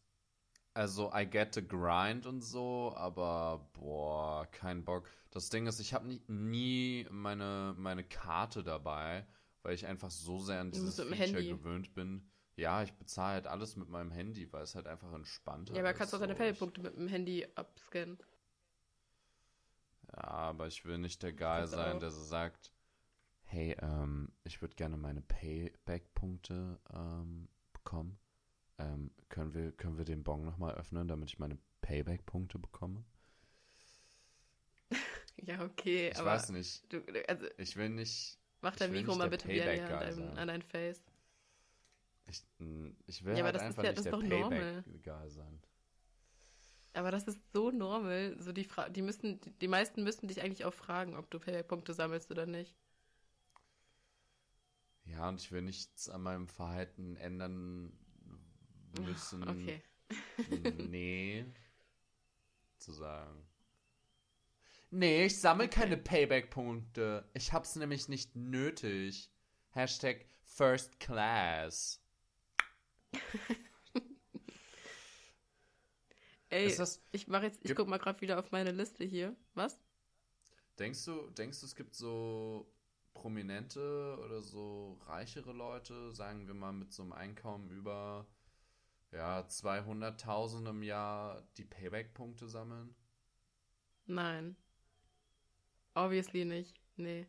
also 0.74 1.12
I 1.14 1.26
get 1.26 1.54
the 1.56 1.68
grind 1.68 2.26
und 2.26 2.42
so, 2.42 2.94
aber 2.96 3.70
boah, 3.74 4.46
kein 4.52 4.84
Bock. 4.86 5.10
Das 5.32 5.50
Ding 5.50 5.68
ist, 5.68 5.80
ich 5.80 5.94
habe 5.94 6.08
nie, 6.08 6.22
nie 6.28 7.08
meine, 7.12 7.76
meine 7.78 8.04
Karte 8.04 8.64
dabei, 8.64 9.26
weil 9.64 9.74
ich 9.76 9.86
einfach 9.86 10.10
so 10.12 10.40
sehr 10.40 10.60
an 10.62 10.72
dieses 10.72 11.00
Feature 11.10 11.16
Handy. 11.16 11.50
gewöhnt 11.50 11.94
bin. 11.94 12.30
Ja, 12.56 12.84
ich 12.84 12.94
bezahle 12.94 13.34
halt 13.36 13.48
alles 13.48 13.76
mit 13.78 13.90
meinem 13.90 14.12
Handy, 14.12 14.52
weil 14.52 14.64
es 14.64 14.76
halt 14.76 14.88
einfach 14.88 15.14
entspannter 15.14 15.74
Ja, 15.74 15.82
aber 15.82 15.92
ist. 15.92 15.98
kannst 15.98 16.14
du 16.14 16.18
auch 16.18 16.22
deine 16.22 16.34
so. 16.34 16.38
Payback-Punkte 16.38 16.82
mit 16.82 16.96
dem 16.98 17.08
Handy 17.08 17.48
abscannen. 17.56 18.18
Ja, 20.12 20.24
aber 20.24 20.68
ich 20.68 20.86
will 20.86 20.98
nicht 20.98 21.22
der 21.24 21.34
Guy 21.34 21.62
du 21.62 21.68
sein, 21.68 22.00
der 22.00 22.12
so 22.12 22.22
sagt, 22.24 22.74
hey, 23.44 23.76
ähm, 23.82 24.32
ich 24.44 24.62
würde 24.62 24.76
gerne 24.76 24.98
meine 24.98 25.22
Payback-Punkte 25.22 26.80
ähm, 26.94 27.50
bekommen. 27.74 28.20
Ähm, 28.80 29.12
können 29.30 29.54
wir, 29.54 29.72
können 29.74 29.98
wir 29.98 30.06
den 30.06 30.24
Bon 30.24 30.44
nochmal 30.44 30.74
öffnen, 30.76 31.08
damit 31.08 31.30
ich 31.30 31.38
meine 31.40 31.58
Payback-Punkte 31.82 32.58
bekomme? 32.60 33.04
Ja, 35.42 35.64
okay, 35.64 36.10
Ich 36.10 36.20
weiß 36.24 36.50
nicht. 36.50 36.92
du, 36.92 37.02
also 37.28 37.46
Ich 37.58 37.76
will 37.78 37.90
nicht. 37.90 38.38
mach 38.62 38.76
dein 38.76 38.92
Mikro 38.92 39.16
mal 39.16 39.30
bitte 39.30 39.48
wieder 39.48 39.66
näher 39.68 39.98
an, 40.02 40.14
sein. 40.14 40.38
an 40.38 40.48
dein 40.50 40.62
Face. 40.62 41.02
Ich, 42.28 42.44
ich 43.08 43.24
will 43.24 43.34
Ja, 43.38 43.40
aber 43.40 43.46
halt 43.46 43.56
das 43.56 43.62
ist 43.64 43.68
einfach 43.70 43.84
ja- 43.84 43.90
nicht 43.92 44.00
das 44.00 44.06
ist 44.06 44.12
der 44.12 44.20
doch 44.20 44.24
normal. 44.24 44.84
Payback-Guy 44.84 45.30
sein. 45.30 45.62
Aber 46.94 47.12
das 47.12 47.24
ist 47.24 47.40
so 47.54 47.72
normal. 47.72 48.36
So 48.40 48.52
die, 48.52 48.66
Fra 48.66 48.90
die, 48.90 49.02
müssen, 49.02 49.40
die 49.62 49.68
meisten 49.68 50.04
müssen 50.04 50.28
dich 50.28 50.42
eigentlich 50.42 50.66
auch 50.66 50.74
fragen, 50.74 51.16
ob 51.16 51.30
du 51.32 51.40
Payback-Punkte 51.40 51.94
sammelst 51.94 52.32
oder 52.32 52.46
nicht. 52.46 52.76
Ja, 55.06 55.30
und 55.30 55.40
ich 55.40 55.52
will 55.52 55.62
nichts 55.62 56.10
an 56.10 56.22
meinem 56.22 56.48
Verhalten 56.48 57.16
ändern 57.16 57.94
müssen. 59.00 59.48
Okay. 59.48 59.82
nee. 60.90 61.46
zu 62.78 62.92
sagen. 62.94 63.46
Nee, 64.92 65.26
ich 65.26 65.40
sammle 65.40 65.66
okay. 65.66 65.82
keine 65.82 65.98
Payback-Punkte. 65.98 67.30
Ich 67.34 67.54
hab's 67.54 67.76
nämlich 67.76 68.10
nicht 68.10 68.36
nötig. 68.36 69.30
Hashtag 69.70 70.26
First 70.44 71.00
Class. 71.00 72.02
Ey, 76.50 76.76
das, 76.76 77.04
ich 77.12 77.28
mach 77.28 77.44
jetzt, 77.44 77.60
ich 77.64 77.76
guck 77.76 77.88
mal 77.88 78.00
gerade 78.00 78.20
wieder 78.22 78.40
auf 78.40 78.52
meine 78.52 78.72
Liste 78.72 79.04
hier. 79.04 79.36
Was? 79.54 79.80
Denkst 80.80 81.06
du, 81.06 81.30
denkst 81.30 81.60
du, 81.60 81.68
es 81.68 81.76
gibt 81.76 81.94
so 81.94 82.68
prominente 83.14 84.18
oder 84.24 84.42
so 84.42 84.98
reichere 85.06 85.52
Leute, 85.52 86.12
sagen 86.12 86.48
wir 86.48 86.56
mal 86.56 86.74
mit 86.74 86.92
so 86.92 87.04
einem 87.04 87.12
Einkommen 87.12 87.70
über 87.70 88.26
ja, 89.12 89.42
200.000 89.42 90.70
im 90.70 90.84
Jahr, 90.84 91.42
die 91.58 91.66
Payback-Punkte 91.66 92.48
sammeln? 92.48 92.96
Nein. 94.06 94.56
Obviously 95.94 96.46
nicht. 96.46 96.80
Nee. 96.96 97.28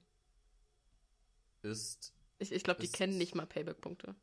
Ist. 1.62 2.14
Ich, 2.38 2.52
ich 2.52 2.64
glaube, 2.64 2.80
die 2.80 2.88
kennen 2.88 3.18
nicht 3.18 3.34
mal 3.34 3.46
Payback-Punkte. 3.46 4.14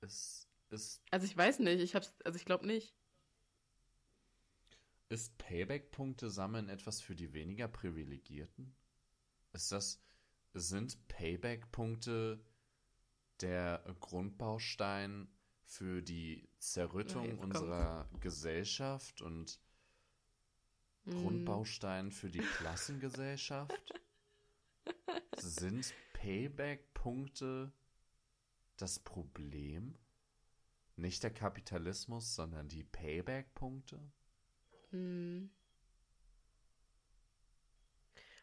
Ist, 0.00 0.48
ist. 0.70 1.02
Also 1.10 1.26
ich 1.26 1.36
weiß 1.36 1.60
nicht, 1.60 1.80
ich 1.80 1.94
hab's, 1.94 2.12
also 2.24 2.36
ich 2.36 2.44
glaube 2.44 2.66
nicht. 2.66 2.94
Ist 5.08 5.38
Payback-Punkte 5.38 6.30
sammeln 6.30 6.68
etwas 6.68 7.00
für 7.00 7.14
die 7.14 7.32
weniger 7.32 7.68
Privilegierten? 7.68 8.74
Ist 9.52 9.70
das, 9.72 10.02
sind 10.52 11.06
Payback-Punkte 11.08 12.44
der 13.40 13.84
Grundbaustein 14.00 15.28
für 15.64 16.02
die 16.02 16.48
Zerrüttung 16.58 17.38
unserer 17.38 18.04
kommt's. 18.04 18.20
Gesellschaft 18.20 19.22
und 19.22 19.60
mm. 21.04 21.10
Grundbaustein 21.10 22.12
für 22.12 22.30
die 22.30 22.38
Klassengesellschaft? 22.38 24.00
sind 25.36 25.92
Payback-Punkte 26.14 27.72
das 28.76 28.98
Problem? 29.00 29.98
Nicht 30.96 31.22
der 31.22 31.32
Kapitalismus, 31.32 32.34
sondern 32.34 32.68
die 32.68 32.84
Payback-Punkte? 32.84 34.00
Hm. 34.90 35.50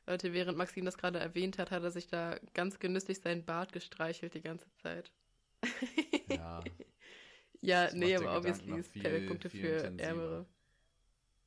Leute, 0.05 0.33
während 0.33 0.57
Maxim 0.57 0.83
das 0.85 0.97
gerade 0.97 1.19
erwähnt 1.19 1.57
hat, 1.57 1.71
hat 1.71 1.83
er 1.83 1.91
sich 1.91 2.07
da 2.07 2.37
ganz 2.53 2.79
genüsslich 2.79 3.19
seinen 3.19 3.45
Bart 3.45 3.71
gestreichelt 3.71 4.33
die 4.33 4.41
ganze 4.41 4.69
Zeit. 4.81 5.11
Ja. 6.27 6.61
ja, 7.61 7.85
das 7.85 7.93
nee, 7.93 8.15
aber 8.15 8.37
obviously 8.37 8.79
ist 8.79 8.91
Payback-Punkte 8.93 9.49
für 9.49 9.67
intensiver. 9.67 10.03
Ärmere. 10.03 10.45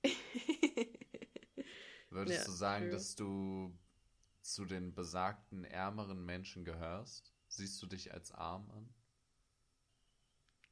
Würdest 2.11 2.39
ja, 2.39 2.45
du 2.45 2.53
sagen, 2.53 2.85
true. 2.85 2.93
dass 2.93 3.15
du 3.15 3.79
zu 4.41 4.65
den 4.65 4.95
besagten 4.95 5.65
ärmeren 5.65 6.25
Menschen 6.25 6.65
gehörst? 6.65 7.35
Siehst 7.49 7.83
du 7.83 7.87
dich 7.87 8.15
als 8.15 8.33
arm 8.33 8.71
an? 8.71 8.89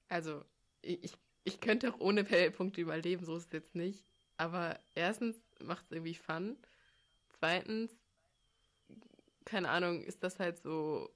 Also, 0.09 0.43
ich, 0.81 1.13
ich 1.45 1.61
könnte 1.61 1.93
auch 1.93 2.01
ohne 2.01 2.25
Payback-Punkte 2.25 2.81
überleben, 2.81 3.27
so 3.27 3.37
ist 3.37 3.47
es 3.47 3.53
jetzt 3.53 3.75
nicht. 3.75 4.07
Aber 4.37 4.81
erstens 4.95 5.37
macht 5.61 5.85
es 5.85 5.93
irgendwie 5.93 6.15
Fun. 6.15 6.57
Zweitens, 7.45 7.95
keine 9.45 9.69
Ahnung, 9.69 10.03
ist 10.03 10.25
das 10.25 10.41
halt 10.41 10.57
so, 10.57 11.11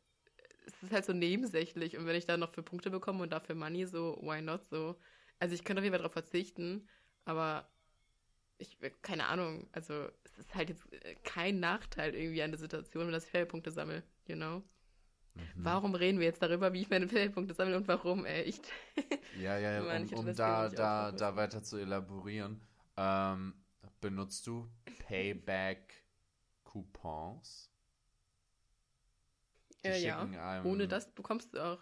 ist 0.67 0.93
halt 0.93 1.07
so 1.07 1.15
nebensächlich. 1.15 1.97
Und 1.97 2.05
wenn 2.05 2.17
ich 2.17 2.27
da 2.27 2.37
noch 2.37 2.53
für 2.53 2.63
Punkte 2.63 2.91
bekomme 2.91 3.23
und 3.23 3.31
dafür 3.33 3.55
Money, 3.55 3.87
so, 3.87 4.19
why 4.21 4.43
not 4.43 4.63
so? 4.69 5.01
Also 5.39 5.55
ich 5.55 5.65
könnte 5.65 5.81
auf 5.81 5.85
jeden 5.85 5.95
Fall 5.95 6.01
darauf 6.03 6.13
verzichten, 6.13 6.87
aber 7.25 7.67
ich, 8.59 8.77
keine 9.01 9.25
Ahnung, 9.25 9.71
also 9.73 10.11
es 10.23 10.37
ist 10.37 10.55
halt 10.55 10.69
jetzt 10.69 10.87
kein 11.25 11.61
Nachteil 11.61 12.15
irgendwie 12.15 12.43
an 12.43 12.51
der 12.51 12.61
Situation, 12.61 13.07
wenn 13.07 13.15
ich 13.15 13.25
Fairpunkte 13.25 13.71
sammle, 13.71 14.03
you 14.27 14.37
know? 14.37 14.63
Mhm. 15.35 15.45
Warum 15.65 15.95
reden 15.95 16.19
wir 16.19 16.27
jetzt 16.27 16.43
darüber, 16.43 16.75
wie 16.75 16.83
ich 16.83 16.91
meine 16.91 17.09
Fairpunkte 17.09 17.55
sammle 17.55 17.79
und 17.79 17.89
warum, 17.89 18.27
ey, 18.27 18.43
echt? 18.43 18.71
Ja, 19.41 19.57
ja, 19.57 19.81
ja, 19.81 19.99
um, 19.99 20.13
um 20.13 20.35
da, 20.35 20.69
da, 20.69 21.13
da 21.13 21.37
weiter 21.37 21.63
zu 21.63 21.79
elaborieren. 21.79 22.61
Ähm, 22.99 23.55
benutzt 24.01 24.47
du 24.47 24.69
Payback-Coupons? 26.69 27.71
Ja, 29.85 29.95
ja. 29.95 30.21
Einem... 30.21 30.67
Ohne 30.67 30.89
das 30.89 31.13
bekommst 31.15 31.55
du 31.55 31.65
auch. 31.65 31.81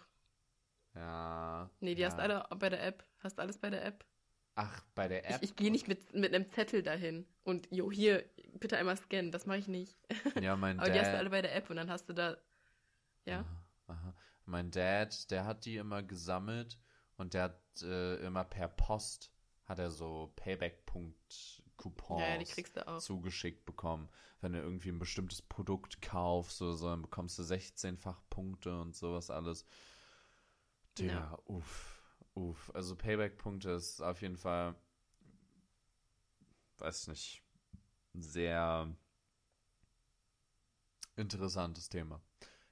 Ja. 0.95 1.69
Nee, 1.79 1.95
die 1.95 2.01
ja. 2.01 2.07
hast 2.07 2.19
alle 2.19 2.45
bei 2.57 2.69
der 2.69 2.83
App. 2.83 3.03
Hast 3.19 3.39
alles 3.39 3.57
bei 3.57 3.69
der 3.69 3.85
App. 3.85 4.05
Ach, 4.55 4.81
bei 4.95 5.07
der 5.07 5.29
App? 5.29 5.43
Ich, 5.43 5.51
ich 5.51 5.55
gehe 5.55 5.71
nicht 5.71 5.87
mit, 5.87 6.13
mit 6.13 6.33
einem 6.33 6.47
Zettel 6.49 6.81
dahin 6.81 7.27
und, 7.43 7.67
jo, 7.71 7.91
hier, 7.91 8.27
bitte 8.53 8.77
einmal 8.77 8.97
scannen. 8.97 9.31
Das 9.31 9.45
mache 9.45 9.59
ich 9.59 9.67
nicht. 9.67 9.97
Ja, 10.41 10.55
mein 10.55 10.79
Aber 10.79 10.87
Dad. 10.87 10.95
die 10.95 10.99
hast 10.99 11.13
du 11.13 11.17
alle 11.17 11.29
bei 11.29 11.41
der 11.41 11.55
App 11.55 11.69
und 11.69 11.75
dann 11.75 11.89
hast 11.89 12.07
du 12.09 12.13
da. 12.13 12.37
Ja. 13.25 13.39
Aha, 13.39 13.65
aha. 13.87 14.15
Mein 14.45 14.71
Dad, 14.71 15.29
der 15.29 15.45
hat 15.45 15.65
die 15.65 15.77
immer 15.77 16.01
gesammelt 16.01 16.79
und 17.17 17.33
der 17.33 17.43
hat 17.43 17.61
äh, 17.81 18.15
immer 18.25 18.45
per 18.45 18.69
Post 18.69 19.31
hat 19.65 19.79
er 19.79 19.91
so 19.91 20.31
Payback-Punkt-Coupons 21.77 22.75
ja, 22.75 22.83
ja, 22.85 22.99
zugeschickt 22.99 23.65
bekommen. 23.65 24.09
Wenn 24.41 24.53
du 24.53 24.59
irgendwie 24.59 24.89
ein 24.89 24.99
bestimmtes 24.99 25.41
Produkt 25.41 26.01
kaufst 26.01 26.61
oder 26.61 26.73
so, 26.73 26.87
dann 26.87 27.01
bekommst 27.01 27.39
du 27.39 27.43
16-fach 27.43 28.21
Punkte 28.29 28.79
und 28.79 28.95
sowas 28.95 29.29
alles. 29.29 29.65
Der, 30.97 31.07
ja. 31.07 31.39
uff, 31.45 32.01
uff. 32.33 32.71
Also 32.73 32.95
Payback-Punkte 32.95 33.71
ist 33.71 34.01
auf 34.01 34.21
jeden 34.21 34.37
Fall, 34.37 34.75
weiß 36.79 37.07
nicht, 37.07 37.43
sehr 38.13 38.93
interessantes 41.15 41.89
Thema. 41.89 42.21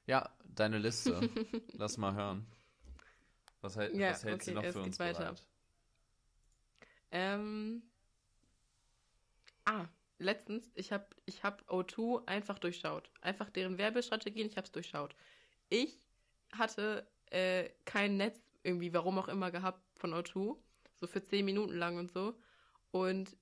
Ja, 0.08 0.30
deine 0.44 0.78
Liste. 0.78 1.20
Lass 1.74 1.98
mal 1.98 2.14
hören. 2.14 2.46
Was, 3.62 3.76
hält, 3.76 3.96
ja, 3.96 4.12
was 4.12 4.24
hält 4.24 4.36
okay, 4.36 4.44
sie 4.46 4.54
noch 4.54 4.66
für 4.66 4.82
uns 4.82 5.00
weiter. 5.00 5.20
bereit? 5.20 5.48
Ähm. 7.12 7.82
Ah, 9.66 9.88
letztens, 10.20 10.72
ich 10.76 10.92
habe 10.92 11.08
ich 11.26 11.44
hab 11.44 11.62
O2 11.70 12.28
einfach 12.28 12.60
durchschaut. 12.60 13.12
Einfach 13.22 13.50
deren 13.50 13.78
Werbestrategien, 13.78 14.48
ich 14.48 14.58
habe 14.58 14.66
es 14.66 14.72
durchschaut. 14.72 15.16
Ich 15.70 16.00
hatte 16.52 17.08
äh, 17.32 17.70
kein 17.86 18.18
Netz 18.18 18.40
irgendwie, 18.64 18.94
warum 18.94 19.18
auch 19.20 19.28
immer, 19.28 19.52
gehabt 19.52 19.82
von 19.96 20.14
O2. 20.14 20.56
So 20.96 21.08
für 21.08 21.24
10 21.24 21.44
Minuten 21.44 21.76
lang 21.76 21.98
und 21.98 22.12
so. 22.12 22.36
Und 22.92 23.36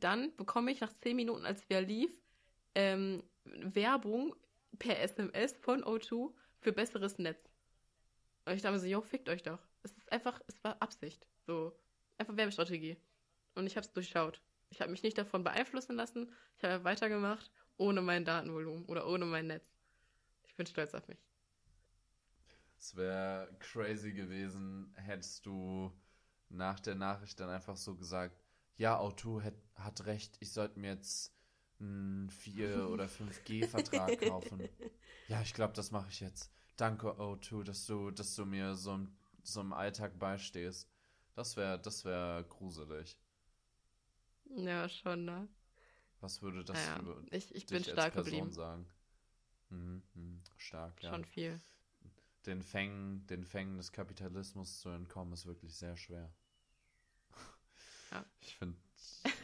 dann 0.00 0.36
bekomme 0.36 0.70
ich 0.70 0.80
nach 0.80 0.92
10 0.92 1.16
Minuten, 1.16 1.46
als 1.46 1.64
wer 1.68 1.80
lief, 1.80 2.20
ähm, 2.74 3.22
Werbung 3.44 4.34
per 4.78 5.00
SMS 5.00 5.56
von 5.56 5.82
O2 5.82 6.32
für 6.58 6.72
besseres 6.72 7.18
Netz. 7.18 7.48
Und 8.44 8.54
ich 8.54 8.62
dachte 8.62 8.74
mir 8.74 8.80
so, 8.80 8.86
jo, 8.86 9.00
fickt 9.00 9.28
euch 9.28 9.42
doch. 9.42 9.60
Es 9.82 9.92
ist 9.92 10.10
einfach, 10.12 10.40
es 10.46 10.62
war 10.62 10.80
Absicht. 10.82 11.26
So, 11.46 11.78
einfach 12.18 12.36
Werbestrategie 12.36 12.96
und 13.54 13.66
ich 13.66 13.76
habe 13.76 13.86
es 13.86 13.92
durchschaut. 13.92 14.40
Ich 14.70 14.80
habe 14.80 14.90
mich 14.90 15.02
nicht 15.02 15.18
davon 15.18 15.44
beeinflussen 15.44 15.96
lassen. 15.96 16.32
Ich 16.58 16.64
habe 16.64 16.84
weitergemacht, 16.84 17.50
ohne 17.76 18.02
mein 18.02 18.24
Datenvolumen 18.24 18.84
oder 18.86 19.06
ohne 19.06 19.24
mein 19.24 19.46
Netz. 19.46 19.70
Ich 20.46 20.56
bin 20.56 20.66
stolz 20.66 20.94
auf 20.94 21.06
mich. 21.08 21.18
Es 22.78 22.94
wäre 22.96 23.48
crazy 23.58 24.12
gewesen, 24.12 24.92
hättest 24.96 25.44
du 25.46 25.92
nach 26.48 26.80
der 26.80 26.94
Nachricht 26.94 27.38
dann 27.40 27.50
einfach 27.50 27.76
so 27.76 27.96
gesagt, 27.96 28.40
ja, 28.76 28.96
Auto 28.98 29.42
hat, 29.42 29.54
hat 29.74 30.06
recht, 30.06 30.36
ich 30.40 30.52
sollte 30.52 30.78
mir 30.78 30.92
jetzt 30.92 31.34
einen 31.80 32.30
4- 32.30 32.84
oder 32.92 33.08
5G-Vertrag 33.08 34.18
kaufen. 34.18 34.68
Ja, 35.26 35.42
ich 35.42 35.54
glaube, 35.54 35.72
das 35.74 35.90
mache 35.90 36.08
ich 36.10 36.20
jetzt. 36.20 36.50
Danke, 36.76 37.08
O2, 37.18 37.64
dass 37.64 37.86
du, 37.86 38.10
dass 38.12 38.34
du 38.36 38.46
mir 38.46 38.74
so, 38.76 39.00
so 39.42 39.60
im 39.60 39.72
Alltag 39.72 40.18
beistehst. 40.18 40.88
Das 41.34 41.56
wäre 41.56 41.78
das 41.80 42.04
wär 42.04 42.44
gruselig. 42.48 43.16
Ja, 44.56 44.88
schon, 44.88 45.24
ne? 45.24 45.48
Was 46.20 46.42
würde 46.42 46.64
das 46.64 46.76
naja, 46.76 47.00
über 47.00 47.22
ich, 47.30 47.54
ich 47.54 47.66
bin 47.66 47.84
stark 47.84 48.14
geblieben. 48.14 48.50
sagen? 48.52 48.86
Mhm, 49.70 50.02
mh, 50.14 50.40
stark, 50.56 51.02
ja. 51.02 51.10
Schon 51.10 51.24
viel. 51.24 51.60
Den 52.46 52.62
Fängen, 52.62 53.26
den 53.26 53.44
Fängen 53.44 53.76
des 53.76 53.92
Kapitalismus 53.92 54.80
zu 54.80 54.88
entkommen, 54.88 55.32
ist 55.32 55.46
wirklich 55.46 55.74
sehr 55.76 55.96
schwer. 55.96 56.32
Ja. 58.10 58.24
Ich 58.40 58.56
finde, 58.56 58.78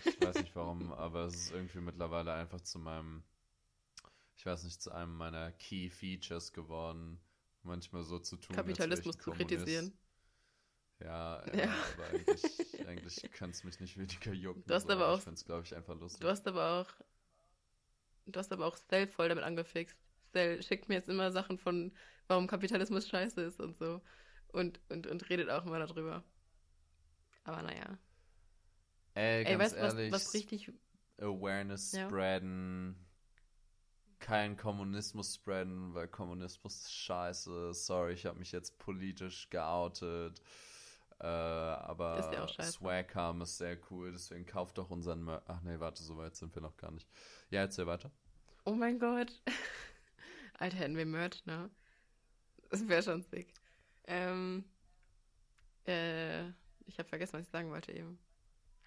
ich 0.05 0.21
weiß 0.21 0.37
nicht 0.37 0.57
warum, 0.57 0.93
aber 0.95 1.27
es 1.27 1.35
ist 1.35 1.53
irgendwie 1.53 1.81
mittlerweile 1.81 2.33
einfach 2.33 2.61
zu 2.63 2.79
meinem, 2.79 3.23
ich 4.37 4.47
weiß 4.47 4.65
nicht, 4.65 4.81
zu 4.81 4.91
einem 4.91 5.15
meiner 5.17 5.53
Key 5.53 5.91
Features 5.91 6.53
geworden, 6.53 7.21
manchmal 7.63 8.05
so 8.05 8.19
zu 8.19 8.37
tun. 8.37 8.57
Kapitalismus 8.57 9.19
zu 9.19 9.31
kritisieren. 9.33 9.93
Ja, 11.01 11.43
ja. 11.55 11.69
aber 11.95 12.07
eigentlich, 12.09 12.87
eigentlich 12.87 13.23
kann 13.33 13.51
es 13.51 13.65
mich 13.65 13.81
nicht 13.81 13.99
weniger 13.99 14.33
jucken. 14.33 14.65
Du 14.67 14.75
hast 14.75 14.89
aber 14.91 15.09
auch, 15.09 15.19
ich 15.19 15.25
finde 15.25 15.45
glaube 15.45 15.63
ich, 15.65 15.75
einfach 15.75 15.99
lustig. 15.99 16.21
Du 16.21 16.29
hast 16.29 16.47
aber 16.47 16.81
auch, 16.81 16.89
du 18.27 18.39
hast 18.39 18.53
aber 18.53 18.67
auch 18.67 18.77
Stell 18.77 19.07
voll 19.07 19.29
damit 19.29 19.45
angefixt. 19.45 19.97
Stell 20.31 20.63
schickt 20.63 20.89
mir 20.89 20.95
jetzt 20.95 21.09
immer 21.09 21.31
Sachen 21.33 21.59
von, 21.59 21.93
warum 22.29 22.47
Kapitalismus 22.47 23.09
scheiße 23.09 23.41
ist 23.43 23.61
und 23.61 23.77
so. 23.77 24.01
und, 24.53 24.81
und, 24.89 25.07
und 25.07 25.29
redet 25.29 25.51
auch 25.51 25.67
immer 25.67 25.79
darüber. 25.81 26.25
Aber 27.45 27.63
naja. 27.63 27.99
Ey, 29.15 29.45
Ey, 29.45 29.57
ganz 29.57 29.65
weißt 29.65 29.75
du, 29.77 29.81
was, 29.83 29.95
ehrlich, 29.95 30.13
was 30.13 30.35
richtig. 30.35 30.73
Awareness 31.19 31.93
Ja. 31.93 32.09
spreaden, 32.09 32.97
kein 34.19 34.57
Kommunismus 34.57 35.35
spreaden, 35.35 35.95
weil 35.95 36.09
Kommunismus 36.09 36.83
ist 36.83 36.93
scheiße. 36.95 37.75
Sorry, 37.75 38.15
ich 38.15 38.27
habe 38.27 38.39
mich 38.39 38.53
jetzt 38.53 38.79
politisch 38.79 39.51
geoutet. 39.51 40.41
Äh, 41.25 41.27
aber 41.27 42.19
Ist 42.19 42.33
ja 42.35 42.45
auch 42.45 42.49
scheiße. 42.51 42.73
Swagcam 42.73 43.41
ist 43.41 43.57
sehr 43.57 43.79
cool, 43.91 44.13
deswegen 44.13 44.45
kauft 44.45 44.77
doch 44.77 44.91
unseren 44.91 45.25
Mer 45.25 45.43
Ach 45.47 45.63
nee, 45.63 45.81
warte, 45.81 46.03
so 46.03 46.19
weit 46.19 46.37
sind 46.37 46.55
wir 46.55 46.61
noch 46.61 46.77
gar 46.77 46.91
nicht. 46.91 47.09
Ja, 47.49 47.61
erzähl 47.61 47.87
weiter. 47.87 48.11
Oh 48.67 48.75
mein 48.75 48.99
Gott. 48.99 49.41
Alter, 50.59 50.77
hätten 50.77 50.99
wir 50.99 51.07
Merch, 51.07 51.47
ne? 51.47 51.71
Das 52.69 52.87
wäre 52.87 53.03
schon 53.03 53.23
sick. 53.23 53.55
Ähm. 54.07 54.67
Äh. 55.87 56.49
Ich 56.85 56.99
habe 56.99 57.09
vergessen, 57.09 57.39
was 57.39 57.47
ich 57.47 57.49
sagen 57.49 57.71
wollte 57.71 57.93
eben. 57.93 58.19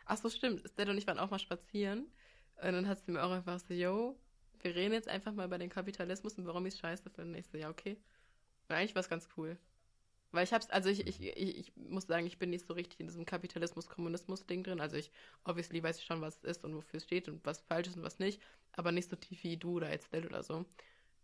Ach 0.06 0.18
so, 0.18 0.30
stimmt. 0.30 0.62
Stella 0.70 0.92
und 0.92 1.00
ich 1.00 1.08
waren 1.08 1.18
auch 1.18 1.32
mal 1.32 1.40
spazieren. 1.40 2.06
Und 2.62 2.74
dann 2.74 2.88
hat 2.88 3.00
sie 3.00 3.12
mir 3.14 3.24
auch 3.24 3.32
einfach 3.32 3.60
so, 3.60 3.74
yo, 3.74 4.16
wir 4.60 4.76
reden 4.76 4.94
jetzt 4.94 5.08
einfach 5.08 5.34
mal 5.34 5.48
über 5.48 5.58
den 5.58 5.72
Kapitalismus 5.72 6.38
und 6.38 6.46
warum 6.46 6.68
ich 6.68 6.76
es 6.76 6.80
scheiße 6.82 7.10
finde. 7.10 7.40
Ich 7.40 7.48
so, 7.48 7.58
ja, 7.58 7.70
okay. 7.70 7.98
Und 8.70 8.76
eigentlich 8.76 8.94
war 8.94 9.00
es 9.00 9.10
ganz 9.10 9.28
cool. 9.38 9.58
Weil 10.32 10.44
ich 10.44 10.54
hab's, 10.54 10.70
also 10.70 10.90
ich, 10.90 11.08
ich, 11.08 11.22
ich, 11.22 11.58
ich 11.58 11.76
muss 11.76 12.06
sagen, 12.08 12.28
ich 12.28 12.38
bin 12.38 12.50
nicht 12.50 12.66
so 12.66 12.74
richtig 12.74 13.00
in 13.00 13.08
diesem 13.08 13.26
Kapitalismus-Kommunismus-Ding 13.26 14.64
drin. 14.64 14.82
Also 14.82 14.98
ich, 14.98 15.12
obviously 15.46 15.82
weiß 15.82 16.00
ich 16.00 16.06
schon, 16.06 16.22
was 16.22 16.38
es 16.38 16.44
ist 16.44 16.66
und 16.66 16.76
wofür 16.76 16.98
es 16.98 17.06
steht 17.06 17.30
und 17.30 17.46
was 17.46 17.62
falsch 17.62 17.88
ist 17.88 17.98
und 17.98 18.04
was 18.04 18.20
nicht. 18.20 18.42
Aber 18.74 18.92
nicht 18.92 19.10
so 19.10 19.16
tief 19.16 19.44
wie 19.44 19.58
du 19.58 19.78
oder 19.78 19.90
jetzt 19.90 20.14
oder 20.14 20.44
so. 20.44 20.66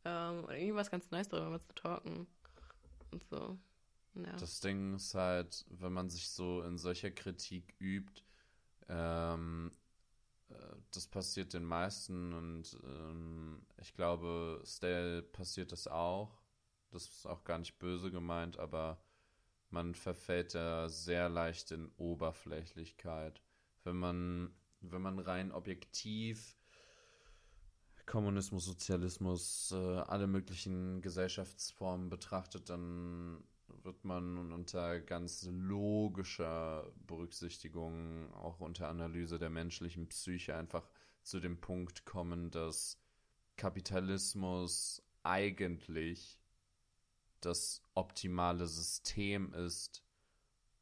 Ähm, 0.06 0.46
und 0.46 0.52
irgendwie 0.52 0.74
war 0.74 0.82
es 0.82 0.92
ganz 0.92 1.12
nice, 1.12 1.28
darüber 1.28 1.50
mal 1.50 1.62
zu 1.62 1.74
talken. 1.76 2.28
Und 3.12 3.24
so. 3.30 3.58
Ja. 4.16 4.36
Das 4.38 4.60
Ding 4.60 4.96
ist 4.96 5.16
halt, 5.16 5.66
wenn 5.70 5.92
man 5.94 6.10
sich 6.10 6.30
so 6.30 6.62
in 6.62 6.78
solcher 6.78 7.12
Kritik 7.12 7.74
übt, 7.80 8.24
ähm, 8.88 9.72
äh, 10.50 10.54
das 10.92 11.08
passiert 11.08 11.54
den 11.54 11.64
meisten 11.64 12.34
und 12.34 12.78
ähm, 12.84 13.66
ich 13.82 13.94
glaube, 13.96 14.62
Stale 14.66 15.24
passiert 15.24 15.72
das 15.72 15.88
auch. 15.88 16.43
Das 16.94 17.08
ist 17.08 17.26
auch 17.26 17.44
gar 17.44 17.58
nicht 17.58 17.80
böse 17.80 18.12
gemeint, 18.12 18.58
aber 18.58 19.02
man 19.70 19.96
verfällt 19.96 20.54
da 20.54 20.88
sehr 20.90 21.30
leicht 21.30 21.72
in 21.72 21.92
Oberflächlichkeit. 21.98 23.42
Wenn 23.84 23.98
man, 23.98 24.54
wenn 24.82 25.02
man 25.02 25.20
rein 25.20 25.52
objektiv 25.52 26.56
Kommunismus, 28.06 28.66
Sozialismus, 28.66 29.72
äh, 29.72 29.76
alle 29.76 30.28
möglichen 30.28 31.02
Gesellschaftsformen 31.02 32.10
betrachtet, 32.10 32.70
dann 32.70 33.44
wird 33.82 34.04
man 34.06 34.52
unter 34.52 35.00
ganz 35.00 35.48
logischer 35.50 36.92
Berücksichtigung, 37.08 38.32
auch 38.34 38.60
unter 38.60 38.90
Analyse 38.90 39.40
der 39.40 39.50
menschlichen 39.50 40.08
Psyche, 40.10 40.56
einfach 40.56 40.88
zu 41.24 41.40
dem 41.40 41.60
Punkt 41.60 42.06
kommen, 42.06 42.52
dass 42.52 43.02
Kapitalismus 43.56 45.02
eigentlich 45.24 46.43
das 47.46 47.82
optimale 47.94 48.68
System 48.68 49.54
ist, 49.54 50.04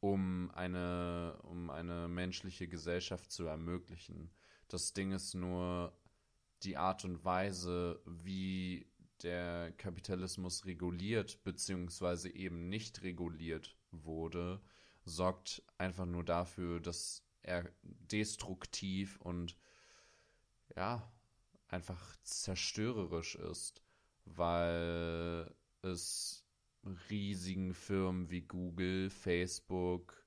um 0.00 0.50
eine, 0.52 1.38
um 1.42 1.70
eine 1.70 2.08
menschliche 2.08 2.68
Gesellschaft 2.68 3.30
zu 3.30 3.46
ermöglichen. 3.46 4.30
Das 4.68 4.92
Ding 4.92 5.12
ist 5.12 5.34
nur 5.34 5.96
die 6.62 6.76
Art 6.76 7.04
und 7.04 7.24
Weise, 7.24 8.00
wie 8.06 8.86
der 9.22 9.72
Kapitalismus 9.72 10.64
reguliert 10.64 11.42
beziehungsweise 11.44 12.34
eben 12.34 12.68
nicht 12.68 13.02
reguliert 13.02 13.76
wurde, 13.90 14.60
sorgt 15.04 15.62
einfach 15.78 16.06
nur 16.06 16.24
dafür, 16.24 16.80
dass 16.80 17.24
er 17.42 17.70
destruktiv 17.82 19.20
und 19.20 19.56
ja, 20.76 21.12
einfach 21.68 22.16
zerstörerisch 22.22 23.34
ist, 23.36 23.82
weil 24.24 25.54
es 25.82 26.41
riesigen 27.08 27.74
Firmen 27.74 28.30
wie 28.30 28.42
Google, 28.42 29.10
Facebook, 29.10 30.24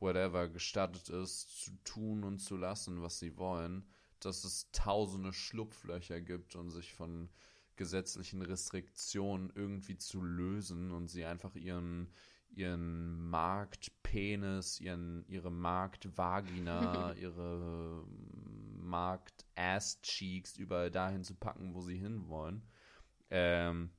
whatever 0.00 0.48
gestattet 0.48 1.08
ist, 1.08 1.64
zu 1.64 1.72
tun 1.84 2.24
und 2.24 2.38
zu 2.38 2.56
lassen, 2.56 3.02
was 3.02 3.18
sie 3.18 3.36
wollen, 3.36 3.88
dass 4.20 4.44
es 4.44 4.70
tausende 4.72 5.32
Schlupflöcher 5.32 6.20
gibt 6.20 6.56
und 6.56 6.70
sich 6.70 6.92
von 6.92 7.30
gesetzlichen 7.76 8.42
Restriktionen 8.42 9.50
irgendwie 9.54 9.96
zu 9.96 10.22
lösen 10.22 10.92
und 10.92 11.08
sie 11.08 11.24
einfach 11.24 11.54
ihren 11.56 12.12
ihren 12.50 13.18
Marktpenis, 13.30 14.80
ihren 14.80 15.26
ihre 15.26 15.50
Marktvagina, 15.50 17.12
ihre 17.20 18.06
Markt 18.78 19.44
Ass 19.56 20.00
Cheeks 20.02 20.56
überall 20.56 20.90
dahin 20.90 21.24
zu 21.24 21.34
packen, 21.34 21.74
wo 21.74 21.80
sie 21.80 21.96
hinwollen. 21.96 22.62
Ähm, 23.30 23.90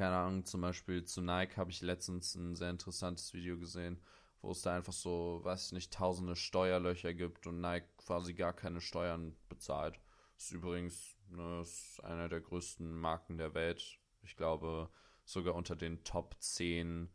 keine 0.00 0.16
Ahnung, 0.16 0.46
zum 0.46 0.62
Beispiel 0.62 1.04
zu 1.04 1.20
Nike 1.20 1.58
habe 1.58 1.70
ich 1.70 1.82
letztens 1.82 2.34
ein 2.34 2.56
sehr 2.56 2.70
interessantes 2.70 3.34
Video 3.34 3.58
gesehen, 3.58 4.00
wo 4.40 4.52
es 4.52 4.62
da 4.62 4.74
einfach 4.74 4.94
so, 4.94 5.40
weiß 5.42 5.66
ich 5.66 5.72
nicht, 5.72 5.92
tausende 5.92 6.36
Steuerlöcher 6.36 7.12
gibt 7.12 7.46
und 7.46 7.60
Nike 7.60 7.86
quasi 7.98 8.32
gar 8.32 8.54
keine 8.54 8.80
Steuern 8.80 9.36
bezahlt. 9.50 10.00
Das 10.36 10.46
ist 10.46 10.52
übrigens 10.52 11.18
ne, 11.28 11.60
ist 11.60 12.02
einer 12.02 12.30
der 12.30 12.40
größten 12.40 12.98
Marken 12.98 13.36
der 13.36 13.52
Welt. 13.52 13.98
Ich 14.22 14.36
glaube, 14.36 14.88
sogar 15.26 15.54
unter 15.54 15.76
den 15.76 16.02
Top 16.02 16.34
10 16.38 17.10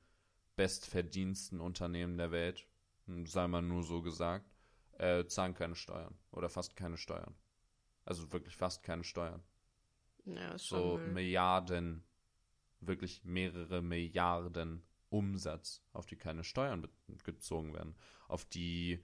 bestverdiensten 0.55 1.61
Unternehmen 1.61 2.19
der 2.19 2.29
Welt, 2.29 2.67
hm, 3.07 3.25
sei 3.25 3.47
mal 3.47 3.63
nur 3.63 3.81
so 3.81 4.03
gesagt, 4.03 4.45
äh, 4.99 5.25
zahlen 5.25 5.55
keine 5.55 5.73
Steuern 5.73 6.13
oder 6.29 6.49
fast 6.49 6.75
keine 6.75 6.97
Steuern. 6.97 7.33
Also 8.03 8.31
wirklich 8.31 8.55
fast 8.55 8.83
keine 8.83 9.03
Steuern. 9.03 9.41
ja, 10.25 10.55
So. 10.59 10.99
Milliarden, 10.99 12.05
wirklich 12.88 13.23
mehrere 13.23 13.81
Milliarden 13.81 14.83
Umsatz, 15.09 15.81
auf 15.93 16.05
die 16.05 16.17
keine 16.17 16.43
Steuern 16.43 16.88
gezogen 17.23 17.73
werden, 17.73 17.95
auf 18.27 18.45
die 18.45 19.03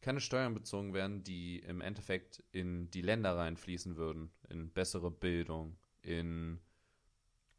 keine 0.00 0.20
Steuern 0.20 0.52
bezogen 0.52 0.92
werden, 0.92 1.24
die 1.24 1.60
im 1.60 1.80
Endeffekt 1.80 2.42
in 2.52 2.90
die 2.90 3.00
Länder 3.00 3.36
reinfließen 3.36 3.96
würden, 3.96 4.30
in 4.50 4.70
bessere 4.70 5.10
Bildung, 5.10 5.78
in, 6.02 6.60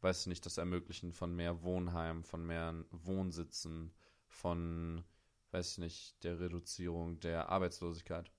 weiß 0.00 0.26
nicht, 0.26 0.46
das 0.46 0.56
Ermöglichen 0.56 1.12
von 1.12 1.34
mehr 1.34 1.62
Wohnheimen, 1.62 2.22
von 2.22 2.46
mehr 2.46 2.84
Wohnsitzen, 2.90 3.92
von, 4.28 5.02
weiß 5.50 5.78
nicht, 5.78 6.22
der 6.22 6.38
Reduzierung 6.38 7.18
der 7.18 7.48
Arbeitslosigkeit. 7.48 8.30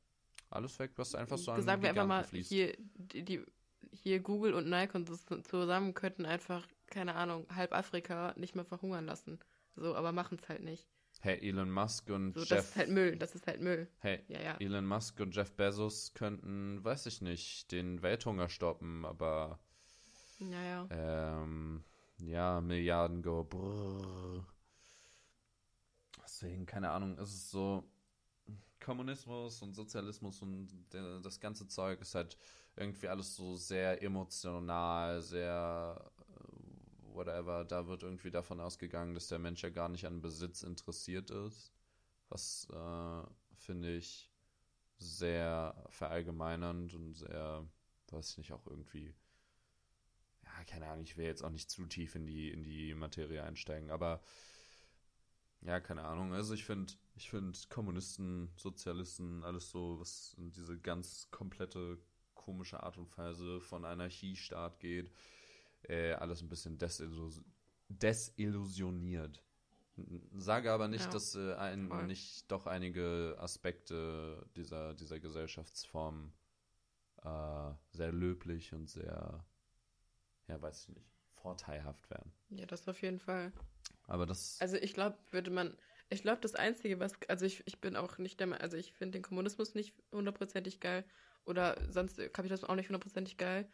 Alles 0.50 0.80
weg, 0.80 0.92
was 0.96 1.14
einfach 1.14 1.38
so 1.38 1.52
an 1.52 1.62
Sagen 1.62 1.82
wir 1.82 1.90
einfach 1.90 2.08
mal, 2.08 2.24
fließt. 2.24 2.48
hier, 2.48 2.78
die, 2.96 3.24
die, 3.26 3.46
hier 3.92 4.22
Google 4.22 4.54
und 4.54 4.70
das 4.72 5.26
zusammen 5.44 5.94
könnten 5.94 6.26
einfach, 6.26 6.66
keine 6.88 7.16
Ahnung, 7.16 7.46
halb 7.56 7.74
Afrika 7.74 8.34
nicht 8.38 8.56
mehr 8.56 8.66
verhungern 8.66 9.06
lassen. 9.06 9.40
So, 9.76 9.96
aber 9.96 10.12
machen 10.12 10.38
es 10.42 10.50
halt 10.50 10.64
nicht. 10.64 10.88
Hey, 11.22 11.38
Elon 11.48 11.70
Musk 11.72 12.10
und 12.10 12.34
So, 12.36 12.42
das 12.42 12.50
Jeff 12.50 12.70
ist 12.70 12.76
halt 12.76 12.90
Müll, 12.90 13.18
das 13.18 13.36
ist 13.36 13.48
halt 13.48 13.62
Müll. 13.62 13.88
Hey, 14.00 14.20
Ja, 14.28 14.40
ja. 14.42 14.56
Elon 14.60 14.86
Musk 14.86 15.20
und 15.20 15.36
Jeff 15.36 15.52
Bezos 15.54 16.14
könnten, 16.14 16.84
weiß 16.84 17.06
ich 17.08 17.22
nicht, 17.22 17.72
den 17.72 18.02
Welthunger 18.02 18.50
stoppen, 18.50 19.06
aber 19.06 19.60
Ja, 20.40 20.64
ja. 20.64 20.88
ähm, 20.90 21.84
ja, 22.20 22.62
Milliarden 22.62 23.22
go. 23.22 23.44
Brrr. 23.44 24.46
Deswegen, 26.24 26.66
keine 26.66 26.92
Ahnung, 26.92 27.18
es 27.20 27.30
ist 27.34 27.52
so 27.52 27.84
Kommunismus 28.80 29.62
und 29.62 29.74
Sozialismus 29.74 30.42
und 30.42 30.70
der, 30.94 31.20
das 31.20 31.40
ganze 31.40 31.68
Zeug 31.68 32.02
ist 32.02 32.16
halt 32.16 32.38
irgendwie 32.76 33.08
alles 33.08 33.36
so 33.36 33.56
sehr 33.56 34.02
emotional, 34.04 35.22
sehr 35.22 36.12
äh, 36.17 36.17
whatever. 37.18 37.66
Da 37.66 37.88
wird 37.88 38.04
irgendwie 38.04 38.32
davon 38.32 38.60
ausgegangen, 38.60 39.14
dass 39.14 39.28
der 39.28 39.40
Mensch 39.40 39.64
ja 39.64 39.70
gar 39.70 39.90
nicht 39.90 40.06
an 40.06 40.22
Besitz 40.22 40.64
interessiert 40.64 41.30
ist. 41.32 41.74
Was 42.30 42.68
äh, 42.72 43.24
finde 43.56 43.96
ich 43.96 44.32
sehr 44.98 45.76
verallgemeinernd 45.90 46.94
und 46.94 47.14
sehr, 47.14 47.68
weiß 48.12 48.32
ich 48.32 48.38
nicht, 48.38 48.54
auch 48.54 48.66
irgendwie, 48.66 49.14
ja, 50.44 50.64
keine 50.66 50.88
Ahnung, 50.88 51.04
ich 51.04 51.18
will 51.18 51.26
jetzt 51.26 51.44
auch 51.44 51.52
nicht 51.52 51.70
zu 51.70 51.86
tief 51.86 52.16
in 52.16 52.26
die, 52.26 52.52
in 52.52 52.64
die 52.64 52.94
Materie 52.94 53.44
einsteigen, 53.44 53.92
aber 53.92 54.22
ja, 55.62 55.80
keine 55.80 56.04
Ahnung. 56.04 56.34
Also 56.34 56.54
ich 56.54 56.66
finde, 56.66 56.94
ich 57.16 57.30
finde 57.30 57.58
Kommunisten, 57.70 58.52
Sozialisten, 58.58 59.44
alles 59.44 59.70
so, 59.70 60.00
was 60.00 60.36
in 60.38 60.52
diese 60.52 60.80
ganz 60.80 61.30
komplette 61.32 62.00
komische 62.34 62.82
Art 62.82 62.98
und 62.98 63.16
Weise 63.18 63.60
von 63.60 63.84
Anarchiestaat 63.84 64.80
geht, 64.80 65.12
äh, 65.88 66.14
alles 66.14 66.42
ein 66.42 66.50
bisschen 66.50 66.78
desillusioniert. 66.78 67.46
desillusioniert. 67.90 69.44
Sage 70.36 70.72
aber 70.72 70.88
nicht, 70.88 71.06
Ja, 71.06 71.12
dass 71.12 71.36
äh, 71.36 71.56
ein, 71.56 71.88
voll. 71.88 72.06
nicht 72.06 72.52
doch 72.52 72.68
einige 72.68 73.36
Aspekte 73.40 74.46
dieser, 74.56 74.94
dieser 74.94 75.20
Gesellschaftsform 75.20 76.34
äh, 77.24 77.72
sehr 77.92 78.12
löblich 78.12 78.74
und 78.74 78.88
sehr, 78.90 79.44
ja, 80.48 80.62
weiß 80.62 80.84
ich 80.84 80.96
nicht, 80.96 81.10
vorteilhaft 81.34 82.10
werden. 82.12 82.32
Ja, 82.50 82.66
das 82.68 82.88
auf 82.88 83.02
jeden 83.02 83.20
Fall. 83.20 83.52
Aber 84.06 84.26
das. 84.28 84.58
Also 84.62 84.78
ich 84.78 84.94
glaube, 84.94 85.18
würde 85.32 85.50
man, 85.50 85.76
ich 86.10 86.22
glaube, 86.22 86.42
das 86.42 86.54
Einzige, 86.54 87.00
was, 87.00 87.14
also 87.28 87.46
ich, 87.46 87.64
ich 87.66 87.82
bin 87.82 87.96
auch 87.96 88.20
nicht 88.20 88.40
der, 88.40 88.62
also 88.62 88.78
ich 88.78 88.94
finde 88.94 89.18
den 89.18 89.24
Kommunismus 89.24 89.74
nicht 89.74 89.96
hundertprozentig 90.12 90.80
geil 90.80 91.06
oder 91.46 91.76
sonst 91.92 92.18
Kapitalismus 92.18 92.70
auch 92.70 92.76
nicht 92.76 92.90
hundertprozentig 92.90 93.38
geil. 93.38 93.68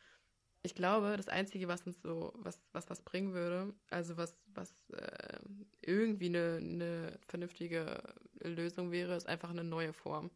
Ich 0.65 0.75
glaube, 0.75 1.17
das 1.17 1.27
Einzige, 1.27 1.67
was 1.67 1.85
uns 1.85 2.01
so, 2.01 2.31
was, 2.37 2.57
was, 2.71 2.89
was 2.89 3.01
bringen 3.01 3.33
würde, 3.33 3.73
also 3.89 4.15
was, 4.15 4.33
was 4.53 4.73
äh, 4.93 5.39
irgendwie 5.81 6.27
eine, 6.27 6.57
eine 6.61 7.19
vernünftige 7.27 8.01
Lösung 8.39 8.91
wäre, 8.91 9.15
ist 9.15 9.27
einfach 9.27 9.49
eine 9.49 9.65
neue 9.65 9.91
Form. 9.91 10.31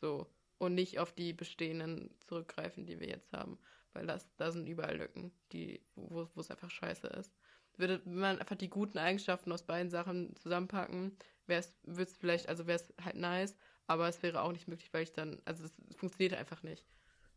So. 0.00 0.28
Und 0.58 0.76
nicht 0.76 1.00
auf 1.00 1.12
die 1.12 1.32
bestehenden 1.32 2.14
zurückgreifen, 2.20 2.86
die 2.86 3.00
wir 3.00 3.08
jetzt 3.08 3.32
haben. 3.32 3.58
Weil 3.92 4.06
das, 4.06 4.28
da 4.36 4.52
sind 4.52 4.68
überall 4.68 4.96
Lücken, 4.96 5.32
die, 5.50 5.80
wo, 5.96 6.28
es 6.36 6.50
einfach 6.52 6.70
scheiße 6.70 7.08
ist. 7.08 7.32
Würde 7.76 8.00
man 8.04 8.38
einfach 8.38 8.56
die 8.56 8.70
guten 8.70 8.98
Eigenschaften 8.98 9.50
aus 9.50 9.64
beiden 9.64 9.90
Sachen 9.90 10.36
zusammenpacken, 10.36 11.16
wäre 11.46 11.60
es, 11.60 12.16
vielleicht, 12.16 12.48
also 12.48 12.68
wäre 12.68 12.78
es 12.78 12.94
halt 13.04 13.16
nice, 13.16 13.56
aber 13.88 14.06
es 14.08 14.22
wäre 14.22 14.42
auch 14.42 14.52
nicht 14.52 14.68
möglich, 14.68 14.92
weil 14.92 15.02
ich 15.02 15.12
dann, 15.12 15.42
also 15.44 15.64
es 15.64 15.72
funktioniert 15.96 16.34
einfach 16.34 16.62
nicht. 16.62 16.86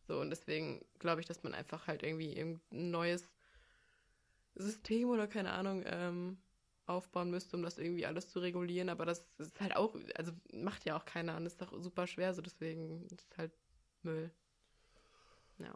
So, 0.08 0.20
und 0.20 0.30
deswegen 0.30 0.86
glaube 1.00 1.22
ich, 1.22 1.28
dass 1.28 1.44
man 1.44 1.54
einfach 1.54 1.88
halt 1.88 2.04
irgendwie 2.04 2.34
irgendein 2.34 2.92
neues 2.92 3.28
System 4.56 5.10
oder 5.10 5.28
keine 5.28 5.52
Ahnung 5.52 5.84
ähm, 5.86 6.38
aufbauen 6.86 7.32
müsste, 7.32 7.58
um 7.58 7.64
das 7.64 7.78
irgendwie 7.78 8.06
alles 8.06 8.30
zu 8.30 8.40
regulieren. 8.40 8.90
Aber 8.90 9.06
das 9.06 9.28
ist 9.38 9.60
halt 9.60 9.76
auch, 9.76 9.96
also 10.16 10.32
macht 10.54 10.86
ja 10.86 10.96
auch 10.98 11.06
keiner 11.06 11.36
und 11.38 11.46
ist 11.46 11.62
doch 11.62 11.74
super 11.82 12.08
schwer, 12.08 12.34
so 12.34 12.42
deswegen 12.42 13.08
ist 13.08 13.38
halt 13.38 13.52
Müll. 14.04 14.32
Ja. 15.58 15.74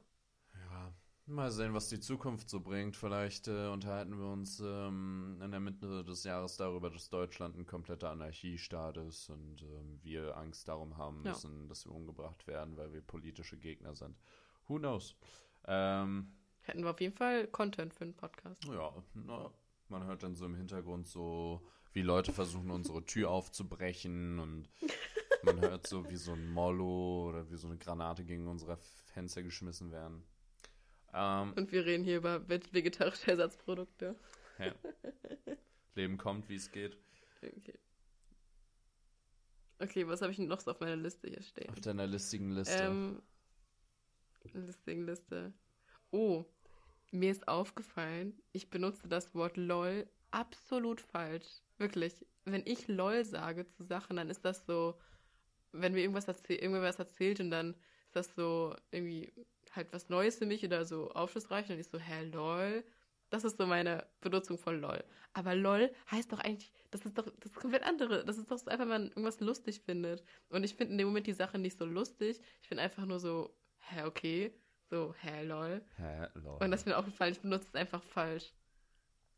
Mal 1.30 1.52
sehen, 1.52 1.76
was 1.76 1.90
die 1.90 2.00
Zukunft 2.00 2.50
so 2.50 2.60
bringt. 2.60 2.98
Vielleicht 2.98 3.48
äh, 3.48 3.68
unterhalten 3.68 4.18
wir 4.18 4.28
uns 4.28 4.60
ähm, 4.60 5.40
in 5.44 5.52
der 5.52 5.60
Mitte 5.60 6.04
des 6.04 6.24
Jahres 6.24 6.58
darüber, 6.58 6.90
dass 6.90 7.10
Deutschland 7.10 7.56
ein 7.56 7.68
kompletter 7.68 8.10
Anarchiestaat 8.10 8.98
ist 8.98 9.30
und 9.30 9.62
ähm, 9.62 10.00
wir 10.02 10.36
Angst 10.38 10.68
darum 10.68 10.98
haben 10.98 11.22
müssen, 11.22 11.62
ja. 11.62 11.68
dass 11.68 11.86
wir 11.86 11.94
umgebracht 11.94 12.48
werden, 12.48 12.78
weil 12.78 12.92
wir 12.94 13.02
politische 13.02 13.58
Gegner 13.58 13.94
sind. 13.94 14.18
Who 14.68 14.80
knows? 14.80 15.16
Ähm, 15.68 16.34
Hätten 16.62 16.84
wir 16.84 16.90
auf 16.90 17.00
jeden 17.00 17.16
Fall 17.16 17.48
Content 17.48 17.94
für 17.94 18.06
einen 18.06 18.16
Podcast. 18.16 18.66
Ja, 18.66 18.92
na, 19.14 19.52
man 19.88 20.06
hört 20.06 20.24
dann 20.24 20.36
so 20.36 20.46
im 20.46 20.56
Hintergrund 20.56 21.08
so, 21.08 21.62
wie 21.94 22.02
Leute 22.02 22.34
versuchen, 22.34 22.72
unsere 22.72 23.06
Tür 23.06 23.30
aufzubrechen 23.30 24.40
und 24.40 24.68
man 25.44 25.62
hört 25.62 25.86
so, 25.86 26.10
wie 26.10 26.18
so 26.18 26.34
ein 26.34 26.50
Mollo 26.50 27.30
oder 27.30 27.52
wie 27.52 27.58
so 27.58 27.68
eine 27.68 27.78
Granate 27.78 28.26
gegen 28.26 28.48
unsere 28.48 28.78
Fenster 29.14 29.44
geschmissen 29.44 29.92
werden. 29.92 30.24
Ähm, 31.14 31.53
und 31.53 31.72
wir 31.72 31.86
reden 31.86 32.03
hier 32.03 32.18
über 32.18 32.47
vegetarische 32.47 33.32
Ersatzprodukte. 33.32 34.16
Ja. 34.60 34.74
Leben 35.95 36.18
kommt, 36.18 36.49
wie 36.49 36.55
es 36.55 36.72
geht. 36.72 36.97
Okay. 37.41 37.80
Okay, 39.80 40.07
was 40.07 40.22
habe 40.22 40.32
ich 40.32 40.39
noch 40.39 40.60
so 40.60 40.72
auf 40.72 40.80
meiner 40.82 40.97
Liste 40.97 41.30
hier 41.30 41.41
stehen? 41.41 41.70
Auf 41.70 41.80
deiner 41.80 42.05
listigen 42.05 42.51
Liste. 42.51 42.84
Ähm, 42.84 43.22
listigen 44.53 45.05
Liste. 45.05 45.53
Oh, 46.12 46.45
mir 47.12 47.32
ist 47.32 47.47
aufgefallen, 47.47 48.41
ich 48.51 48.70
benutze 48.70 49.07
das 49.07 49.34
Wort 49.34 49.57
LOL 49.57 50.07
absolut 50.32 51.01
falsch. 51.01 51.62
Wirklich. 51.78 52.26
Wenn 52.45 52.64
ich 52.66 52.88
LOL 52.88 53.26
sage 53.26 53.68
zu 53.68 53.84
Sachen, 53.84 54.18
dann 54.18 54.30
ist 54.30 54.43
das 54.43 54.66
so, 54.66 54.99
wenn 55.72 55.93
mir 55.93 56.01
irgendwas, 56.01 56.28
erzähl 56.28 56.57
irgendwas 56.57 56.99
erzählt 56.99 57.39
und 57.39 57.51
dann 57.51 57.74
ist 58.05 58.16
das 58.16 58.36
so 58.36 58.76
irgendwie 58.91 59.32
halt 59.72 59.91
was 59.93 60.09
Neues 60.09 60.38
für 60.38 60.45
mich 60.45 60.63
oder 60.63 60.86
so 60.86 61.11
aufschlussreich 61.11 61.70
und 61.70 61.80
ich 61.80 61.88
so, 61.88 61.99
hä, 61.99 62.26
LOL? 62.26 62.84
Das 63.30 63.43
ist 63.43 63.57
so 63.57 63.67
meine 63.67 64.07
Benutzung 64.22 64.57
von 64.57 64.82
LOL. 64.82 65.03
Aber 65.34 65.53
LOL 65.53 65.91
heißt 66.09 66.32
doch 66.32 66.39
eigentlich, 66.39 66.72
das 66.89 67.05
ist 67.05 67.17
doch 67.17 67.26
das 67.39 67.51
ist 67.51 67.59
komplett 67.59 67.84
andere. 67.84 68.26
Das 68.26 68.38
ist 68.38 68.49
doch 68.49 68.57
einfach, 68.65 68.80
wenn 68.80 68.88
man 68.88 69.07
irgendwas 69.09 69.39
lustig 69.39 69.82
findet. 69.82 70.24
Und 70.49 70.63
ich 70.63 70.74
finde 70.74 70.93
in 70.93 70.97
dem 70.97 71.07
Moment 71.07 71.28
die 71.28 71.34
Sache 71.34 71.59
nicht 71.59 71.78
so 71.78 71.86
lustig. 71.86 72.41
Ich 72.61 72.67
finde 72.67 72.84
einfach 72.84 73.05
nur 73.05 73.20
so, 73.20 73.55
hä, 73.80 74.03
okay. 74.03 74.53
So, 74.89 75.13
hä, 75.22 75.43
lol. 75.43 75.86
Hä, 75.97 76.28
lol. 76.34 76.57
Und 76.59 76.72
das 76.72 76.82
ist 76.82 76.86
mir 76.88 76.97
aufgefallen, 76.97 77.34
ich 77.34 77.41
benutze 77.41 77.67
es 77.67 77.76
einfach 77.76 78.01
falsch. 78.01 78.51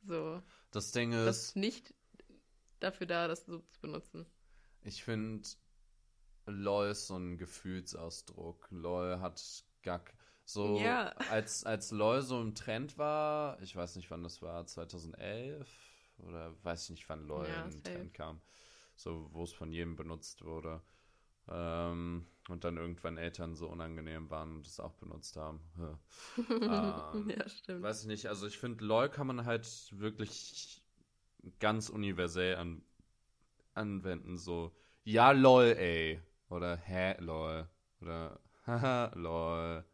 So. 0.03 0.41
Das 0.71 0.93
Ding 0.93 1.11
ist. 1.11 1.25
Das 1.25 1.43
ist 1.43 1.55
nicht 1.57 1.93
dafür 2.79 3.07
da, 3.07 3.27
das 3.27 3.45
so 3.45 3.59
zu 3.59 3.82
benutzen. 3.82 4.25
Ich 4.84 5.03
finde, 5.03 5.47
lol 6.45 6.88
ist 6.88 7.07
so 7.07 7.17
ein 7.17 7.38
Gefühlsausdruck. 7.38 8.67
lol 8.71 9.19
hat 9.19 9.41
gar. 9.84 10.03
So, 10.46 10.78
ja. 10.80 11.08
als, 11.30 11.64
als 11.64 11.92
LOL 11.92 12.22
so 12.22 12.42
im 12.42 12.56
Trend 12.56 12.98
war, 12.98 13.62
ich 13.62 13.76
weiß 13.76 13.96
nicht, 13.96 14.12
wann 14.12 14.24
das 14.24 14.42
war, 14.42 14.66
2011 14.66 15.70
oder 16.20 16.54
weiß 16.64 16.86
ich 16.86 16.89
nicht, 16.92 17.10
wann 17.10 17.26
LOL 17.28 17.48
ja, 17.48 17.64
im 17.64 17.84
Trend 17.84 18.14
kam, 18.14 18.42
so, 18.96 19.30
wo 19.32 19.44
es 19.44 19.54
von 19.54 19.72
jedem 19.72 19.96
benutzt 19.96 20.44
wurde. 20.44 20.82
Ähm, 21.48 22.28
und 22.50 22.64
dann 22.64 22.78
irgendwann 22.78 23.18
Eltern 23.18 23.56
so 23.56 23.68
unangenehm 23.68 24.30
waren 24.30 24.58
und 24.58 24.68
es 24.68 24.80
auch 24.80 24.94
benutzt 24.94 25.38
haben. 25.38 25.62
ähm, 26.50 27.30
ja, 27.30 27.48
stimmt. 27.50 27.82
Weiß 27.82 28.02
ich 28.02 28.08
nicht. 28.08 28.28
Also 28.28 28.48
ich 28.48 28.58
finde, 28.58 28.84
LOL 28.84 29.10
kann 29.10 29.28
man 29.28 29.46
halt 29.46 29.68
wirklich 29.98 30.84
ganz 31.60 31.89
universell 31.89 32.56
an, 32.56 32.84
anwenden. 33.74 34.38
So, 34.38 34.76
ja, 35.04 35.32
LOL, 35.32 35.76
ey. 35.78 36.22
Oder 36.50 36.76
hä, 36.78 37.16
LOL. 37.20 37.70
Oder 38.02 38.39
haha, 38.66 39.12
LOL. 39.16 39.86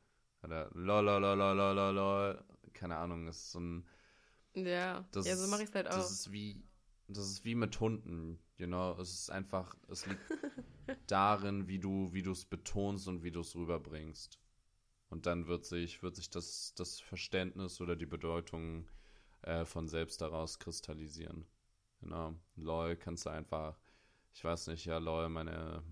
Oder 0.48 0.70
lol, 0.74 1.04
lol, 1.04 1.22
lol, 1.22 1.38
lol, 1.38 1.76
lol, 1.76 1.94
lol. 1.94 2.44
Keine 2.74 2.96
Ahnung, 2.96 3.26
das 3.26 3.38
ist 3.38 3.52
so 3.52 3.60
ein. 3.60 3.86
Ja, 4.54 5.06
ja 5.14 5.36
so 5.36 5.48
mache 5.48 5.64
ich 5.64 5.70
es 5.70 5.76
halt 5.76 5.88
auch. 5.88 5.96
Das 5.96 6.10
ist 6.10 6.32
wie, 6.32 6.64
das 7.08 7.26
ist 7.26 7.44
wie 7.44 7.56
mit 7.56 7.78
Hunden. 7.80 8.40
You 8.58 8.66
know, 8.66 8.98
es 9.00 9.14
ist 9.14 9.30
einfach, 9.30 9.76
es 9.90 10.06
liegt 10.06 10.22
darin, 11.08 11.68
wie 11.68 11.80
du, 11.80 12.12
wie 12.14 12.24
du 12.24 12.32
es 12.32 12.46
betonst 12.46 13.08
und 13.08 13.24
wie 13.24 13.32
du 13.32 13.42
es 13.42 13.56
rüberbringst. 13.56 14.40
Und 15.10 15.26
dann 15.26 15.48
wird 15.48 15.66
sich, 15.66 16.02
wird 16.02 16.16
sich 16.16 16.30
das, 16.30 16.74
das 16.76 17.00
Verständnis 17.00 17.82
oder 17.82 17.96
die 17.96 18.06
Bedeutung 18.06 18.88
äh, 19.42 19.66
von 19.66 19.88
selbst 19.88 20.22
daraus 20.22 20.60
kristallisieren. 20.60 21.46
Genau. 22.00 22.36
LOL 22.56 22.96
kannst 22.96 23.26
du 23.26 23.30
einfach, 23.30 23.78
ich 24.34 24.44
weiß 24.44 24.68
nicht, 24.68 24.86
ja, 24.86 24.98
LOL, 24.98 25.30
meine, 25.30 25.84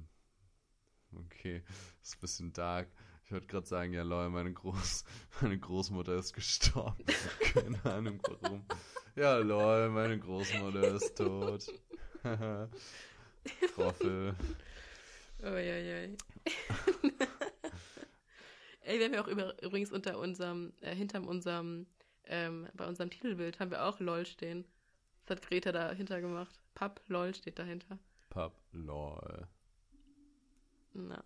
okay, 1.13 1.61
ist 2.01 2.15
ein 2.15 2.19
bisschen 2.21 2.53
dark. 2.53 2.89
Ich 3.25 3.31
wollte 3.31 3.47
gerade 3.47 3.65
sagen, 3.65 3.91
ja, 3.91 4.03
lol, 4.03 4.29
meine, 4.29 4.53
Groß, 4.53 5.03
meine 5.41 5.57
Großmutter 5.57 6.15
ist 6.15 6.33
gestorben. 6.33 7.03
Keine 7.53 7.83
Ahnung 7.83 8.21
warum. 8.23 8.63
Ja, 9.15 9.37
lol, 9.37 9.89
meine 9.89 10.19
Großmutter 10.19 10.93
ist 10.93 11.17
tot. 11.17 11.65
Troffel. 13.73 14.35
Uiuiui. 15.41 16.15
Ey, 18.81 18.99
wir 18.99 19.05
haben 19.05 19.13
ja 19.15 19.23
auch 19.23 19.27
über, 19.27 19.61
übrigens 19.63 19.91
unter 19.91 20.19
unserem, 20.19 20.73
äh, 20.81 20.95
hinterm 20.95 21.27
unserem, 21.27 21.87
ähm, 22.25 22.67
bei 22.75 22.85
unserem 22.85 23.09
Titelbild 23.09 23.59
haben 23.59 23.71
wir 23.71 23.85
auch 23.85 23.99
LOL 23.99 24.27
stehen. 24.27 24.65
Das 25.25 25.37
hat 25.37 25.47
Greta 25.47 25.71
dahinter 25.71 26.21
gemacht. 26.21 26.59
Pub 26.75 27.01
LOL 27.07 27.33
steht 27.33 27.57
dahinter. 27.57 27.97
Pub 28.29 28.53
LOL. 28.71 29.47
Na. 30.93 31.23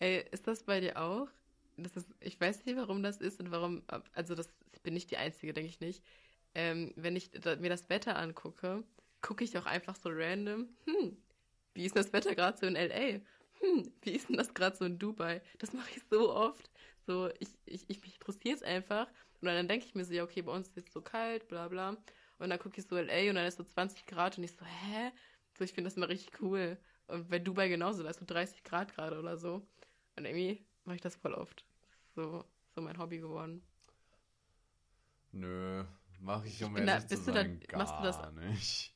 Ey, 0.00 0.24
ist 0.30 0.46
das 0.46 0.64
bei 0.64 0.80
dir 0.80 1.00
auch? 1.00 1.28
Das 1.76 1.96
ist, 1.96 2.08
ich 2.20 2.40
weiß 2.40 2.64
nicht, 2.66 2.76
warum 2.76 3.02
das 3.02 3.16
ist 3.18 3.40
und 3.40 3.50
warum, 3.50 3.82
also 4.12 4.34
das 4.34 4.48
bin 4.82 4.96
ich 4.96 5.06
die 5.06 5.16
Einzige, 5.16 5.52
denke 5.52 5.68
ich 5.70 5.80
nicht. 5.80 6.02
Ähm, 6.54 6.92
wenn 6.96 7.16
ich 7.16 7.30
da, 7.32 7.56
mir 7.56 7.70
das 7.70 7.88
Wetter 7.88 8.16
angucke, 8.16 8.84
gucke 9.22 9.42
ich 9.44 9.56
auch 9.58 9.66
einfach 9.66 9.96
so 9.96 10.10
random, 10.12 10.68
hm, 10.84 11.16
wie 11.74 11.86
ist 11.86 11.96
das 11.96 12.12
Wetter 12.12 12.34
gerade 12.34 12.58
so 12.58 12.66
in 12.66 12.76
L.A.? 12.76 13.20
Hm, 13.64 13.92
wie 14.02 14.12
ist 14.12 14.28
denn 14.28 14.36
das 14.36 14.54
gerade 14.54 14.76
so 14.76 14.84
in 14.84 14.98
Dubai? 14.98 15.42
Das 15.58 15.72
mache 15.72 15.90
ich 15.96 16.02
so 16.10 16.32
oft. 16.34 16.70
So, 17.06 17.30
ich, 17.40 17.48
ich, 17.66 17.88
ich 17.88 18.00
mich 18.02 18.14
interessiert 18.14 18.56
es 18.58 18.62
einfach. 18.62 19.06
Und 19.40 19.46
dann 19.48 19.68
denke 19.68 19.86
ich 19.86 19.94
mir 19.94 20.04
so, 20.04 20.12
ja, 20.14 20.22
okay, 20.24 20.42
bei 20.42 20.52
uns 20.52 20.68
ist 20.68 20.88
es 20.88 20.92
so 20.92 21.02
kalt, 21.02 21.48
bla 21.48 21.68
bla. 21.68 21.96
Und 22.38 22.50
dann 22.50 22.58
gucke 22.58 22.80
ich 22.80 22.86
so 22.86 22.96
L.A. 22.96 23.30
und 23.30 23.36
dann 23.36 23.46
ist 23.46 23.56
so 23.58 23.64
20 23.64 24.06
Grad 24.06 24.38
und 24.38 24.44
ich 24.44 24.52
so, 24.52 24.64
hä? 24.64 25.12
So, 25.58 25.64
ich 25.64 25.72
finde 25.72 25.88
das 25.90 25.96
mal 25.96 26.06
richtig 26.06 26.40
cool. 26.40 26.78
Und 27.06 27.28
bei 27.28 27.38
Dubai 27.38 27.68
genauso, 27.68 28.02
da 28.02 28.10
ist 28.10 28.20
so 28.20 28.26
30 28.26 28.64
Grad 28.64 28.94
gerade 28.94 29.18
oder 29.18 29.36
so. 29.36 29.66
Und 30.16 30.24
irgendwie 30.24 30.64
mache 30.84 30.96
ich 30.96 31.02
das 31.02 31.16
voll 31.16 31.34
oft. 31.34 31.64
So, 32.14 32.44
so 32.74 32.80
mein 32.80 32.98
Hobby 32.98 33.18
geworden. 33.18 33.62
Nö, 35.32 35.84
mache 36.20 36.46
ich 36.46 36.62
um 36.62 36.76
ehrlich 36.76 37.06
zu 37.08 37.16
sein, 37.16 37.60
da, 37.60 37.66
gar 37.66 37.78
machst 37.78 37.94
du 37.98 38.02
das, 38.02 38.32
nicht. 38.34 38.94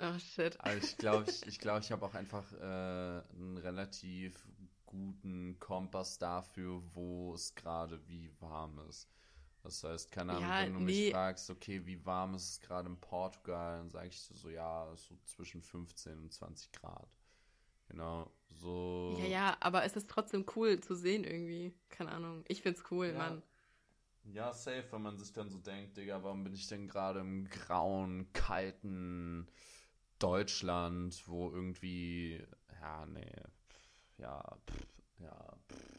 Oh 0.00 0.18
shit. 0.18 0.58
Aber 0.60 0.76
ich 0.76 0.96
glaube, 0.96 1.30
ich, 1.30 1.42
ich, 1.46 1.58
glaub, 1.60 1.80
ich 1.80 1.92
habe 1.92 2.04
auch 2.04 2.14
einfach 2.14 2.52
äh, 2.52 2.56
einen 2.56 3.58
relativ 3.58 4.48
guten 4.86 5.58
Kompass 5.60 6.18
dafür, 6.18 6.82
wo 6.94 7.34
es 7.34 7.54
gerade 7.54 8.00
wie 8.08 8.30
warm 8.40 8.80
ist. 8.88 9.08
Das 9.62 9.82
heißt, 9.82 10.12
keine 10.12 10.32
Ahnung, 10.32 10.42
ja, 10.42 10.62
wenn 10.62 10.74
du 10.74 10.80
nee. 10.80 10.84
mich 10.84 11.12
fragst, 11.12 11.48
okay, 11.48 11.86
wie 11.86 12.04
warm 12.04 12.34
ist 12.34 12.50
es 12.50 12.60
gerade 12.60 12.88
in 12.88 13.00
Portugal, 13.00 13.78
dann 13.78 13.90
sage 13.90 14.08
ich 14.08 14.20
so, 14.20 14.50
ja, 14.50 14.92
so 14.94 15.16
zwischen 15.24 15.62
15 15.62 16.18
und 16.18 16.32
20 16.32 16.72
Grad. 16.72 17.08
Genau, 17.88 18.30
so. 18.48 19.16
Ja, 19.20 19.26
ja, 19.26 19.56
aber 19.60 19.84
es 19.84 19.96
ist 19.96 20.08
trotzdem 20.08 20.46
cool 20.56 20.80
zu 20.80 20.94
sehen 20.94 21.24
irgendwie. 21.24 21.74
Keine 21.90 22.12
Ahnung. 22.12 22.44
Ich 22.48 22.62
find's 22.62 22.82
cool, 22.90 23.08
ja. 23.08 23.18
Mann. 23.18 23.42
Ja, 24.32 24.52
safe, 24.54 24.84
wenn 24.90 25.02
man 25.02 25.18
sich 25.18 25.32
dann 25.32 25.50
so 25.50 25.58
denkt, 25.58 25.96
Digga, 25.98 26.22
warum 26.22 26.44
bin 26.44 26.54
ich 26.54 26.66
denn 26.66 26.88
gerade 26.88 27.20
im 27.20 27.48
grauen, 27.48 28.32
kalten 28.32 29.46
Deutschland, 30.18 31.22
wo 31.28 31.50
irgendwie, 31.50 32.42
ja, 32.80 33.04
nee, 33.04 33.30
pff, 33.68 34.18
ja, 34.18 34.42
pff, 34.66 34.86
ja, 35.18 35.56
pff, 35.68 35.94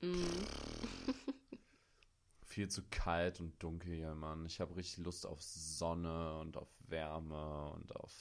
Mhm. 0.00 0.22
viel 2.44 2.68
zu 2.68 2.82
kalt 2.90 3.40
und 3.40 3.60
dunkel 3.62 3.94
hier, 3.94 4.14
Mann. 4.14 4.46
Ich 4.46 4.60
habe 4.60 4.76
richtig 4.76 5.04
Lust 5.04 5.26
auf 5.26 5.42
Sonne 5.42 6.38
und 6.38 6.56
auf 6.56 6.68
Wärme 6.86 7.70
und 7.70 7.94
auf 7.96 8.12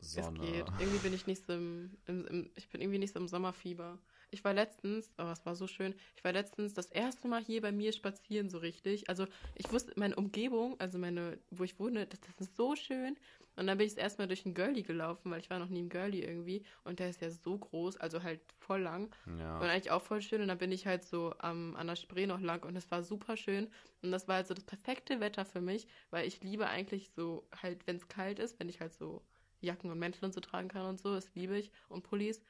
Sonne. 0.00 0.38
Es 0.38 0.50
geht. 0.50 0.66
Irgendwie 0.78 0.98
bin 0.98 1.14
ich 1.14 1.26
nicht 1.26 1.44
so 1.44 1.52
im, 1.52 1.96
im, 2.06 2.26
im, 2.26 2.50
ich 2.54 2.68
bin 2.68 2.80
irgendwie 2.80 2.98
nicht 2.98 3.12
so 3.12 3.20
im 3.20 3.28
Sommerfieber. 3.28 3.98
Ich 4.30 4.44
war 4.44 4.52
letztens, 4.52 5.10
oh, 5.18 5.30
es 5.30 5.46
war 5.46 5.54
so 5.54 5.66
schön, 5.66 5.94
ich 6.16 6.24
war 6.24 6.32
letztens 6.32 6.74
das 6.74 6.86
erste 6.86 7.28
Mal 7.28 7.44
hier 7.44 7.60
bei 7.60 7.72
mir 7.72 7.92
spazieren 7.92 8.50
so 8.50 8.58
richtig. 8.58 9.08
Also 9.08 9.26
ich 9.54 9.70
wusste, 9.72 9.92
meine 9.96 10.16
Umgebung, 10.16 10.78
also 10.80 10.98
meine, 10.98 11.38
wo 11.50 11.64
ich 11.64 11.78
wohne, 11.78 12.06
das, 12.06 12.20
das 12.20 12.48
ist 12.48 12.56
so 12.56 12.74
schön. 12.74 13.16
Und 13.56 13.66
dann 13.66 13.78
bin 13.78 13.86
ich 13.86 13.94
das 13.94 14.02
erste 14.02 14.20
Mal 14.20 14.26
durch 14.26 14.42
den 14.42 14.52
Girlie 14.52 14.82
gelaufen, 14.82 15.30
weil 15.30 15.40
ich 15.40 15.48
war 15.48 15.58
noch 15.58 15.70
nie 15.70 15.80
im 15.80 15.88
Girlie 15.88 16.22
irgendwie. 16.22 16.62
Und 16.84 16.98
der 16.98 17.08
ist 17.08 17.22
ja 17.22 17.30
so 17.30 17.56
groß, 17.56 17.96
also 17.96 18.22
halt 18.22 18.40
voll 18.58 18.82
lang. 18.82 19.14
Ja. 19.38 19.56
Und 19.58 19.64
eigentlich 19.64 19.90
auch 19.90 20.02
voll 20.02 20.20
schön. 20.20 20.42
Und 20.42 20.48
dann 20.48 20.58
bin 20.58 20.72
ich 20.72 20.86
halt 20.86 21.04
so 21.04 21.34
am 21.38 21.74
an 21.76 21.86
der 21.86 21.96
Spree 21.96 22.26
noch 22.26 22.40
lang 22.40 22.64
und 22.64 22.76
es 22.76 22.90
war 22.90 23.02
super 23.02 23.36
schön. 23.36 23.68
Und 24.02 24.12
das 24.12 24.28
war 24.28 24.36
halt 24.36 24.46
so 24.46 24.54
das 24.54 24.64
perfekte 24.64 25.20
Wetter 25.20 25.46
für 25.46 25.62
mich, 25.62 25.86
weil 26.10 26.26
ich 26.26 26.42
liebe 26.42 26.66
eigentlich 26.66 27.10
so 27.16 27.48
halt, 27.62 27.86
wenn 27.86 27.96
es 27.96 28.08
kalt 28.08 28.38
ist, 28.38 28.60
wenn 28.60 28.68
ich 28.68 28.80
halt 28.80 28.92
so 28.92 29.22
Jacken 29.60 29.90
und 29.90 29.98
Mäntel 29.98 30.24
und 30.24 30.34
so 30.34 30.40
tragen 30.40 30.68
kann 30.68 30.86
und 30.86 31.00
so, 31.00 31.14
das 31.14 31.34
liebe 31.34 31.58
ich. 31.58 31.70
Und 31.88 32.02
Pullis. 32.02 32.42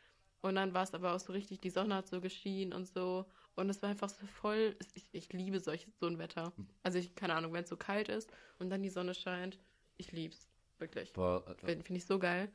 Und 0.42 0.56
dann 0.56 0.74
war 0.74 0.84
es 0.84 0.94
aber 0.94 1.14
auch 1.14 1.20
so 1.20 1.32
richtig, 1.32 1.60
die 1.60 1.70
Sonne 1.70 1.94
hat 1.94 2.08
so 2.08 2.20
geschienen 2.20 2.72
und 2.72 2.86
so. 2.86 3.26
Und 3.54 3.70
es 3.70 3.82
war 3.82 3.90
einfach 3.90 4.10
so 4.10 4.26
voll, 4.26 4.76
ich, 4.94 5.08
ich 5.12 5.32
liebe 5.32 5.60
solch, 5.60 5.88
so 5.98 6.06
ein 6.06 6.18
Wetter. 6.18 6.52
Also 6.82 6.98
ich, 6.98 7.14
keine 7.14 7.34
Ahnung, 7.34 7.52
wenn 7.52 7.64
es 7.64 7.70
so 7.70 7.76
kalt 7.76 8.08
ist 8.08 8.30
und 8.58 8.70
dann 8.70 8.82
die 8.82 8.90
Sonne 8.90 9.14
scheint, 9.14 9.58
ich 9.96 10.12
lieb's. 10.12 10.48
Wirklich. 10.78 11.12
Boah, 11.14 11.42
äh, 11.48 11.54
Finde 11.66 11.84
find 11.84 11.96
ich 11.96 12.04
so 12.04 12.18
geil. 12.18 12.52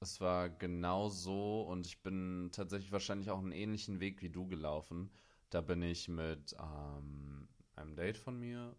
Es 0.00 0.20
war 0.20 0.50
genau 0.50 1.08
so 1.08 1.62
und 1.62 1.86
ich 1.86 2.02
bin 2.02 2.50
tatsächlich 2.52 2.92
wahrscheinlich 2.92 3.30
auch 3.30 3.38
einen 3.38 3.52
ähnlichen 3.52 4.00
Weg 4.00 4.20
wie 4.20 4.30
du 4.30 4.46
gelaufen. 4.46 5.10
Da 5.50 5.60
bin 5.60 5.80
ich 5.82 6.08
mit 6.08 6.56
ähm, 6.58 7.48
einem 7.76 7.94
Date 7.94 8.18
von 8.18 8.38
mir, 8.38 8.76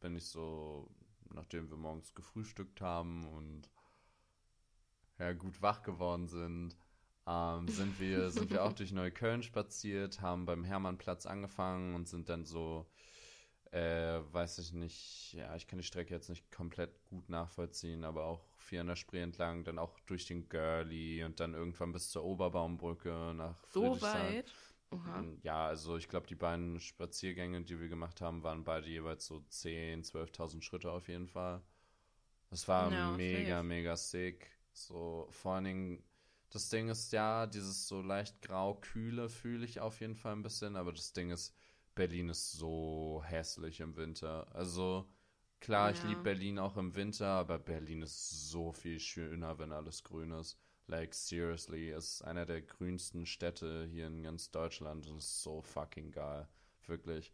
bin 0.00 0.16
ich 0.16 0.26
so, 0.26 0.90
nachdem 1.32 1.70
wir 1.70 1.76
morgens 1.76 2.14
gefrühstückt 2.14 2.80
haben 2.80 3.24
und 3.26 3.70
ja 5.18 5.32
gut 5.32 5.62
wach 5.62 5.82
geworden 5.82 6.28
sind, 6.28 6.76
ähm, 7.26 7.68
sind 7.68 7.98
wir 8.00 8.30
sind 8.30 8.50
wir 8.50 8.64
auch 8.64 8.72
durch 8.72 8.92
Neukölln 8.92 9.42
spaziert, 9.42 10.20
haben 10.20 10.46
beim 10.46 10.64
Hermannplatz 10.64 11.26
angefangen 11.26 11.94
und 11.94 12.08
sind 12.08 12.28
dann 12.28 12.44
so 12.44 12.86
äh, 13.72 14.20
weiß 14.32 14.58
ich 14.58 14.72
nicht, 14.72 15.34
ja, 15.34 15.54
ich 15.56 15.66
kann 15.66 15.78
die 15.78 15.84
Strecke 15.84 16.14
jetzt 16.14 16.28
nicht 16.28 16.50
komplett 16.50 17.04
gut 17.06 17.28
nachvollziehen, 17.28 18.04
aber 18.04 18.24
auch 18.24 18.42
viel 18.58 18.80
an 18.80 18.86
der 18.86 18.96
Spree 18.96 19.20
entlang, 19.20 19.64
dann 19.64 19.78
auch 19.78 19.98
durch 20.06 20.26
den 20.26 20.48
Girlie 20.48 21.24
und 21.24 21.40
dann 21.40 21.54
irgendwann 21.54 21.92
bis 21.92 22.10
zur 22.10 22.24
Oberbaumbrücke 22.24 23.34
nach 23.34 23.56
So 23.70 24.00
weit. 24.00 24.52
Oha. 24.92 25.20
Und 25.20 25.42
Ja, 25.44 25.66
also 25.66 25.96
ich 25.96 26.08
glaube, 26.08 26.26
die 26.26 26.36
beiden 26.36 26.78
Spaziergänge, 26.80 27.62
die 27.62 27.80
wir 27.80 27.88
gemacht 27.88 28.20
haben, 28.20 28.42
waren 28.44 28.64
beide 28.64 28.88
jeweils 28.88 29.26
so 29.26 29.42
10.000, 29.50 30.04
12.000 30.04 30.62
Schritte 30.62 30.90
auf 30.90 31.08
jeden 31.08 31.26
Fall. 31.26 31.60
Das 32.50 32.68
war 32.68 32.90
Ja, 32.90 33.12
mega, 33.16 33.62
mega 33.62 33.96
sick. 33.96 34.55
So, 34.76 35.26
vor 35.30 35.54
allen 35.54 35.64
Dingen, 35.64 36.04
das 36.50 36.68
Ding 36.68 36.88
ist 36.90 37.10
ja, 37.12 37.46
dieses 37.46 37.88
so 37.88 38.02
leicht 38.02 38.42
grau-kühle 38.42 39.28
fühle 39.30 39.64
ich 39.64 39.80
auf 39.80 40.00
jeden 40.00 40.16
Fall 40.16 40.32
ein 40.34 40.42
bisschen, 40.42 40.76
aber 40.76 40.92
das 40.92 41.12
Ding 41.14 41.30
ist, 41.30 41.54
Berlin 41.94 42.28
ist 42.28 42.52
so 42.52 43.22
hässlich 43.24 43.80
im 43.80 43.96
Winter. 43.96 44.46
Also, 44.54 45.08
klar, 45.60 45.90
ich 45.92 46.02
Ja. 46.02 46.08
liebe 46.10 46.22
Berlin 46.22 46.58
auch 46.58 46.76
im 46.76 46.94
Winter, 46.94 47.26
aber 47.28 47.58
Berlin 47.58 48.02
ist 48.02 48.50
so 48.50 48.72
viel 48.72 49.00
schöner, 49.00 49.58
wenn 49.58 49.72
alles 49.72 50.04
grün 50.04 50.32
ist. 50.32 50.58
Like, 50.88 51.14
seriously, 51.14 51.90
es 51.90 52.12
ist 52.16 52.22
einer 52.22 52.44
der 52.46 52.60
grünsten 52.62 53.24
Städte 53.26 53.86
hier 53.86 54.06
in 54.06 54.22
ganz 54.22 54.50
Deutschland 54.50 55.06
und 55.08 55.16
es 55.16 55.24
ist 55.24 55.42
so 55.42 55.62
fucking 55.62 56.12
geil. 56.12 56.48
Wirklich. 56.86 57.32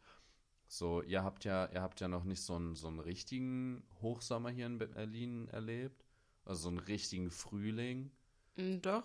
So, 0.68 1.02
ihr 1.02 1.22
habt 1.24 1.44
ja, 1.44 1.66
ihr 1.72 1.82
habt 1.82 2.00
ja 2.00 2.08
noch 2.08 2.24
nicht 2.24 2.42
so 2.42 2.54
einen, 2.56 2.76
so 2.76 2.88
einen 2.88 3.00
richtigen 3.00 3.84
Hochsommer 4.00 4.50
hier 4.50 4.66
in 4.66 4.78
Berlin 4.78 5.48
erlebt. 5.48 6.01
Also 6.44 6.62
so 6.64 6.68
einen 6.68 6.78
richtigen 6.78 7.30
Frühling. 7.30 8.10
Mm, 8.56 8.80
Doch. 8.80 9.04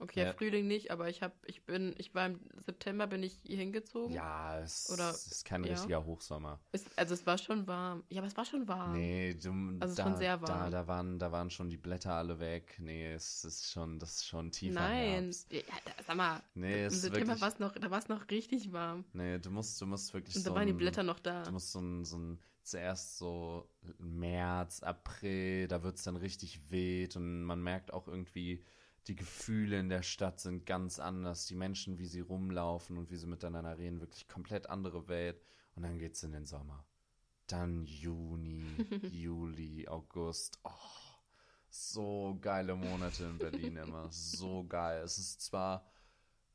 Okay, 0.00 0.20
Ja. 0.22 0.32
Frühling 0.32 0.68
nicht, 0.68 0.92
aber 0.92 1.08
ich 1.08 1.22
hab, 1.22 1.32
ich 1.44 1.64
bin, 1.64 1.92
ich 1.98 2.14
war 2.14 2.26
im 2.26 2.38
September 2.64 3.08
bin 3.08 3.22
ich 3.24 3.32
hier 3.42 3.56
hingezogen. 3.56 4.14
Ja, 4.14 4.60
es, 4.60 4.88
Oder- 4.92 5.10
ist 5.10 5.44
kein 5.44 5.64
ja. 5.64 5.72
richtiger 5.72 6.04
Hochsommer. 6.04 6.60
Es, 6.70 6.84
also 6.94 7.14
es 7.14 7.26
war 7.26 7.36
schon 7.36 7.66
warm. 7.66 8.04
Ja, 8.08 8.20
aber 8.20 8.28
es 8.28 8.36
war 8.36 8.44
schon 8.44 8.68
warm. 8.68 8.92
Nee, 8.92 9.34
du, 9.34 9.50
Also 9.80 9.96
da, 9.96 10.04
schon 10.04 10.16
sehr 10.16 10.36
Da, 10.38 10.48
warm. 10.48 10.70
da, 10.70 10.86
waren, 10.86 11.18
da 11.18 11.32
waren 11.32 11.50
schon 11.50 11.68
die 11.68 11.76
Blätter 11.76 12.12
alle 12.14 12.38
weg. 12.38 12.76
Nee, 12.78 13.12
es 13.12 13.44
ist 13.44 13.72
schon, 13.72 13.98
das 13.98 14.16
ist 14.16 14.26
schon 14.28 14.52
tiefer 14.52 14.74
Nein. 14.80 15.22
Herbst. 15.24 15.52
Ja, 15.52 15.60
da, 15.84 15.90
sag 16.06 16.16
mal, 16.16 16.42
Nee, 16.54 16.84
im 16.84 16.90
September 16.90 17.40
war 17.40 17.48
es 17.48 17.58
noch, 17.58 17.72
da 17.72 17.90
war 17.90 17.98
es 17.98 18.08
noch 18.08 18.30
richtig 18.30 18.72
warm. 18.72 19.04
Nee, 19.14 19.38
du 19.40 19.50
musst, 19.50 19.80
du 19.80 19.86
musst 19.86 20.14
wirklich 20.14 20.36
Und 20.36 20.42
so 20.42 20.50
da 20.50 20.54
waren 20.56 20.66
die 20.66 20.74
ein- 20.74 20.76
Blätter 20.78 21.02
noch 21.02 21.18
da. 21.18 21.42
Du 21.42 21.50
musst 21.50 21.72
so 21.72 21.80
ein, 21.80 22.04
so 22.04 22.18
ein 22.18 22.38
zuerst 22.62 23.18
so 23.18 23.68
März, 23.98 24.82
April, 24.82 25.66
da 25.68 25.82
wird 25.82 25.96
es 25.96 26.04
dann 26.04 26.16
richtig 26.16 26.70
wild 26.70 27.16
und 27.16 27.42
man 27.44 27.62
merkt 27.62 27.92
auch 27.92 28.06
irgendwie, 28.06 28.62
die 29.06 29.16
Gefühle 29.16 29.78
in 29.78 29.88
der 29.88 30.02
Stadt 30.02 30.40
sind 30.40 30.66
ganz 30.66 30.98
anders. 30.98 31.46
Die 31.46 31.54
Menschen, 31.54 31.98
wie 31.98 32.06
sie 32.06 32.20
rumlaufen 32.20 32.98
und 32.98 33.10
wie 33.10 33.16
sie 33.16 33.26
miteinander 33.26 33.78
reden, 33.78 34.00
wirklich 34.00 34.28
komplett 34.28 34.68
andere 34.68 35.08
Welt. 35.08 35.40
Und 35.74 35.84
dann 35.84 35.98
geht's 35.98 36.22
in 36.22 36.32
den 36.32 36.46
Sommer. 36.46 36.84
Dann 37.46 37.84
Juni, 37.84 38.64
Juli, 39.10 39.88
August. 39.88 40.58
Oh, 40.64 40.70
so 41.70 42.38
geile 42.40 42.74
Monate 42.74 43.24
in 43.24 43.38
Berlin 43.38 43.76
immer. 43.76 44.10
So 44.10 44.64
geil. 44.64 45.02
Es 45.02 45.18
ist 45.18 45.40
zwar 45.40 45.88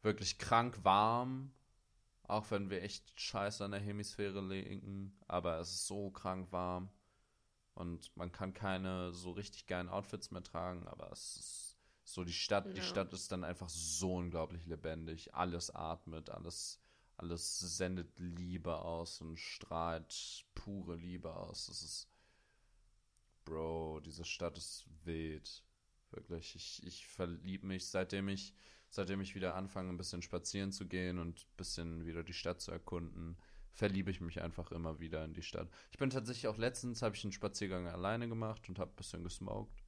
wirklich 0.02 0.38
krank 0.38 0.84
warm, 0.84 1.54
auch 2.24 2.52
wenn 2.52 2.70
wir 2.70 2.84
echt 2.84 3.20
scheiße 3.20 3.64
an 3.64 3.72
der 3.72 3.80
Hemisphäre 3.80 4.42
liegen, 4.42 5.18
aber 5.28 5.60
es 5.60 5.70
ist 5.70 5.88
so 5.88 6.12
krank 6.12 6.52
warm 6.52 6.90
und 7.74 8.16
man 8.16 8.32
kann 8.32 8.54
keine 8.54 9.14
so 9.14 9.32
richtig 9.32 9.66
geilen 9.66 9.90
Outfits 9.90 10.32
mehr 10.32 10.44
tragen, 10.44 10.88
aber 10.88 11.12
es 11.12 11.38
ist 11.38 11.73
so 12.04 12.24
die 12.24 12.34
Stadt, 12.34 12.66
die 12.74 12.78
Ja. 12.78 12.84
Stadt 12.84 13.14
ist 13.14 13.32
dann 13.32 13.44
einfach 13.44 13.70
so 13.70 14.16
unglaublich 14.16 14.66
lebendig. 14.66 15.34
Alles 15.34 15.74
atmet, 15.74 16.30
alles, 16.30 16.82
alles 17.18 17.60
sendet 17.60 18.20
Liebe 18.20 18.78
aus 18.80 19.22
und 19.22 19.38
strahlt 19.38 20.46
pure 20.54 20.96
Liebe 20.96 21.34
aus. 21.36 21.70
Es 21.70 21.82
ist, 21.82 22.10
Bro, 23.46 24.02
diese 24.02 24.26
Stadt 24.26 24.58
ist 24.58 24.86
wild. 25.04 25.64
Wirklich, 26.12 26.56
ich, 26.56 26.84
ich 26.86 27.08
verlieb 27.08 27.64
mich, 27.64 27.88
seitdem 27.88 28.28
ich, 28.28 28.54
seitdem 28.90 29.22
ich 29.22 29.34
wieder 29.36 29.56
anfange, 29.56 29.90
ein 29.90 29.98
bisschen 29.98 30.22
spazieren 30.22 30.72
zu 30.72 30.88
gehen 30.88 31.18
und 31.20 31.40
ein 31.40 31.58
bisschen 31.58 32.06
wieder 32.06 32.24
die 32.24 32.34
Stadt 32.34 32.62
zu 32.62 32.72
erkunden, 32.72 33.38
verliebe 33.72 34.12
ich 34.12 34.22
mich 34.22 34.42
einfach 34.42 34.72
immer 34.72 35.00
wieder 35.00 35.26
in 35.26 35.34
die 35.34 35.42
Stadt. 35.42 35.68
Ich 35.92 35.98
bin 35.98 36.12
tatsächlich 36.12 36.48
auch 36.48 36.58
letztens, 36.58 37.02
habe 37.02 37.16
ich 37.16 37.24
einen 37.24 37.32
Spaziergang 37.34 37.88
alleine 37.88 38.30
gemacht 38.30 38.70
und 38.70 38.78
habe 38.78 38.92
ein 38.92 38.96
bisschen 38.96 39.24
gesmoked. 39.24 39.84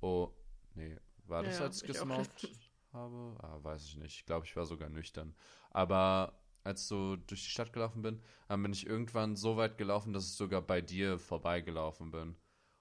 Oh, 0.00 0.34
nee, 0.74 0.98
war 1.28 1.42
das, 1.44 1.56
Ja, 1.56 1.64
als 1.66 1.76
ich 1.78 1.86
gesmoked 1.86 2.48
habe? 2.92 3.36
Ah, 3.42 3.58
weiß 3.62 3.84
ich 3.86 3.96
nicht. 3.96 4.16
Ich 4.18 4.26
glaube, 4.26 4.46
ich 4.46 4.56
war 4.56 4.66
sogar 4.66 4.88
nüchtern. 4.88 5.34
Aber 5.70 6.40
als 6.64 6.88
so 6.88 7.16
durch 7.16 7.44
die 7.44 7.50
Stadt 7.50 7.72
gelaufen 7.72 8.02
bin, 8.02 8.22
dann 8.48 8.62
bin 8.62 8.72
ich 8.72 8.86
irgendwann 8.86 9.36
so 9.36 9.56
weit 9.56 9.78
gelaufen, 9.78 10.12
dass 10.12 10.26
ich 10.26 10.34
sogar 10.34 10.62
bei 10.62 10.80
dir 10.80 11.18
vorbeigelaufen 11.18 12.10
bin. 12.10 12.36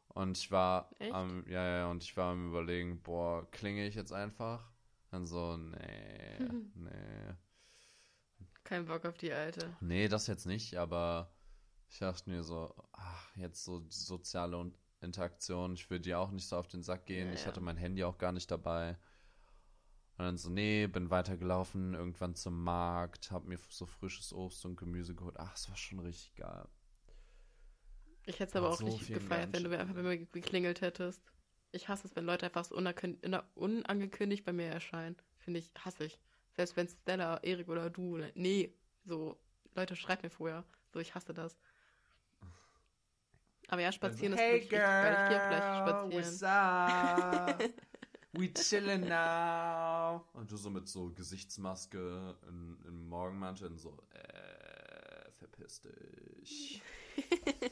Und 0.10 0.38
ich 0.38 0.52
war 0.52 0.92
am, 1.10 1.46
ja, 1.48 1.64
ja, 1.64 1.92
und 1.92 2.04
ich 2.04 2.18
war 2.18 2.32
am 2.34 2.50
überlegen, 2.50 3.02
boah, 3.02 3.50
klinge 3.52 3.88
ich 3.88 3.96
jetzt 3.96 4.14
einfach? 4.14 4.72
Dann 5.12 5.26
so, 5.28 5.58
nee, 5.58 6.40
nee. 6.76 7.36
Kein 8.64 8.86
Bock 8.86 9.04
auf 9.06 9.18
die 9.18 9.34
alte. 9.34 9.76
Nee, 9.80 10.08
das 10.08 10.28
jetzt 10.28 10.46
nicht, 10.46 10.76
aber 10.78 11.32
ich 11.90 12.00
dachte 12.00 12.30
mir 12.30 12.44
so, 12.44 12.74
ach, 12.94 13.36
jetzt 13.36 13.64
so 13.64 13.86
soziale 13.90 14.58
Un- 14.58 14.76
Interaktion, 15.02 15.74
ich 15.74 15.90
würde 15.90 16.02
dir 16.02 16.20
auch 16.20 16.32
nicht 16.32 16.48
so 16.48 16.58
auf 16.58 16.68
den 16.68 16.84
Sack 16.84 17.06
gehen. 17.06 17.28
Ja, 17.30 17.34
ich 17.34 17.46
hatte 17.46 17.62
mein 17.62 17.78
Handy 17.78 18.04
auch 18.04 18.18
gar 18.18 18.32
nicht 18.32 18.50
dabei. 18.52 18.98
Und 20.18 20.26
dann 20.26 20.38
so, 20.38 20.50
nee, 20.50 20.88
bin 20.88 21.10
weitergelaufen, 21.10 21.94
irgendwann 21.94 22.36
zum 22.36 22.62
Markt, 22.62 23.32
hab 23.32 23.46
mir 23.46 23.58
so 23.70 23.86
frisches 23.86 24.34
Obst 24.34 24.66
und 24.66 24.76
Gemüse 24.76 25.16
geholt. 25.16 25.38
Ach, 25.40 25.56
es 25.56 25.70
war 25.70 25.78
schon 25.78 26.00
richtig 26.00 26.36
geil. 26.36 26.68
Ich 28.26 28.40
hätte 28.40 28.50
es 28.50 28.56
aber 28.58 28.70
auch 28.70 28.78
so 28.78 28.98
viel 28.98 29.16
gefeiert, 29.20 29.54
wenn 29.54 29.64
du 29.64 29.70
mir 29.70 29.80
einfach 29.80 29.96
bei 29.96 30.04
mir 30.04 30.18
geklingelt 30.18 30.82
hättest. 30.82 31.24
Ich 31.72 31.88
hasse 31.88 32.08
es, 32.08 32.16
wenn 32.16 32.26
Leute 32.26 32.48
einfach 32.48 32.66
so 32.66 32.76
unangekün- 32.76 33.24
una- 33.26 33.48
unangekündigt 33.56 34.44
bei 34.44 34.52
mir 34.52 34.68
erscheinen. 34.68 35.16
Finde 35.38 35.60
ich, 35.60 35.72
hasse 35.80 36.06
ich. 36.06 36.20
Selbst 36.52 36.76
wenn 36.76 36.88
Stella, 36.88 37.38
Erik 37.38 37.70
oder 37.70 37.90
du, 37.90 38.16
oder- 38.16 38.32
nee, 38.36 38.76
so, 39.06 39.40
Leute, 39.76 39.96
schreibt 39.96 40.24
mir 40.24 40.30
vorher. 40.30 40.66
So, 40.94 41.00
ich 41.00 41.16
hasse 41.16 41.34
das. 41.34 41.58
Aber 43.70 43.82
ja, 43.82 43.92
spazieren 43.92 44.34
ist 44.34 44.40
wirklich 44.40 44.64
richtig 44.64 44.80
geil. 44.80 45.14
Ich 45.14 45.30
gehe 45.30 45.44
auch 45.44 45.50
gleich 45.50 46.22
spazieren. 46.22 46.44
up? 46.44 47.64
We 48.34 48.54
chillin' 48.54 49.08
now. 49.08 50.24
Und 50.34 50.52
du 50.52 50.58
so 50.58 50.70
mit 50.70 50.88
so 50.88 51.12
Gesichtsmaske 51.12 52.36
in, 52.48 52.78
im 52.88 53.08
Morgenmantel 53.10 53.68
und 53.68 53.80
so, 53.80 53.98
äh, 54.12 55.32
verpiss 55.32 55.82
dich. 55.82 56.82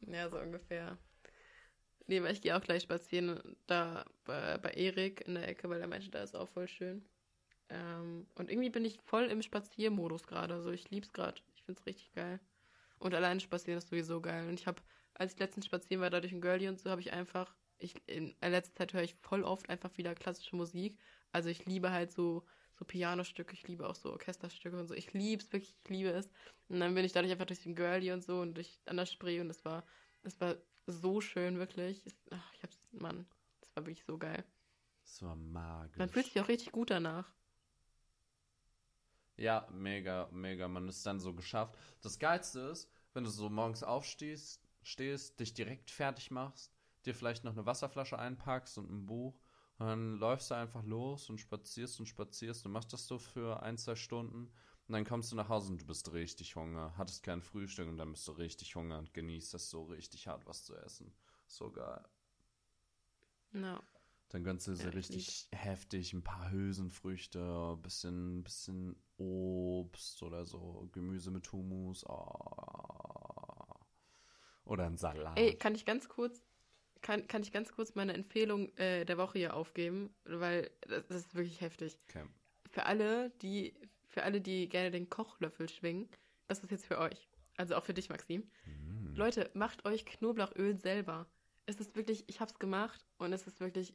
ja, 0.00 0.28
so 0.28 0.38
ungefähr. 0.38 0.96
Nee, 2.06 2.22
weil 2.22 2.32
ich 2.32 2.40
gehe 2.40 2.56
auch 2.56 2.60
gleich 2.60 2.82
spazieren 2.82 3.56
da 3.66 4.04
bei, 4.24 4.58
bei 4.58 4.70
Erik 4.70 5.22
in 5.26 5.34
der 5.34 5.48
Ecke, 5.48 5.68
weil 5.68 5.80
er 5.80 5.88
meinte, 5.88 6.10
da 6.10 6.22
ist 6.22 6.36
auch 6.36 6.48
voll 6.48 6.68
schön. 6.68 7.04
Ähm, 7.68 8.26
und 8.34 8.50
irgendwie 8.50 8.70
bin 8.70 8.84
ich 8.84 8.98
voll 9.00 9.24
im 9.24 9.42
Spaziermodus 9.42 10.26
gerade. 10.26 10.54
Also 10.54 10.70
ich 10.70 10.90
lieb's 10.90 11.12
gerade. 11.12 11.40
Ich 11.54 11.62
find's 11.64 11.86
richtig 11.86 12.12
geil. 12.12 12.38
Und 13.02 13.14
alleine 13.14 13.40
spazieren 13.40 13.78
ist 13.78 13.88
sowieso 13.88 14.20
geil. 14.20 14.48
Und 14.48 14.60
ich 14.60 14.68
habe, 14.68 14.80
als 15.14 15.32
ich 15.32 15.40
letztens 15.40 15.66
spazieren 15.66 16.00
war, 16.00 16.10
da 16.10 16.20
durch 16.20 16.32
den 16.32 16.40
Girlie 16.40 16.68
und 16.68 16.78
so, 16.78 16.88
habe 16.88 17.00
ich 17.00 17.12
einfach, 17.12 17.52
ich, 17.78 17.96
in 18.06 18.32
letzter 18.40 18.76
Zeit 18.76 18.92
höre 18.92 19.02
ich 19.02 19.16
voll 19.16 19.42
oft 19.42 19.68
einfach 19.68 19.90
wieder 19.98 20.14
klassische 20.14 20.54
Musik. 20.54 20.96
Also 21.32 21.48
ich 21.48 21.66
liebe 21.66 21.90
halt 21.90 22.12
so, 22.12 22.44
so 22.78 22.84
Pianostücke, 22.84 23.54
ich 23.54 23.66
liebe 23.66 23.88
auch 23.88 23.96
so 23.96 24.12
Orchesterstücke 24.12 24.78
und 24.78 24.86
so. 24.86 24.94
Ich 24.94 25.12
liebe 25.12 25.42
es 25.42 25.52
wirklich, 25.52 25.74
ich 25.82 25.90
liebe 25.90 26.10
es. 26.10 26.30
Und 26.68 26.78
dann 26.78 26.94
bin 26.94 27.04
ich 27.04 27.12
dadurch 27.12 27.32
einfach 27.32 27.46
durch 27.46 27.64
den 27.64 27.74
Girlie 27.74 28.12
und 28.12 28.22
so 28.22 28.40
und 28.40 28.54
durch 28.54 28.80
an 28.86 28.96
der 28.96 29.06
Spree 29.06 29.40
und 29.40 29.50
es 29.50 29.64
war, 29.64 29.84
es 30.22 30.40
war 30.40 30.54
so 30.86 31.20
schön, 31.20 31.58
wirklich. 31.58 32.04
Ach, 32.30 32.54
ich 32.54 32.62
hab's, 32.62 32.78
Mann, 32.92 33.26
das 33.62 33.74
war 33.74 33.84
wirklich 33.84 34.04
so 34.04 34.16
geil. 34.16 34.44
Das 35.02 35.22
war 35.22 35.34
magisch. 35.34 35.98
Man 35.98 36.08
fühlt 36.08 36.26
sich 36.26 36.40
auch 36.40 36.46
richtig 36.46 36.70
gut 36.70 36.90
danach. 36.90 37.32
Ja, 39.36 39.66
mega, 39.72 40.28
mega. 40.32 40.68
Man 40.68 40.88
ist 40.88 41.04
dann 41.06 41.20
so 41.20 41.34
geschafft. 41.34 41.76
Das 42.00 42.18
Geilste 42.18 42.60
ist, 42.60 42.90
wenn 43.12 43.24
du 43.24 43.30
so 43.30 43.48
morgens 43.48 43.82
aufstehst, 43.82 44.60
stehst, 44.82 45.40
dich 45.40 45.54
direkt 45.54 45.90
fertig 45.90 46.30
machst, 46.30 46.72
dir 47.06 47.14
vielleicht 47.14 47.44
noch 47.44 47.52
eine 47.52 47.66
Wasserflasche 47.66 48.18
einpackst 48.18 48.78
und 48.78 48.90
ein 48.90 49.06
Buch. 49.06 49.40
Und 49.78 49.86
dann 49.86 50.16
läufst 50.18 50.50
du 50.50 50.54
einfach 50.54 50.84
los 50.84 51.28
und 51.30 51.40
spazierst 51.40 51.98
und 51.98 52.06
spazierst 52.06 52.66
und 52.66 52.72
machst 52.72 52.92
das 52.92 53.06
so 53.06 53.18
für 53.18 53.62
ein, 53.62 53.78
zwei 53.78 53.96
Stunden. 53.96 54.52
Und 54.86 54.92
dann 54.92 55.04
kommst 55.04 55.32
du 55.32 55.36
nach 55.36 55.48
Hause 55.48 55.72
und 55.72 55.80
du 55.80 55.86
bist 55.86 56.12
richtig 56.12 56.54
Hunger. 56.56 56.92
Hattest 56.96 57.22
kein 57.22 57.40
Frühstück 57.40 57.88
und 57.88 57.96
dann 57.96 58.12
bist 58.12 58.28
du 58.28 58.32
richtig 58.32 58.76
Hunger 58.76 58.98
und 58.98 59.14
genießt 59.14 59.54
das 59.54 59.70
so 59.70 59.84
richtig 59.84 60.28
hart, 60.28 60.46
was 60.46 60.64
zu 60.64 60.76
essen. 60.76 61.12
So 61.46 61.70
geil. 61.70 62.04
No. 63.52 63.78
Dann 64.32 64.44
gönnst 64.44 64.66
du 64.66 64.74
so 64.74 64.84
Ja, 64.84 64.88
ich 64.88 64.96
richtig 64.96 65.48
heftig 65.52 66.14
ein 66.14 66.24
paar 66.24 66.50
Hülsenfrüchte, 66.50 67.78
bisschen, 67.82 68.42
bisschen 68.42 68.96
Obst 69.18 70.22
oder 70.22 70.46
so, 70.46 70.88
Gemüse 70.92 71.30
mit 71.30 71.52
Hummus. 71.52 72.06
Oh. 72.08 73.74
Oder 74.64 74.86
ein 74.86 74.96
Salat. 74.96 75.38
Ey, 75.38 75.54
kann 75.54 75.74
ich 75.74 75.84
ganz 75.84 76.08
kurz, 76.08 76.42
kann, 77.02 77.26
kann 77.26 77.42
ich 77.42 77.52
ganz 77.52 77.72
kurz 77.72 77.94
meine 77.94 78.14
Empfehlung 78.14 78.74
äh, 78.78 79.04
der 79.04 79.18
Woche 79.18 79.38
hier 79.38 79.54
aufgeben, 79.54 80.14
weil 80.24 80.70
das, 80.88 81.06
das 81.08 81.16
ist 81.26 81.34
wirklich 81.34 81.60
heftig. 81.60 81.98
Okay. 82.08 82.24
Für 82.70 82.86
alle, 82.86 83.30
die, 83.42 83.74
für 84.08 84.22
alle, 84.22 84.40
die 84.40 84.66
gerne 84.66 84.90
den 84.90 85.10
Kochlöffel 85.10 85.68
schwingen, 85.68 86.08
das 86.48 86.60
ist 86.60 86.70
jetzt 86.70 86.86
für 86.86 86.98
euch. 86.98 87.28
Also 87.58 87.76
auch 87.76 87.84
für 87.84 87.92
dich, 87.92 88.08
Maxim. 88.08 88.50
Mm. 88.64 89.14
Leute, 89.14 89.50
macht 89.52 89.84
euch 89.84 90.06
Knoblauchöl 90.06 90.78
selber. 90.78 91.26
Es 91.66 91.76
ist 91.76 91.96
wirklich, 91.96 92.24
ich 92.28 92.40
hab's 92.40 92.58
gemacht 92.58 93.04
und 93.18 93.34
es 93.34 93.46
ist 93.46 93.60
wirklich, 93.60 93.94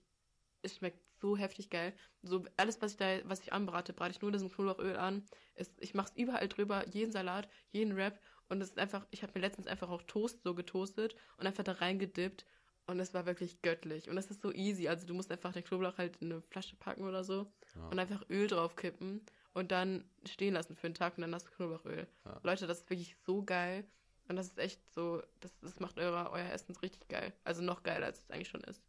es 0.62 0.76
schmeckt 0.78 1.00
so 1.20 1.36
heftig 1.38 1.70
geil. 1.70 1.94
So 2.22 2.46
alles, 2.58 2.82
was 2.82 2.92
ich 2.92 2.98
da, 2.98 3.20
was 3.26 3.42
ich 3.42 3.54
anbrate, 3.54 3.94
brate 3.94 4.12
ich 4.12 4.22
nur 4.22 4.32
diesen 4.32 4.52
Knoblauchöl 4.52 4.96
an. 4.98 5.26
Es, 5.56 5.72
ich 5.80 5.94
mach's 5.94 6.14
überall 6.16 6.48
drüber, 6.48 6.88
jeden 6.88 7.12
Salat, 7.12 7.48
jeden 7.72 7.96
Wrap 7.96 8.20
und 8.50 8.62
es 8.62 8.70
ist 8.70 8.80
einfach, 8.80 9.06
ich 9.12 9.24
habe 9.24 9.34
mir 9.36 9.42
letztens 9.42 9.68
einfach 9.68 9.90
auch 9.90 10.04
Toast 10.04 10.42
so 10.44 10.54
getoastet 10.54 11.16
und 11.38 11.48
einfach 11.48 11.64
da 11.64 11.74
reingedippt 11.74 12.46
und 12.86 13.00
es 13.00 13.14
war 13.14 13.26
wirklich 13.26 13.62
göttlich 13.62 14.10
und 14.10 14.18
es 14.18 14.30
ist 14.32 14.42
so 14.42 14.52
easy. 14.54 14.88
Also 14.88 15.06
du 15.08 15.14
musst 15.14 15.32
einfach 15.32 15.54
den 15.54 15.64
Knoblauch 15.64 15.98
halt 15.98 16.18
in 16.18 16.32
eine 16.32 16.42
Flasche 16.42 16.76
packen 16.76 17.04
oder 17.04 17.24
so 17.24 17.52
Ja. 17.76 17.88
und 17.90 18.00
einfach 18.00 18.24
Öl 18.30 18.48
draufkippen 18.48 19.26
und 19.54 19.72
dann 19.72 20.06
stehen 20.28 20.54
lassen 20.54 20.76
für 20.76 20.88
einen 20.88 20.94
Tag 20.94 21.18
und 21.18 21.22
dann 21.24 21.34
hast 21.34 21.48
du 21.48 21.52
Knoblauchöl. 21.52 22.08
Ja. 22.26 22.40
Leute, 22.44 22.68
das 22.68 22.82
ist 22.82 22.90
wirklich 22.90 23.16
so 23.26 23.44
geil. 23.44 23.86
Und 24.30 24.36
das 24.36 24.48
ist 24.48 24.58
echt 24.60 24.82
so, 24.94 25.24
das, 25.40 25.58
das 25.62 25.80
macht 25.80 25.98
eure, 25.98 26.30
euer 26.32 26.50
Essen 26.52 26.76
richtig 26.78 27.08
geil. 27.08 27.32
Also 27.46 27.62
noch 27.62 27.82
geiler, 27.84 28.08
als 28.08 28.20
es 28.20 28.30
eigentlich 28.30 28.50
schon 28.50 28.60
ist. 28.66 28.84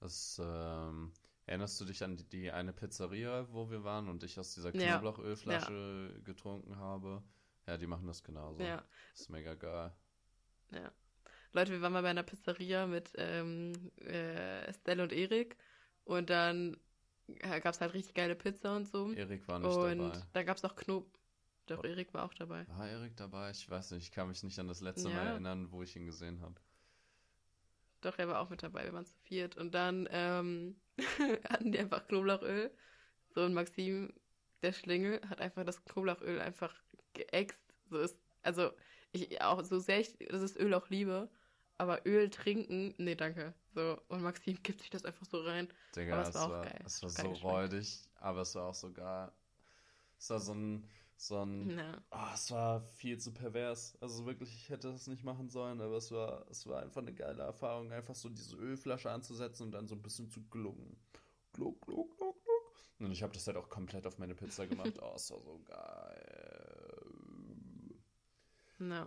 Das, 0.00 0.40
ähm, 0.44 1.12
erinnerst 1.46 1.80
du 1.80 1.84
dich 1.84 2.02
an 2.04 2.16
die, 2.16 2.24
die 2.28 2.50
eine 2.50 2.72
Pizzeria, 2.72 3.46
wo 3.52 3.70
wir 3.70 3.82
waren 3.84 4.08
und 4.08 4.22
ich 4.22 4.38
aus 4.38 4.54
dieser 4.54 4.74
Ja. 4.76 4.98
Knoblauchölflasche 4.98 6.20
getrunken 6.24 6.76
habe? 6.76 7.22
Ja, 7.66 7.76
die 7.78 7.86
machen 7.86 8.06
das 8.06 8.22
genauso. 8.22 8.62
Ja, 8.62 8.84
Das 9.12 9.22
ist 9.22 9.30
mega 9.30 9.54
geil. 9.54 9.92
ja. 10.72 10.92
Leute, 11.54 11.72
wir 11.72 11.80
waren 11.80 11.94
mal 11.94 12.02
bei 12.02 12.10
einer 12.10 12.22
Pizzeria 12.22 12.86
mit 12.86 13.10
ähm, 13.16 13.72
äh, 14.02 14.66
Estelle 14.66 15.02
und 15.02 15.12
Erik. 15.14 15.56
Und 16.04 16.28
dann 16.28 16.76
gab 17.40 17.74
es 17.74 17.80
halt 17.80 17.94
richtig 17.94 18.14
geile 18.14 18.36
Pizza 18.36 18.76
und 18.76 18.86
so. 18.86 19.12
Erik 19.12 19.48
war 19.48 19.58
nicht 19.58 19.74
und 19.74 19.98
dabei. 19.98 20.22
da 20.34 20.42
gab 20.42 20.58
es 20.58 20.64
auch 20.64 20.76
Knob. 20.76 21.18
Doch, 21.66 21.82
Erik 21.84 22.12
war 22.14 22.24
auch 22.24 22.34
dabei. 22.34 22.66
War 22.68 22.88
Erik 22.88 23.16
dabei? 23.16 23.50
Ich 23.50 23.68
weiß 23.68 23.90
nicht, 23.92 24.04
ich 24.04 24.12
kann 24.12 24.28
mich 24.28 24.42
nicht 24.42 24.58
an 24.58 24.68
das 24.68 24.80
letzte 24.80 25.08
Ja. 25.08 25.16
Mal 25.16 25.26
erinnern, 25.28 25.70
wo 25.72 25.82
ich 25.82 25.96
ihn 25.96 26.04
gesehen 26.06 26.40
habe. 26.42 26.54
Doch, 28.00 28.18
er 28.18 28.28
war 28.28 28.40
auch 28.40 28.50
mit 28.50 28.62
dabei, 28.62 28.84
wir 28.84 28.92
waren 28.92 29.06
zu 29.06 29.16
viert. 29.24 29.56
Und 29.56 29.74
dann 29.74 30.08
ähm, 30.10 30.80
hatten 31.48 31.72
die 31.72 31.78
einfach 31.78 32.06
Knoblauchöl. 32.06 32.70
So, 33.34 33.42
und 33.42 33.54
Maxim, 33.54 34.12
der 34.62 34.72
Schlingel, 34.72 35.20
hat 35.28 35.40
einfach 35.40 35.64
das 35.64 35.84
Knoblauchöl 35.84 36.40
einfach 36.40 36.74
geäxt. 37.14 37.58
So 37.90 37.98
ist, 37.98 38.16
also, 38.42 38.70
ich 39.12 39.40
auch, 39.42 39.64
so 39.64 39.78
sehr 39.78 40.00
ich 40.00 40.16
das 40.28 40.56
Öl 40.56 40.74
auch 40.74 40.88
liebe, 40.90 41.30
aber 41.76 42.06
Öl 42.06 42.30
trinken, 42.30 42.94
nee, 42.98 43.14
danke. 43.14 43.54
So, 43.74 44.00
und 44.08 44.22
Maxim 44.22 44.58
gibt 44.62 44.80
sich 44.80 44.90
das 44.90 45.04
einfach 45.04 45.26
so 45.26 45.40
rein. 45.40 45.68
Digga, 45.94 46.14
Aber 46.14 46.22
es 46.22 46.30
es 46.30 46.34
war 46.34 46.46
auch 46.46 46.50
war, 46.50 46.62
geil. 46.62 46.80
es 46.84 47.02
war 47.02 47.10
so 47.10 47.32
räudig, 47.32 48.08
aber 48.16 48.42
es 48.42 48.54
war 48.54 48.64
auch 48.64 48.74
so 48.74 48.92
geil. 48.92 49.32
Es 50.18 50.30
war 50.30 50.40
so 50.40 50.54
ein, 50.54 50.88
so 51.20 51.42
ein, 51.44 51.76
Ja. 51.76 52.02
oh, 52.12 52.32
es 52.32 52.50
war 52.52 52.80
viel 52.80 53.18
zu 53.18 53.32
pervers. 53.32 53.98
Also 54.00 54.24
wirklich, 54.24 54.52
ich 54.54 54.68
hätte 54.68 54.90
das 54.92 55.06
nicht 55.08 55.24
machen 55.24 55.48
sollen, 55.50 55.80
aber 55.80 55.96
es 55.96 56.10
war, 56.12 56.46
es 56.48 56.66
war 56.66 56.80
einfach 56.82 57.02
eine 57.02 57.12
geile 57.12 57.42
Erfahrung, 57.42 57.92
einfach 57.92 58.14
so 58.14 58.28
diese 58.28 58.56
Ölflasche 58.56 59.10
anzusetzen 59.10 59.64
und 59.64 59.72
dann 59.72 59.88
so 59.88 59.94
ein 59.96 60.02
bisschen 60.02 60.30
zu 60.30 60.40
glucken. 60.48 60.96
Gluck, 61.52 61.80
gluck, 61.84 62.16
gluck, 62.16 62.42
gluck. 62.44 62.74
Und 63.00 63.10
ich 63.12 63.22
habe 63.22 63.32
das 63.32 63.46
halt 63.48 63.56
auch 63.56 63.68
komplett 63.68 64.06
auf 64.06 64.18
meine 64.18 64.34
Pizza 64.34 64.66
gemacht. 64.66 64.94
Oh, 65.02 65.12
es 65.16 65.30
war 65.30 65.40
so 65.40 65.60
geil. 65.64 67.04
No. 68.78 69.06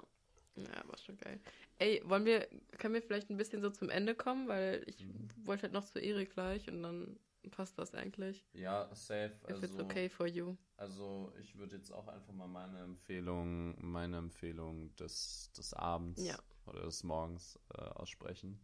Ja, 0.55 0.83
war 0.85 0.97
schon 0.97 1.17
geil. 1.17 1.39
Ey, 1.79 2.01
wollen 2.05 2.25
wir, 2.25 2.47
können 2.77 2.93
wir 2.93 3.01
vielleicht 3.01 3.29
ein 3.29 3.37
bisschen 3.37 3.61
so 3.61 3.69
zum 3.69 3.89
Ende 3.89 4.15
kommen, 4.15 4.47
weil 4.49 4.83
ich 4.85 5.05
Mhm. 5.05 5.29
wollte 5.45 5.63
halt 5.63 5.73
noch 5.73 5.85
zu 5.85 5.99
Erik 5.99 6.33
gleich 6.33 6.67
und 6.69 6.83
dann 6.83 7.17
passt 7.49 7.77
das 7.79 7.93
eigentlich. 7.95 8.45
Ja, 8.53 8.93
safe. 8.93 9.33
If 9.49 9.63
it's 9.63 9.71
Also, 9.73 9.83
okay 9.83 10.09
for 10.09 10.27
you. 10.27 10.55
also 10.77 11.33
ich 11.39 11.55
würde 11.57 11.75
jetzt 11.77 11.91
auch 11.91 12.07
einfach 12.07 12.33
mal 12.33 12.47
meine 12.47 12.79
Empfehlung, 12.79 13.75
meine 13.79 14.17
Empfehlung 14.17 14.95
des, 14.95 15.51
des 15.57 15.73
Abends 15.73 16.23
Ja. 16.23 16.37
oder 16.65 16.81
des 16.83 17.03
Morgens 17.03 17.59
äh, 17.73 17.81
aussprechen. 17.81 18.59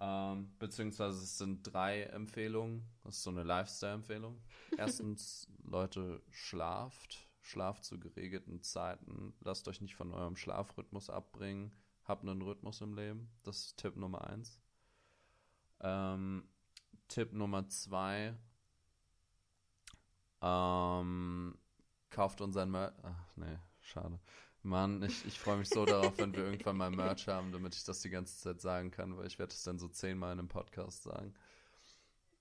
Ähm, 0.00 0.54
beziehungsweise 0.58 1.18
es 1.22 1.38
sind 1.38 1.62
drei 1.72 2.04
Empfehlungen. 2.04 2.84
Das 3.02 3.16
ist 3.16 3.22
so 3.24 3.30
eine 3.30 3.42
Lifestyle-Empfehlung. 3.42 4.40
Erstens, 4.78 5.48
Leute, 5.64 6.22
schlaft. 6.30 7.26
Schlaft 7.40 7.84
zu 7.84 7.98
geregelten 7.98 8.62
Zeiten. 8.62 9.34
Lasst 9.40 9.66
euch 9.68 9.80
nicht 9.80 9.96
von 9.96 10.12
eurem 10.12 10.36
Schlafrhythmus 10.36 11.08
abbringen. 11.10 11.72
Habt 12.04 12.22
einen 12.22 12.42
Rhythmus 12.42 12.80
im 12.80 12.94
Leben. 12.94 13.30
Das 13.42 13.56
ist 13.64 13.76
Tipp 13.78 13.96
Nummer 13.96 14.28
eins. 14.28 14.60
Ähm, 15.80 16.48
Tipp 17.08 17.32
Nummer 17.32 17.68
zwei. 17.68 18.34
Ähm, 20.40 21.58
kauft 22.10 22.40
unseren 22.40 22.70
Merch. 22.70 22.94
Ach, 23.02 23.36
nee, 23.36 23.58
schade. 23.80 24.18
Mann, 24.62 25.02
ich, 25.02 25.24
ich 25.26 25.38
freue 25.38 25.56
mich 25.58 25.68
so 25.68 25.84
darauf, 25.84 26.18
wenn 26.18 26.34
wir 26.34 26.44
irgendwann 26.44 26.76
mal 26.76 26.90
Merch 26.90 27.26
haben, 27.28 27.52
damit 27.52 27.74
ich 27.74 27.84
das 27.84 28.00
die 28.00 28.10
ganze 28.10 28.38
Zeit 28.38 28.60
sagen 28.60 28.90
kann, 28.90 29.16
weil 29.16 29.26
ich 29.26 29.38
werde 29.38 29.52
es 29.52 29.62
dann 29.62 29.78
so 29.78 29.88
zehnmal 29.88 30.32
in 30.32 30.38
einem 30.38 30.48
Podcast 30.48 31.04
sagen. 31.04 31.34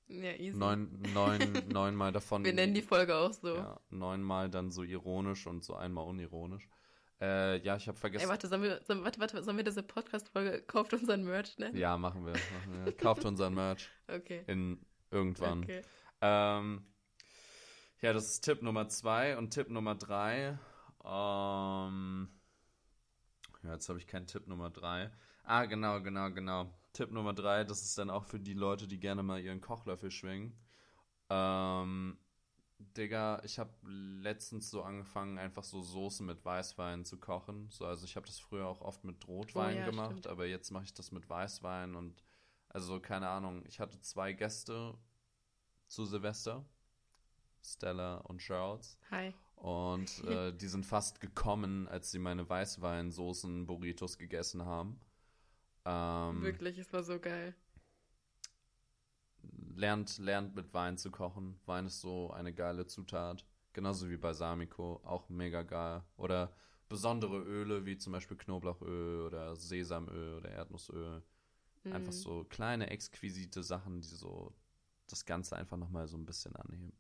Ja, 0.08 0.32
easy. 0.34 0.58
Neun, 0.58 1.02
neun, 1.14 1.64
neunmal 1.68 2.12
davon. 2.12 2.44
Wir 2.44 2.54
nennen 2.54 2.74
die 2.74 2.82
Folge 2.82 3.16
auch 3.16 3.34
so. 3.34 3.56
Ja, 3.56 3.80
neunmal 3.90 4.50
dann 4.50 4.72
so 4.72 4.84
ironisch 4.84 5.48
und 5.48 5.64
so 5.64 5.76
einmal 5.76 6.06
unironisch. 6.06 6.68
Äh, 7.20 7.58
ja, 7.64 7.76
ich 7.76 7.88
habe 7.88 7.98
vergessen. 7.98 8.26
Ey, 8.26 8.30
warte, 8.30 8.48
sollen 8.48 8.62
wir, 8.62 8.82
sollen, 8.84 9.04
warte, 9.04 9.20
warte, 9.20 9.44
sollen 9.44 9.58
wir 9.58 9.64
diese 9.64 9.82
Podcast-Folge 9.82 10.62
Kauft 10.64 10.94
unseren 10.94 11.24
Merch 11.24 11.58
nennen? 11.58 11.76
ja, 11.76 11.98
machen 11.98 12.26
wir, 12.26 12.34
machen 12.34 12.86
wir. 12.86 12.96
Kauft 12.96 13.26
unseren 13.26 13.56
Merch 13.56 13.90
Okay. 14.08 14.44
in 14.48 14.80
irgendwann. 15.10 15.64
Okay. 15.64 15.82
Ähm, 16.22 16.86
ja, 18.02 18.14
das 18.14 18.26
ist 18.28 18.42
Tipp 18.42 18.62
Nummer 18.62 18.88
zwei 18.90 19.36
und 19.38 19.52
Tipp 19.52 19.70
Nummer 19.70 19.96
drei. 19.96 20.60
Ähm, 21.04 22.30
ja, 23.64 23.74
jetzt 23.74 23.90
habe 23.90 23.98
ich 23.98 24.06
keinen 24.06 24.28
Tipp 24.28 24.48
Nummer 24.48 24.70
drei. 24.70 25.10
Ah, 25.44 25.66
genau, 25.66 26.02
genau, 26.02 26.30
genau. 26.32 26.72
Tipp 26.94 27.12
Nummer 27.12 27.34
drei, 27.34 27.64
das 27.64 27.82
ist 27.82 27.98
dann 27.98 28.10
auch 28.10 28.26
für 28.26 28.40
die 28.40 28.54
Leute, 28.54 28.88
die 28.88 29.00
gerne 29.00 29.24
mal 29.24 29.40
ihren 29.40 29.62
Kochlöffel 29.62 30.12
schwingen. 30.12 30.56
Ähm, 31.30 32.18
Digga, 32.80 33.42
ich 33.44 33.60
habe 33.60 33.72
letztens 33.84 34.70
so 34.70 34.84
angefangen, 34.84 35.38
einfach 35.38 35.64
so 35.64 35.82
Soßen 35.82 36.26
mit 36.26 36.44
Weißwein 36.46 37.06
zu 37.06 37.18
kochen. 37.18 37.70
So, 37.72 37.86
also 37.86 38.06
ich 38.06 38.16
habe 38.16 38.28
das 38.28 38.40
früher 38.40 38.68
auch 38.68 38.82
oft 38.82 39.04
mit 39.04 39.28
Rotwein 39.28 39.78
Oh 39.78 39.80
ja, 39.80 39.86
gemacht, 39.86 40.12
stimmt. 40.12 40.28
aber 40.28 40.46
jetzt 40.46 40.72
mache 40.72 40.84
ich 40.86 40.94
das 40.94 41.12
mit 41.12 41.30
Weißwein 41.30 41.96
und 41.96 42.24
also 42.70 43.00
keine 43.00 43.30
Ahnung, 43.30 43.64
ich 43.66 43.80
hatte 43.80 44.00
zwei 44.02 44.34
Gäste 44.34 44.96
zu 45.88 46.06
Silvester 46.06 46.66
Stella 47.64 48.18
und 48.18 48.40
Charles. 48.40 48.98
Hi. 49.12 49.34
Und 49.56 50.24
äh, 50.28 50.54
die 50.54 50.68
sind 50.68 50.86
fast 50.86 51.20
gekommen, 51.20 51.88
als 51.88 52.12
sie 52.12 52.20
meine 52.20 52.48
Weißweinsoßen-Burritos 52.48 54.18
gegessen 54.18 54.66
haben. 54.66 55.00
Ähm, 55.86 56.42
Wirklich, 56.42 56.78
es 56.78 56.92
war 56.94 57.04
so 57.04 57.20
geil. 57.20 57.56
Lernt, 59.78 60.18
lernt 60.20 60.56
mit 60.56 60.74
Wein 60.74 60.98
zu 60.98 61.12
kochen. 61.12 61.60
Wein 61.66 61.88
ist 61.88 62.02
so 62.02 62.32
eine 62.32 62.54
geile 62.54 62.88
Zutat. 62.88 63.46
Genauso 63.74 64.10
wie 64.10 64.18
Balsamico, 64.18 65.02
auch 65.04 65.30
mega 65.30 65.64
geil. 65.64 66.04
Oder 66.18 66.54
besondere 66.90 67.40
Öle, 67.44 67.86
wie 67.86 67.98
zum 67.98 68.14
Beispiel 68.14 68.38
Knoblauchöl 68.38 69.22
oder 69.26 69.56
Sesamöl 69.56 70.36
oder 70.38 70.50
Erdnussöl. 70.52 71.24
Einfach 71.90 72.12
Mhm. 72.12 72.22
so 72.24 72.46
kleine, 72.46 72.90
exquisite 72.90 73.64
Sachen, 73.64 74.02
die 74.02 74.08
so 74.08 74.54
das 75.08 75.26
Ganze 75.26 75.56
einfach 75.58 75.78
nochmal 75.78 76.08
so 76.08 76.18
ein 76.18 76.26
bisschen 76.26 76.56
anheben. 76.56 76.94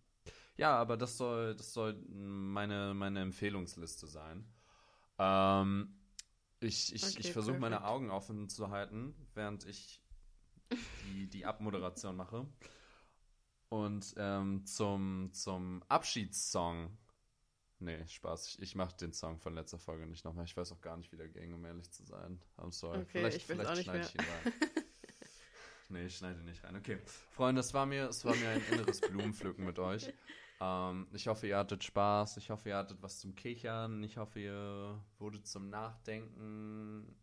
Ja, 0.57 0.75
aber 0.77 0.97
das 0.97 1.17
soll, 1.17 1.55
das 1.55 1.73
soll 1.73 1.93
meine, 2.09 2.93
meine 2.93 3.21
Empfehlungsliste 3.21 4.07
sein. 4.07 4.45
Ähm, 5.19 5.95
ich 6.59 6.93
ich, 6.95 7.03
Okay, 7.03 7.19
ich 7.19 7.31
versuche 7.31 7.57
meine. 7.59 7.83
Augen 7.85 8.11
offen 8.11 8.49
zu 8.49 8.69
halten, 8.69 9.15
während 9.35 9.65
ich 9.65 10.01
die, 11.05 11.27
die 11.27 11.45
Abmoderation 11.45 12.15
mache. 12.15 12.45
Und 13.69 14.13
ähm, 14.17 14.65
zum, 14.65 15.29
zum 15.33 15.83
Abschiedssong. 15.87 16.97
Nee, 17.79 18.07
Spaß. 18.07 18.47
Ich, 18.47 18.61
ich 18.61 18.75
mache 18.75 18.95
den 18.95 19.13
Song 19.13 19.39
von 19.39 19.53
letzter 19.53 19.77
Folge 19.77 20.07
nicht 20.07 20.25
nochmal. 20.25 20.45
Ich 20.45 20.55
weiß 20.55 20.71
auch 20.71 20.81
gar 20.81 20.97
nicht, 20.97 21.11
wie 21.11 21.17
der 21.17 21.29
ging, 21.29 21.53
um 21.53 21.63
ehrlich 21.65 21.91
zu 21.91 22.03
sein. 22.03 22.41
I'm 22.57 22.71
sorry. 22.71 22.99
Okay, 22.99 23.07
vielleicht 23.11 23.37
ich 23.37 23.45
vielleicht 23.45 23.69
auch 23.69 23.75
nicht 23.75 23.83
schneide 23.83 23.99
mehr. 23.99 24.07
ich 24.07 24.15
ihn 24.15 24.21
rein. 24.21 24.53
Nee, 25.89 26.07
ich 26.07 26.17
schneide 26.17 26.39
ihn 26.39 26.45
nicht 26.45 26.63
rein. 26.63 26.75
Okay. 26.75 26.99
Freunde, 27.31 27.61
es 27.61 27.73
war 27.73 27.85
mir, 27.85 28.09
es 28.09 28.25
war 28.25 28.35
mir 28.35 28.49
ein 28.49 28.61
inneres 28.71 28.99
Blumenpflücken 28.99 29.65
mit 29.65 29.79
euch. 29.79 30.11
Ähm, 30.59 31.07
ich 31.13 31.27
hoffe, 31.27 31.47
ihr 31.47 31.57
hattet 31.57 31.83
Spaß. 31.83 32.37
Ich 32.37 32.49
hoffe, 32.49 32.69
ihr 32.69 32.77
hattet 32.77 33.01
was 33.01 33.19
zum 33.19 33.35
Kichern. 33.35 34.03
Ich 34.03 34.17
hoffe, 34.17 34.39
ihr 34.39 35.01
wurdet 35.17 35.47
zum 35.47 35.69
Nachdenken 35.69 37.15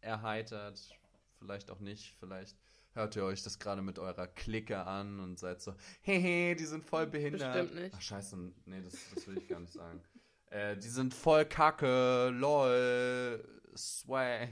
erheitert. 0.00 0.98
Vielleicht 1.38 1.70
auch 1.70 1.78
nicht. 1.78 2.16
Vielleicht 2.18 2.56
hört 2.98 3.16
ihr 3.16 3.24
euch 3.24 3.42
das 3.42 3.58
gerade 3.58 3.80
mit 3.80 3.98
eurer 3.98 4.26
Clique 4.26 4.84
an 4.86 5.20
und 5.20 5.38
seid 5.38 5.62
so, 5.62 5.74
hehe, 6.02 6.54
die 6.56 6.64
sind 6.64 6.84
voll 6.84 7.06
behindert. 7.06 7.54
Bestimmt 7.54 7.74
nicht. 7.82 7.94
Ach, 7.96 8.02
scheiße. 8.02 8.36
Nee, 8.66 8.82
das, 8.82 8.94
das 9.14 9.26
will 9.26 9.38
ich 9.38 9.48
gar 9.48 9.60
nicht 9.60 9.72
sagen. 9.72 10.02
Äh, 10.50 10.78
die 10.78 10.88
sind 10.88 11.12
voll 11.12 11.44
kacke, 11.44 12.30
lol, 12.30 13.44
swag. 13.76 14.48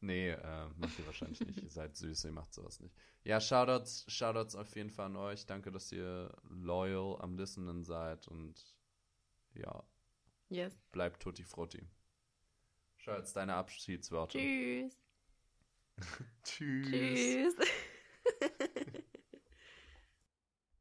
Nee, 0.00 0.30
äh, 0.30 0.66
macht 0.78 0.98
ihr 0.98 1.06
wahrscheinlich 1.06 1.38
nicht. 1.46 1.62
Ihr 1.62 1.70
seid 1.70 1.96
süß, 1.96 2.24
ihr 2.24 2.32
macht 2.32 2.52
sowas 2.52 2.80
nicht. 2.80 2.92
Ja, 3.22 3.40
Shoutouts, 3.40 4.04
Shoutouts 4.08 4.56
auf 4.56 4.74
jeden 4.74 4.90
Fall 4.90 5.06
an 5.06 5.14
euch. 5.16 5.46
Danke, 5.46 5.70
dass 5.70 5.92
ihr 5.92 6.36
loyal 6.50 7.20
am 7.20 7.36
Listenen 7.36 7.84
seid 7.84 8.26
und 8.26 8.74
ja, 9.54 9.84
Yes. 10.48 10.74
bleibt 10.90 11.22
tutti 11.22 11.44
frutti. 11.44 11.86
Jetzt 13.06 13.36
deine 13.36 13.54
Abschiedsworte. 13.54 14.38
Tschüss. 14.38 15.01
Tschüss. 16.44 17.54
Tschüss. 17.54 17.56